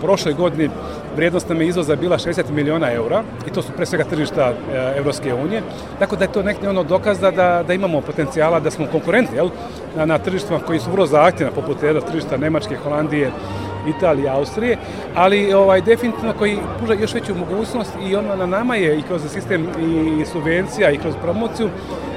prošloj 0.00 0.34
godini 0.34 0.70
vrijednost 1.16 1.48
nam 1.48 1.60
je 1.60 1.68
izvoza 1.68 1.96
bila 1.96 2.18
60 2.18 2.50
miliona 2.50 2.92
eura 2.92 3.22
i 3.46 3.50
to 3.50 3.62
su 3.62 3.72
pre 3.72 3.86
svega 3.86 4.04
tržišta 4.04 4.52
e, 4.52 4.54
Evropske 4.98 5.34
unije. 5.34 5.62
Tako 5.98 6.16
da 6.16 6.24
je 6.24 6.32
to 6.32 6.42
neki 6.42 6.66
ono 6.66 6.82
dokaz 6.82 7.20
da, 7.20 7.30
da, 7.30 7.62
da 7.66 7.74
imamo 7.74 8.00
potencijala, 8.00 8.60
da 8.60 8.70
smo 8.70 8.86
konkurentni 8.92 9.36
jel? 9.36 9.48
Na, 9.96 10.06
na 10.06 10.18
tržištima 10.18 10.58
koji 10.58 10.78
su 10.78 10.90
vrlo 10.90 11.06
zahtjevna, 11.06 11.54
poput 11.54 11.82
jedna 11.82 12.00
tržišta 12.00 12.36
Nemačke, 12.36 12.76
Holandije, 12.76 13.30
Italije, 13.88 14.28
Austrije, 14.30 14.78
ali 15.14 15.52
ovaj 15.54 15.80
definitivno 15.80 16.32
koji 16.38 16.58
pruža 16.78 16.94
još 16.94 17.14
veću 17.14 17.34
mogućnost 17.34 17.92
i 18.08 18.16
ono 18.16 18.36
na 18.36 18.46
nama 18.46 18.76
je 18.76 18.98
i 18.98 19.02
kroz 19.02 19.22
sistem 19.32 19.66
i 20.20 20.24
subvencija 20.24 20.90
i 20.90 20.98
kroz 20.98 21.14
promociju 21.22 21.68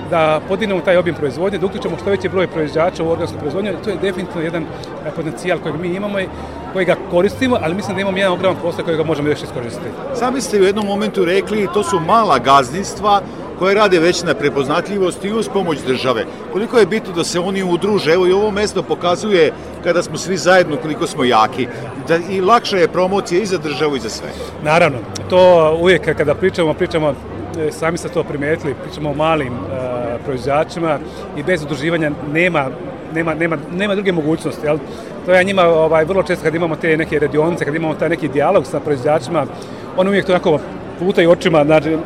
da 0.10 0.42
podignemo 0.48 0.82
taj 0.82 0.98
obim 0.98 1.16
proizvodnje, 1.16 1.58
da 1.58 1.66
uključimo 1.66 1.98
što 1.98 2.10
veći 2.10 2.30
broj 2.30 2.48
proizvođača 2.48 3.04
u 3.04 3.10
organsku 3.10 3.38
proizvodnju, 3.38 3.74
to 3.84 3.90
je 3.90 3.98
definitivno 4.02 4.42
jedan 4.42 4.64
e, 4.64 5.12
potencijal 5.16 5.60
kojeg 5.60 5.80
mi 5.82 5.88
imamo 5.88 6.20
i 6.20 6.28
koji 6.74 6.86
ga 6.86 6.96
koristimo, 7.12 7.58
ali 7.62 7.76
mislim 7.76 7.96
da 7.96 8.02
imamo 8.02 8.18
jedan 8.18 8.34
ogroman 8.34 8.62
posao 8.62 8.86
koji 8.86 8.98
ga 8.98 9.04
možemo 9.04 9.30
još 9.30 9.44
iskoristiti. 9.44 9.90
Sami 10.16 10.42
ste 10.42 10.62
u 10.62 10.64
jednom 10.64 10.86
momentu 10.86 11.26
rekli, 11.26 11.68
to 11.74 11.84
su 11.84 12.00
mala 12.00 12.40
gazdinstva, 12.40 13.22
koje 13.60 13.76
rade 13.76 14.00
već 14.00 14.24
na 14.24 14.34
prepoznatljivosti 14.34 15.28
i 15.28 15.34
uz 15.34 15.50
pomoć 15.54 15.78
države. 15.88 16.26
Koliko 16.54 16.78
je 16.78 16.86
bitno 16.86 17.14
da 17.14 17.24
se 17.24 17.40
oni 17.40 17.64
udruže, 17.64 18.14
evo 18.14 18.28
i 18.28 18.32
ovo 18.32 18.52
mesto 18.52 18.84
pokazuje 18.84 19.54
kada 19.84 20.04
smo 20.04 20.18
svi 20.18 20.38
zajedno 20.38 20.78
koliko 20.78 21.08
smo 21.08 21.24
jaki, 21.24 21.68
da 22.08 22.18
i 22.30 22.42
lakša 22.42 22.78
je 22.78 22.88
promocija 22.88 23.42
i 23.42 23.46
za 23.46 23.58
državu 23.58 23.96
i 23.96 24.00
za 24.00 24.10
sve. 24.10 24.28
Naravno, 24.64 24.98
to 25.30 25.74
uvijek 25.82 26.18
kada 26.18 26.36
pričamo, 26.36 26.74
pričamo 26.74 27.14
sami 27.72 27.98
ste 27.98 28.10
to 28.10 28.24
primetili, 28.24 28.76
pričamo 28.84 29.10
o 29.10 29.14
malim 29.14 29.54
uh, 29.54 29.70
proizvođačima 30.26 31.00
i 31.38 31.44
bez 31.44 31.64
udruživanja 31.64 32.12
nema 32.34 32.70
nema, 33.14 33.34
nema, 33.34 33.58
nema 33.72 33.96
druge 33.96 34.12
mogućnosti. 34.12 34.66
Jel? 34.66 34.78
To 35.26 35.34
je 35.34 35.44
njima 35.44 35.64
ovaj, 35.64 36.06
vrlo 36.06 36.24
često 36.24 36.44
kad 36.44 36.56
imamo 36.56 36.76
te 36.76 36.98
neke 36.98 37.20
radionice, 37.20 37.66
kad 37.66 37.76
imamo 37.76 37.94
taj 37.94 38.10
neki 38.10 38.28
dijalog 38.28 38.66
sa 38.66 38.80
proizvođačima, 38.80 39.46
on 39.98 40.08
uvijek 40.08 40.26
to 40.26 40.32
onako 40.32 40.60
i 41.22 41.28
očima, 41.28 41.64
znači, 41.64 41.90
e, 41.90 41.98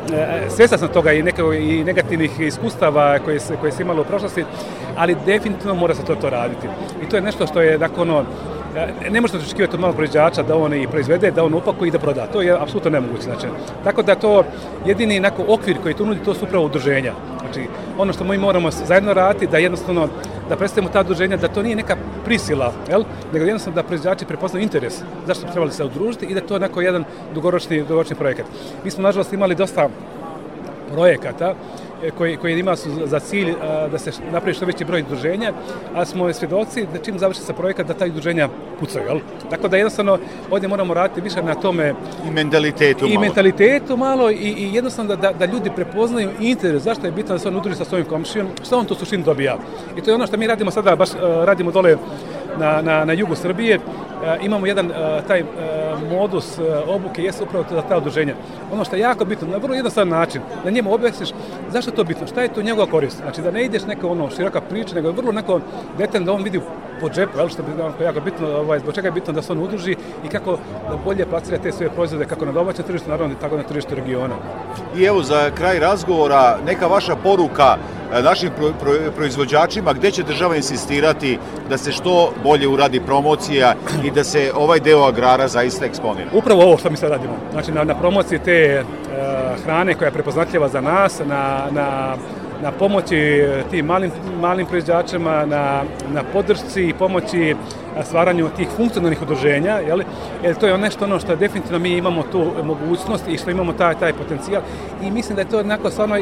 svjestan 0.48 0.78
sam 0.78 0.88
toga 0.88 1.12
i, 1.12 1.22
neko, 1.22 1.52
i 1.52 1.84
negativnih 1.84 2.40
iskustava 2.40 3.18
koje 3.18 3.40
se, 3.40 3.56
koje 3.60 3.72
se 3.72 3.82
imalo 3.82 4.02
u 4.02 4.04
prošlosti, 4.04 4.44
ali 4.96 5.16
definitivno 5.26 5.74
mora 5.74 5.94
se 5.94 6.04
to, 6.04 6.14
to 6.14 6.30
raditi. 6.30 6.66
I 7.02 7.08
to 7.08 7.16
je 7.16 7.22
nešto 7.22 7.46
što 7.46 7.60
je, 7.60 7.78
dakle, 7.78 8.02
ono, 8.02 8.20
e, 8.20 8.24
ne 9.10 9.20
možete 9.20 9.38
očekivati 9.38 9.74
od 9.74 9.80
malog 9.80 9.96
proizvođača 9.96 10.42
da 10.42 10.56
on 10.56 10.74
i 10.74 10.86
proizvede, 10.86 11.30
da 11.30 11.44
on 11.44 11.54
upakuje 11.54 11.88
i 11.88 11.90
da 11.90 11.98
proda. 11.98 12.26
To 12.26 12.42
je 12.42 12.52
apsolutno 12.62 12.90
nemoguće. 12.90 13.22
Znači. 13.22 13.46
Tako 13.84 14.02
da 14.02 14.14
to 14.14 14.44
jedini 14.86 15.18
onako, 15.18 15.44
okvir 15.48 15.76
koji 15.82 15.94
tu 15.94 16.06
nudi, 16.06 16.24
to 16.24 16.34
su 16.34 16.44
upravo 16.44 16.66
udruženja. 16.66 17.12
Znači, 17.40 17.68
ono 17.98 18.12
što 18.12 18.24
mi 18.24 18.38
moramo 18.38 18.70
zajedno 18.70 19.14
raditi, 19.14 19.46
da 19.46 19.58
jednostavno 19.58 20.08
da 20.48 20.56
predstavimo 20.56 20.92
ta 20.92 21.00
udruženja, 21.00 21.36
da 21.36 21.48
to 21.48 21.62
nije 21.62 21.76
neka 21.76 21.96
prisila, 22.24 22.72
jel? 22.88 23.04
nego 23.32 23.44
jednostavno 23.44 23.74
da 23.74 23.82
proizvođači 23.82 24.24
prepoznaju 24.24 24.62
interes 24.62 25.02
zašto 25.26 25.46
bi 25.46 25.52
trebali 25.52 25.72
se 25.72 25.84
udružiti 25.84 26.26
i 26.26 26.34
da 26.34 26.40
to 26.40 26.56
je 26.56 26.84
jedan 26.84 27.04
dugoročni, 27.34 27.82
dugoročni 27.82 28.16
projekat. 28.16 28.46
Mi 28.84 28.90
smo, 28.90 29.02
nažalost, 29.02 29.32
imali 29.32 29.54
dosta 29.54 29.88
projekata 30.92 31.54
E, 31.54 31.91
koji, 32.18 32.36
koji 32.36 32.58
ima 32.58 32.76
su 32.76 32.90
za 33.04 33.20
cilj 33.20 33.54
da 33.90 33.98
se 33.98 34.10
napravi 34.32 34.54
što 34.54 34.66
veći 34.66 34.84
broj 34.84 35.02
udruženja, 35.02 35.52
a 35.94 36.04
smo 36.04 36.32
svjedoci 36.32 36.86
da 36.92 36.98
čim 36.98 37.18
završi 37.18 37.40
se 37.40 37.52
projekat 37.52 37.86
da 37.86 37.94
ta 37.94 38.04
udruženja 38.04 38.48
pucaju, 38.80 39.04
jel? 39.06 39.20
Tako 39.50 39.68
da 39.68 39.76
jednostavno 39.76 40.18
ovdje 40.50 40.68
moramo 40.68 40.94
raditi 40.94 41.20
više 41.20 41.42
na 41.42 41.54
tome 41.54 41.94
i 42.28 42.30
mentalitetu 42.30 43.06
i 43.06 43.08
malo. 43.08 43.20
mentalitetu 43.20 43.96
malo 43.96 44.30
i, 44.30 44.34
i 44.34 44.74
jednostavno 44.74 45.16
da, 45.16 45.32
da 45.32 45.44
ljudi 45.44 45.70
prepoznaju 45.76 46.30
interes, 46.40 46.82
zašto 46.82 47.06
je 47.06 47.12
bitno 47.12 47.34
da 47.34 47.38
se 47.38 47.48
on 47.48 47.56
udruži 47.56 47.76
sa 47.76 47.84
svojim 47.84 48.06
komšijom, 48.06 48.48
što 48.66 48.78
on 48.78 48.86
to 48.86 48.94
suštini 48.94 49.22
dobija. 49.22 49.58
I 49.96 50.00
to 50.00 50.10
je 50.10 50.14
ono 50.14 50.26
što 50.26 50.36
mi 50.36 50.46
radimo 50.46 50.70
sada, 50.70 50.96
baš 50.96 51.10
radimo 51.20 51.70
dole 51.70 51.96
na, 52.58 52.82
na, 52.82 53.04
na 53.04 53.12
jugu 53.12 53.34
Srbije, 53.34 53.78
imamo 54.42 54.66
jedan 54.66 54.90
taj 55.28 55.44
modus 56.10 56.58
obuke 56.86 57.22
jeste 57.22 57.44
upravo 57.44 57.64
za 57.70 57.82
ta 57.82 57.96
udruženja. 57.96 58.34
Ono 58.72 58.84
što 58.84 58.96
je 58.96 59.00
jako 59.00 59.24
bitno, 59.24 59.48
na 59.48 59.56
vrlo 59.56 59.74
jednostavan 59.74 60.08
način, 60.08 60.42
da 60.64 60.70
njemu 60.70 60.94
objasniš 60.94 61.28
zašto 61.70 61.90
je 61.90 61.94
to 61.94 62.04
bitno, 62.04 62.26
šta 62.26 62.42
je 62.42 62.48
to 62.48 62.62
njegova 62.62 62.86
korist. 62.86 63.16
Znači 63.16 63.42
da 63.42 63.50
ne 63.50 63.64
ideš 63.64 63.82
neka 63.86 64.06
ono 64.06 64.30
široka 64.30 64.60
priča, 64.60 64.94
nego 64.94 65.08
je 65.08 65.14
vrlo 65.14 65.32
neko 65.32 65.60
detaljno 65.98 66.26
da 66.26 66.32
on 66.32 66.42
vidi 66.42 66.60
po 67.00 67.08
džepu, 67.08 67.38
jel, 67.38 67.48
što 67.48 67.62
je 67.62 68.04
jako 68.04 68.20
bitno, 68.20 68.48
ovaj, 68.48 68.78
zbog 68.78 68.94
čega 68.94 69.08
je 69.08 69.12
bitno 69.12 69.32
da 69.32 69.42
se 69.42 69.52
on 69.52 69.58
udruži 69.58 69.96
i 70.24 70.28
kako 70.28 70.58
da 70.90 70.96
bolje 71.04 71.26
plasira 71.26 71.58
te 71.58 71.72
svoje 71.72 71.90
proizvode 71.90 72.24
kako 72.24 72.44
na 72.44 72.52
domaćem 72.52 72.84
tržištu, 72.84 73.10
naravno 73.10 73.34
tako 73.40 73.56
na 73.56 73.62
tržištu 73.62 73.94
regiona. 73.94 74.34
I 74.96 75.04
evo 75.04 75.22
za 75.22 75.50
kraj 75.50 75.78
razgovora 75.78 76.58
neka 76.66 76.86
vaša 76.86 77.16
poruka 77.16 77.76
našim 78.20 78.50
pro, 78.56 78.72
pro, 78.80 78.92
proizvođačima 79.16 79.92
gde 79.92 80.10
će 80.10 80.22
država 80.22 80.56
insistirati 80.56 81.38
da 81.68 81.78
se 81.78 81.92
što 81.92 82.32
bolje 82.42 82.68
uradi 82.68 83.00
promocija 83.00 83.74
i 84.04 84.10
da 84.10 84.24
se 84.24 84.52
ovaj 84.54 84.80
deo 84.80 85.04
agrara 85.04 85.48
zaista 85.48 85.86
eksponira. 85.86 86.30
Upravo 86.32 86.62
ovo 86.62 86.78
što 86.78 86.90
mi 86.90 86.96
sad 86.96 87.10
radimo. 87.10 87.36
Znači 87.52 87.72
na, 87.72 87.84
na 87.84 87.94
promociji 87.94 88.38
te 88.38 88.84
uh, 88.84 89.64
hrane 89.64 89.94
koja 89.94 90.06
je 90.06 90.12
prepoznatljiva 90.12 90.68
za 90.68 90.80
nas, 90.80 91.20
na, 91.26 91.66
na 91.70 92.16
na 92.62 92.70
pomoći 92.70 93.46
tim 93.70 93.86
malim, 93.86 94.10
malim 94.40 94.66
proizvođačima, 94.66 95.46
na, 95.46 95.82
na 96.12 96.22
podršci 96.32 96.82
i 96.82 96.94
pomoći 96.94 97.56
stvaranju 98.02 98.48
tih 98.56 98.68
funkcionalnih 98.76 99.22
udruženja, 99.22 99.78
jel? 99.78 100.02
jer 100.42 100.54
to 100.54 100.66
je 100.66 100.78
nešto 100.78 101.04
ono 101.04 101.18
što 101.18 101.36
definitivno 101.36 101.78
mi 101.78 101.96
imamo 101.96 102.22
tu 102.22 102.52
mogućnost 102.64 103.28
i 103.28 103.38
što 103.38 103.50
imamo 103.50 103.72
taj, 103.72 103.94
taj 103.94 104.12
potencijal 104.12 104.62
i 105.02 105.10
mislim 105.10 105.36
da 105.36 105.42
je 105.42 105.48
to 105.48 105.56
jednako 105.56 105.90
stvarno, 105.90 106.16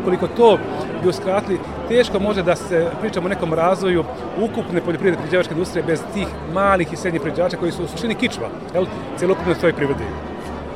ukoliko 0.00 0.26
to 0.26 0.58
bi 1.02 1.08
uskratili, 1.08 1.58
teško 1.88 2.18
može 2.18 2.42
da 2.42 2.56
se 2.56 2.90
pričamo 3.00 3.26
o 3.26 3.28
nekom 3.28 3.54
razvoju 3.54 4.04
ukupne 4.40 4.80
poljoprivredne 4.80 5.18
proizvođačke 5.18 5.54
industrije 5.54 5.84
bez 5.86 6.00
tih 6.14 6.26
malih 6.54 6.92
i 6.92 6.96
srednjih 6.96 7.22
proizvođača 7.22 7.56
koji 7.56 7.72
su 7.72 7.84
u 7.84 7.88
suštini 7.88 8.14
kičva, 8.14 8.48
jel? 8.74 8.86
celokupne 9.16 9.54
svoje 9.54 9.72
privrede. 9.72 10.04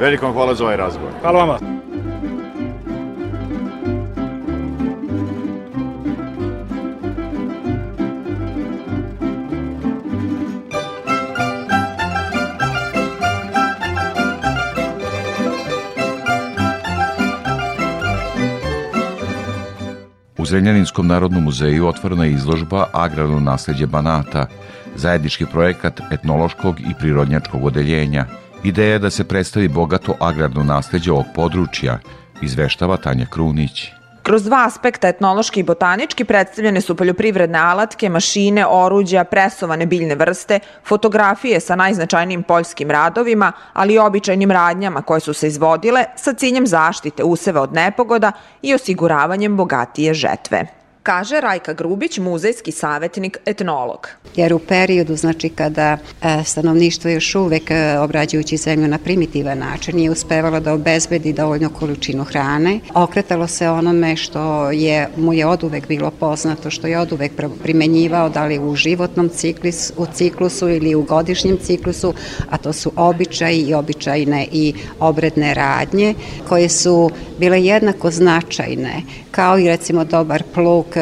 Velikom 0.01 0.32
hvala 0.32 0.55
za 0.55 0.64
ovaj 0.64 0.76
razgovor. 0.76 1.12
Hvala 1.22 1.39
vama. 1.39 1.59
Zrenjaninskom 20.47 21.07
narodnom 21.07 21.45
muzeju 21.45 21.89
otvorena 21.89 22.25
je 22.25 22.33
izložba 22.33 22.87
Agrarno 22.93 23.41
nasledđe 23.41 23.87
Banata, 23.87 24.47
zajednički 24.97 25.47
projekat 25.47 26.01
etnološkog 26.11 26.81
i 26.81 26.95
prirodnjačkog 26.99 27.65
odeljenja. 27.65 28.27
Ideja 28.65 28.93
je 28.93 28.99
da 28.99 29.11
se 29.11 29.25
predstavi 29.25 29.69
bogato 29.69 30.15
agrarno 30.21 30.65
nasledđe 30.65 31.13
ovog 31.13 31.27
područja, 31.35 31.99
izveštava 32.43 32.97
Tanja 32.97 33.27
Krunić. 33.27 33.91
Kroz 34.27 34.43
dva 34.43 34.64
aspekta, 34.66 35.09
etnološki 35.09 35.61
i 35.61 35.62
botanički, 35.62 36.24
predstavljene 36.24 36.81
su 36.81 36.97
poljoprivredne 36.97 37.59
alatke, 37.59 38.09
mašine, 38.09 38.64
oruđa, 38.66 39.24
presovane 39.24 39.87
biljne 39.87 40.14
vrste, 40.14 40.59
fotografije 40.85 41.61
sa 41.61 41.77
najznačajnijim 41.77 42.43
poljskim 42.43 42.91
radovima, 42.91 43.53
ali 43.72 43.95
i 43.95 43.99
običajnim 43.99 44.51
radnjama 44.51 45.03
koje 45.03 45.20
su 45.20 45.35
se 45.35 45.47
izvodile 45.47 46.05
sa 46.16 46.33
ciljem 46.33 46.66
zaštite 46.66 47.24
useva 47.24 47.61
od 47.62 47.72
nepogoda 47.72 48.33
i 48.62 48.74
osiguravanjem 48.74 49.57
bogatije 49.57 50.14
žetve. 50.14 50.66
Kaže 51.07 51.41
Rajka 51.41 51.73
Grubić, 51.73 52.19
muzejski 52.19 52.73
savetnik, 52.73 53.39
etnolog. 53.47 54.09
Jer 54.37 54.55
u 54.55 54.59
periodu, 54.59 55.17
znači 55.17 55.49
kada 55.49 55.99
e, 56.23 56.45
stanovništvo 56.45 57.11
još 57.11 57.35
uvek 57.35 57.71
e, 57.71 57.99
obrađujući 57.99 58.57
zemlju 58.57 58.89
na 58.89 58.99
primitivan 58.99 59.59
način 59.59 59.97
nije 59.97 60.11
uspevalo 60.11 60.61
da 60.61 60.73
obezbedi 60.73 61.33
dovoljnu 61.33 61.71
količinu 61.71 62.25
hrane, 62.25 62.81
okretalo 62.95 63.47
se 63.47 63.69
onome 63.69 64.17
što 64.17 64.71
je 64.71 65.09
mu 65.17 65.33
je 65.33 65.47
oduvek 65.47 65.89
bilo 65.89 66.11
poznato, 66.11 66.71
što 66.71 66.87
je 66.87 66.99
oduvek 66.99 67.33
primenjivao 67.63 68.29
da 68.29 68.45
li 68.45 68.59
u 68.59 68.75
životnom 68.75 69.29
ciklis, 69.29 69.93
u 69.97 70.07
ciklusu 70.15 70.69
ili 70.69 70.95
u 70.95 71.03
godišnjem 71.03 71.59
ciklusu, 71.63 72.15
a 72.51 72.59
to 72.59 72.73
su 72.73 72.93
običaji 72.97 73.61
i 73.61 73.75
običajne 73.75 74.47
i 74.53 74.75
obredne 75.01 75.55
radnje 75.55 76.15
koje 76.49 76.69
su 76.69 77.11
bile 77.39 77.63
jednako 77.65 78.11
značajne 78.11 79.03
kao 79.37 79.59
i 79.59 79.69
recimo 79.69 80.05
dobar 80.05 80.43
pluk, 80.55 80.96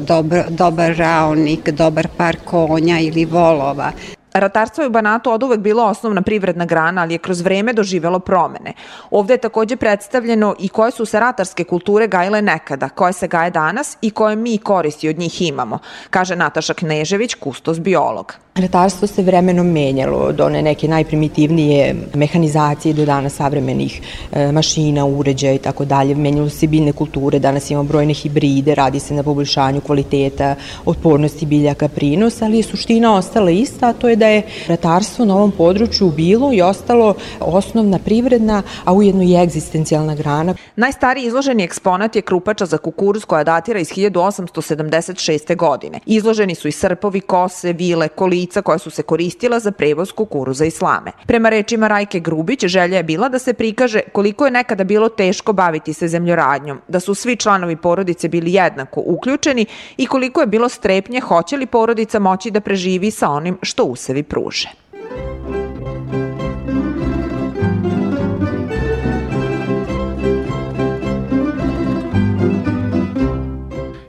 dobar, 0.00 0.50
dobar 0.50 0.96
raonik, 0.96 1.70
dobar 1.70 2.08
par 2.16 2.36
konja 2.44 2.98
ili 2.98 3.24
volova. 3.24 3.92
Ratarstvo 4.40 4.82
je 4.82 4.88
u 4.88 4.90
Banatu 4.90 5.30
od 5.30 5.42
uvek 5.42 5.60
bilo 5.60 5.84
osnovna 5.84 6.22
privredna 6.22 6.64
grana, 6.64 7.02
ali 7.02 7.14
je 7.14 7.18
kroz 7.18 7.40
vreme 7.40 7.72
doživelo 7.72 8.18
promene. 8.18 8.72
Ovde 9.10 9.34
je 9.34 9.38
takođe 9.38 9.76
predstavljeno 9.76 10.54
i 10.58 10.68
koje 10.68 10.90
su 10.90 11.06
se 11.06 11.20
ratarske 11.20 11.64
kulture 11.64 12.06
gajile 12.06 12.42
nekada, 12.42 12.88
koje 12.88 13.12
se 13.12 13.28
gaje 13.28 13.50
danas 13.50 13.96
i 14.02 14.10
koje 14.10 14.36
mi 14.36 14.58
koristi 14.58 15.08
od 15.08 15.18
njih 15.18 15.42
imamo, 15.42 15.78
kaže 16.10 16.36
Nataša 16.36 16.74
Knežević, 16.74 17.34
kustos 17.34 17.80
biolog. 17.80 18.34
Ratarstvo 18.56 19.06
se 19.06 19.22
vremenom 19.22 19.66
menjalo 19.66 20.18
od 20.18 20.40
one 20.40 20.62
neke 20.62 20.88
najprimitivnije 20.88 21.94
mehanizacije 22.14 22.94
do 22.94 23.04
dana 23.04 23.28
savremenih 23.28 24.00
e, 24.32 24.52
mašina, 24.52 25.04
uređaja 25.04 25.52
i 25.52 25.58
tako 25.58 25.84
dalje. 25.84 26.14
Menjalo 26.14 26.48
se 26.48 26.66
biljne 26.66 26.92
kulture, 26.92 27.38
danas 27.38 27.70
imamo 27.70 27.88
brojne 27.88 28.14
hibride, 28.14 28.74
radi 28.74 29.00
se 29.00 29.14
na 29.14 29.22
poboljšanju 29.22 29.80
kvaliteta, 29.80 30.54
otpornosti 30.84 31.46
biljaka, 31.46 31.88
prinosa, 31.88 32.44
ali 32.44 32.56
je 32.56 32.62
suština 32.62 33.14
ostala 33.16 33.50
ista, 33.50 33.88
a 33.88 33.92
to 33.92 34.08
je 34.08 34.16
da 34.16 34.25
je 34.26 34.42
ratarstvo 34.68 35.24
na 35.24 35.34
ovom 35.34 35.52
području 35.52 36.10
bilo 36.10 36.52
i 36.52 36.62
ostalo 36.62 37.14
osnovna 37.40 37.98
privredna, 37.98 38.62
a 38.84 38.92
ujedno 38.92 39.22
i 39.22 39.42
egzistencijalna 39.42 40.14
grana. 40.14 40.54
Najstariji 40.76 41.26
izloženi 41.26 41.64
eksponat 41.64 42.16
je 42.16 42.22
krupača 42.22 42.66
za 42.66 42.78
kukuruz 42.78 43.24
koja 43.24 43.44
datira 43.44 43.80
iz 43.80 43.88
1876. 43.88 45.56
godine. 45.56 46.00
Izloženi 46.06 46.54
su 46.54 46.68
i 46.68 46.72
srpovi, 46.72 47.20
kose, 47.20 47.72
vile, 47.72 48.08
kolice, 48.08 48.36
lica 48.36 48.62
koja 48.62 48.78
su 48.78 48.90
se 48.90 49.02
koristila 49.02 49.60
za 49.60 49.70
prevoz 49.72 50.12
kukuruza 50.12 50.64
i 50.64 50.70
slame. 50.70 51.12
Prema 51.26 51.48
rečima 51.48 51.88
Rajke 51.88 52.20
Grubić, 52.20 52.64
želja 52.66 52.96
je 52.96 53.02
bila 53.02 53.28
da 53.28 53.38
se 53.38 53.54
prikaže 53.54 54.00
koliko 54.12 54.44
je 54.44 54.50
nekada 54.50 54.84
bilo 54.84 55.08
teško 55.08 55.52
baviti 55.52 55.92
se 55.92 56.08
zemljoradnjom, 56.08 56.80
da 56.88 57.00
su 57.00 57.14
svi 57.14 57.36
članovi 57.36 57.76
porodice 57.76 58.28
bili 58.28 58.52
jednako 58.52 59.02
uključeni 59.06 59.66
i 59.96 60.06
koliko 60.06 60.40
je 60.40 60.46
bilo 60.46 60.68
strepnje 60.68 61.20
hoće 61.20 61.56
li 61.56 61.66
porodica 61.66 62.18
moći 62.18 62.50
da 62.50 62.60
preživi 62.60 63.10
sa 63.10 63.30
onim 63.30 63.58
što 63.62 63.84
usevi 64.06 64.22
pruže. 64.22 64.68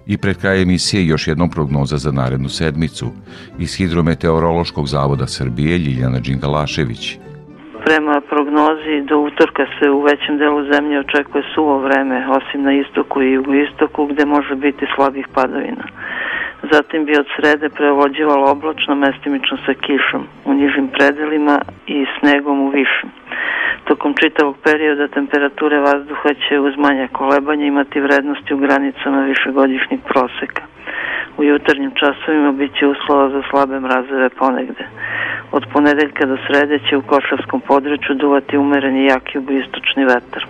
I 0.06 0.18
pred 0.18 0.38
kraj 0.42 0.62
emisije 0.62 1.06
još 1.06 1.28
jednom 1.28 1.50
prognoza 1.50 1.98
za 1.98 2.12
narednu 2.12 2.50
sedmicu. 2.50 3.06
Iz 3.60 3.78
Hidrometeorološkog 3.78 4.88
zavoda 4.88 5.28
Srbije 5.28 5.78
Ljiljana 5.78 6.20
Đingalašević. 6.20 7.18
Prema 7.86 8.22
prognozi 8.30 8.96
do 9.10 9.18
utorka 9.20 9.66
se 9.80 9.90
u 9.90 10.02
većem 10.02 10.38
delu 10.38 10.74
zemlje 10.74 11.00
očekuje 11.00 11.44
suvo 11.56 11.80
vreme, 11.80 12.28
osim 12.38 12.64
na 12.64 12.74
istoku 12.74 13.22
i 13.22 13.32
jugoistoku 13.32 14.06
gde 14.06 14.26
može 14.26 14.56
biti 14.56 14.86
slabih 14.96 15.26
padovina. 15.34 15.86
Zatim 16.72 17.06
bi 17.06 17.14
od 17.20 17.28
srede 17.36 17.70
prevođivalo 17.70 18.52
oblačno 18.52 18.96
mestimično 18.96 19.58
sa 19.66 19.74
kišom 19.74 20.28
u 20.46 20.54
nižim 20.54 20.88
predelima 20.88 21.60
i 21.88 22.06
snegom 22.20 22.62
u 22.62 22.70
višim. 22.70 23.10
Tokom 23.84 24.14
čitavog 24.22 24.56
perioda 24.64 25.08
temperature 25.08 25.80
vazduha 25.80 26.30
će 26.34 26.60
uz 26.60 26.74
manje 26.78 27.08
kolebanja 27.12 27.66
imati 27.66 28.00
vrednosti 28.00 28.54
u 28.54 28.58
granicama 28.58 29.22
višegodišnjih 29.22 30.00
proseka. 30.10 30.64
U 31.38 31.44
jutarnjim 31.44 31.92
časovima 32.00 32.52
bit 32.52 32.72
će 32.80 32.88
uslova 32.88 33.30
za 33.30 33.42
slabe 33.50 33.80
mrazeve 33.80 34.30
ponegde. 34.30 34.86
Od 35.52 35.66
ponedeljka 35.74 36.26
do 36.26 36.38
srede 36.48 36.80
će 36.90 36.98
u 36.98 37.02
košavskom 37.02 37.62
području 37.62 38.16
duvati 38.16 38.58
umereni 38.58 39.06
jaki 39.06 39.38
jugoistočni 39.38 40.06
vetar. 40.06 40.46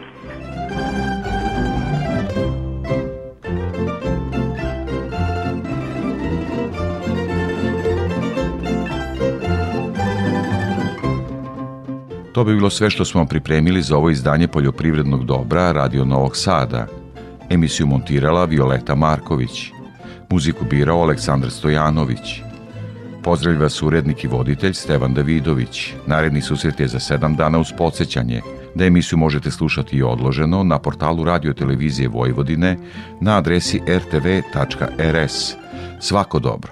To 12.37 12.43
bi 12.43 12.53
bilo 12.53 12.69
sve 12.69 12.89
što 12.89 13.05
smo 13.05 13.25
pripremili 13.25 13.81
za 13.81 13.97
ovo 13.97 14.09
izdanje 14.09 14.47
poljoprivrednog 14.47 15.25
dobra 15.25 15.71
Radio 15.71 16.05
Novog 16.05 16.37
Sada. 16.37 16.87
Emisiju 17.49 17.87
montirala 17.87 18.45
Violeta 18.45 18.95
Marković. 18.95 19.71
Muziku 20.29 20.65
birao 20.69 21.01
Aleksandar 21.01 21.51
Stojanović. 21.51 22.41
Pozdravlja 23.23 23.59
vas 23.59 23.81
urednik 23.81 24.23
i 24.23 24.27
voditelj 24.27 24.73
Stevan 24.73 25.13
Davidović. 25.13 25.93
Naredni 26.07 26.41
susret 26.41 26.79
je 26.79 26.87
za 26.87 26.99
sedam 26.99 27.35
dana 27.35 27.59
uz 27.59 27.67
podsjećanje 27.77 28.41
da 28.75 28.85
emisiju 28.85 29.19
možete 29.19 29.51
slušati 29.51 29.97
i 29.97 30.03
odloženo 30.03 30.63
na 30.63 30.79
portalu 30.79 31.23
Radio 31.23 31.53
Televizije 31.53 32.07
Vojvodine 32.07 32.77
na 33.21 33.37
adresi 33.37 33.81
rtv.rs. 33.87 35.53
Svako 35.99 36.39
dobro. 36.39 36.71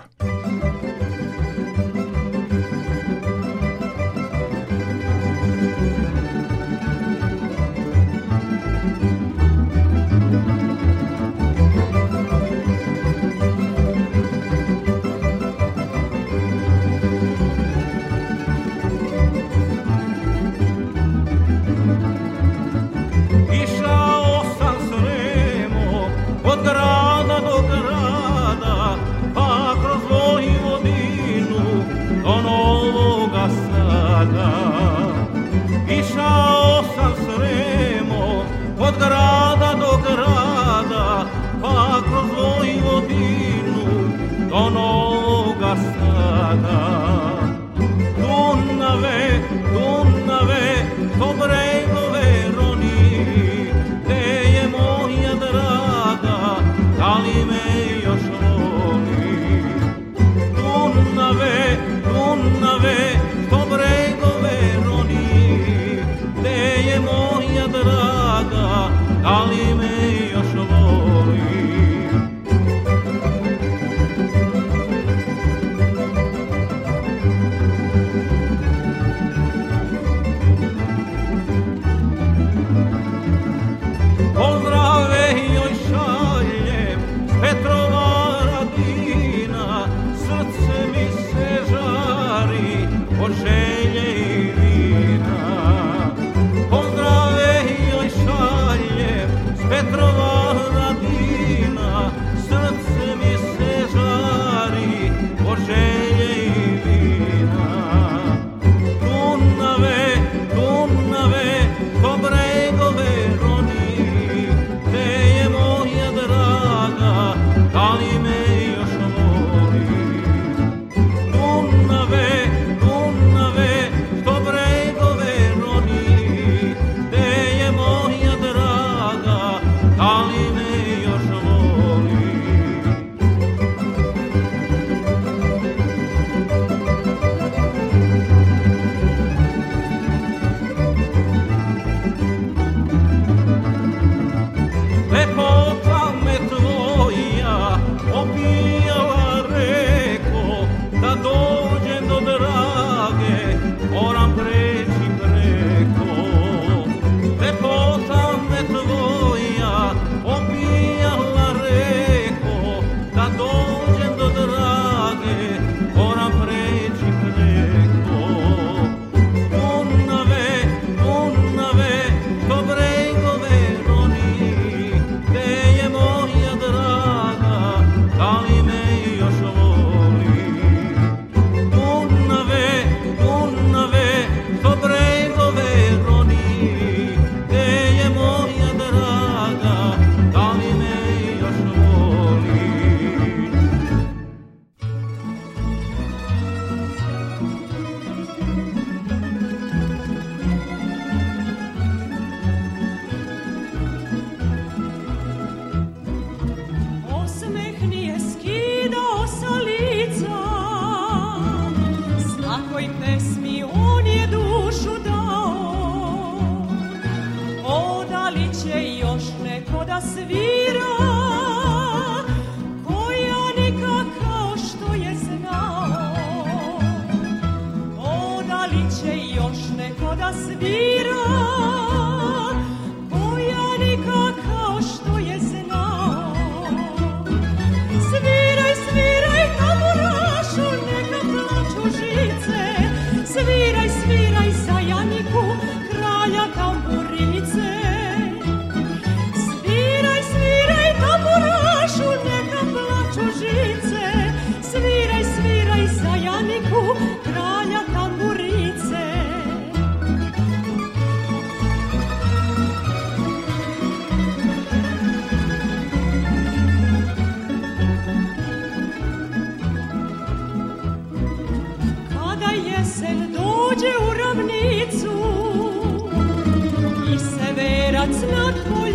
that's 278.07 278.21
not 278.21 278.53
for 278.67 278.87
you. 278.87 278.94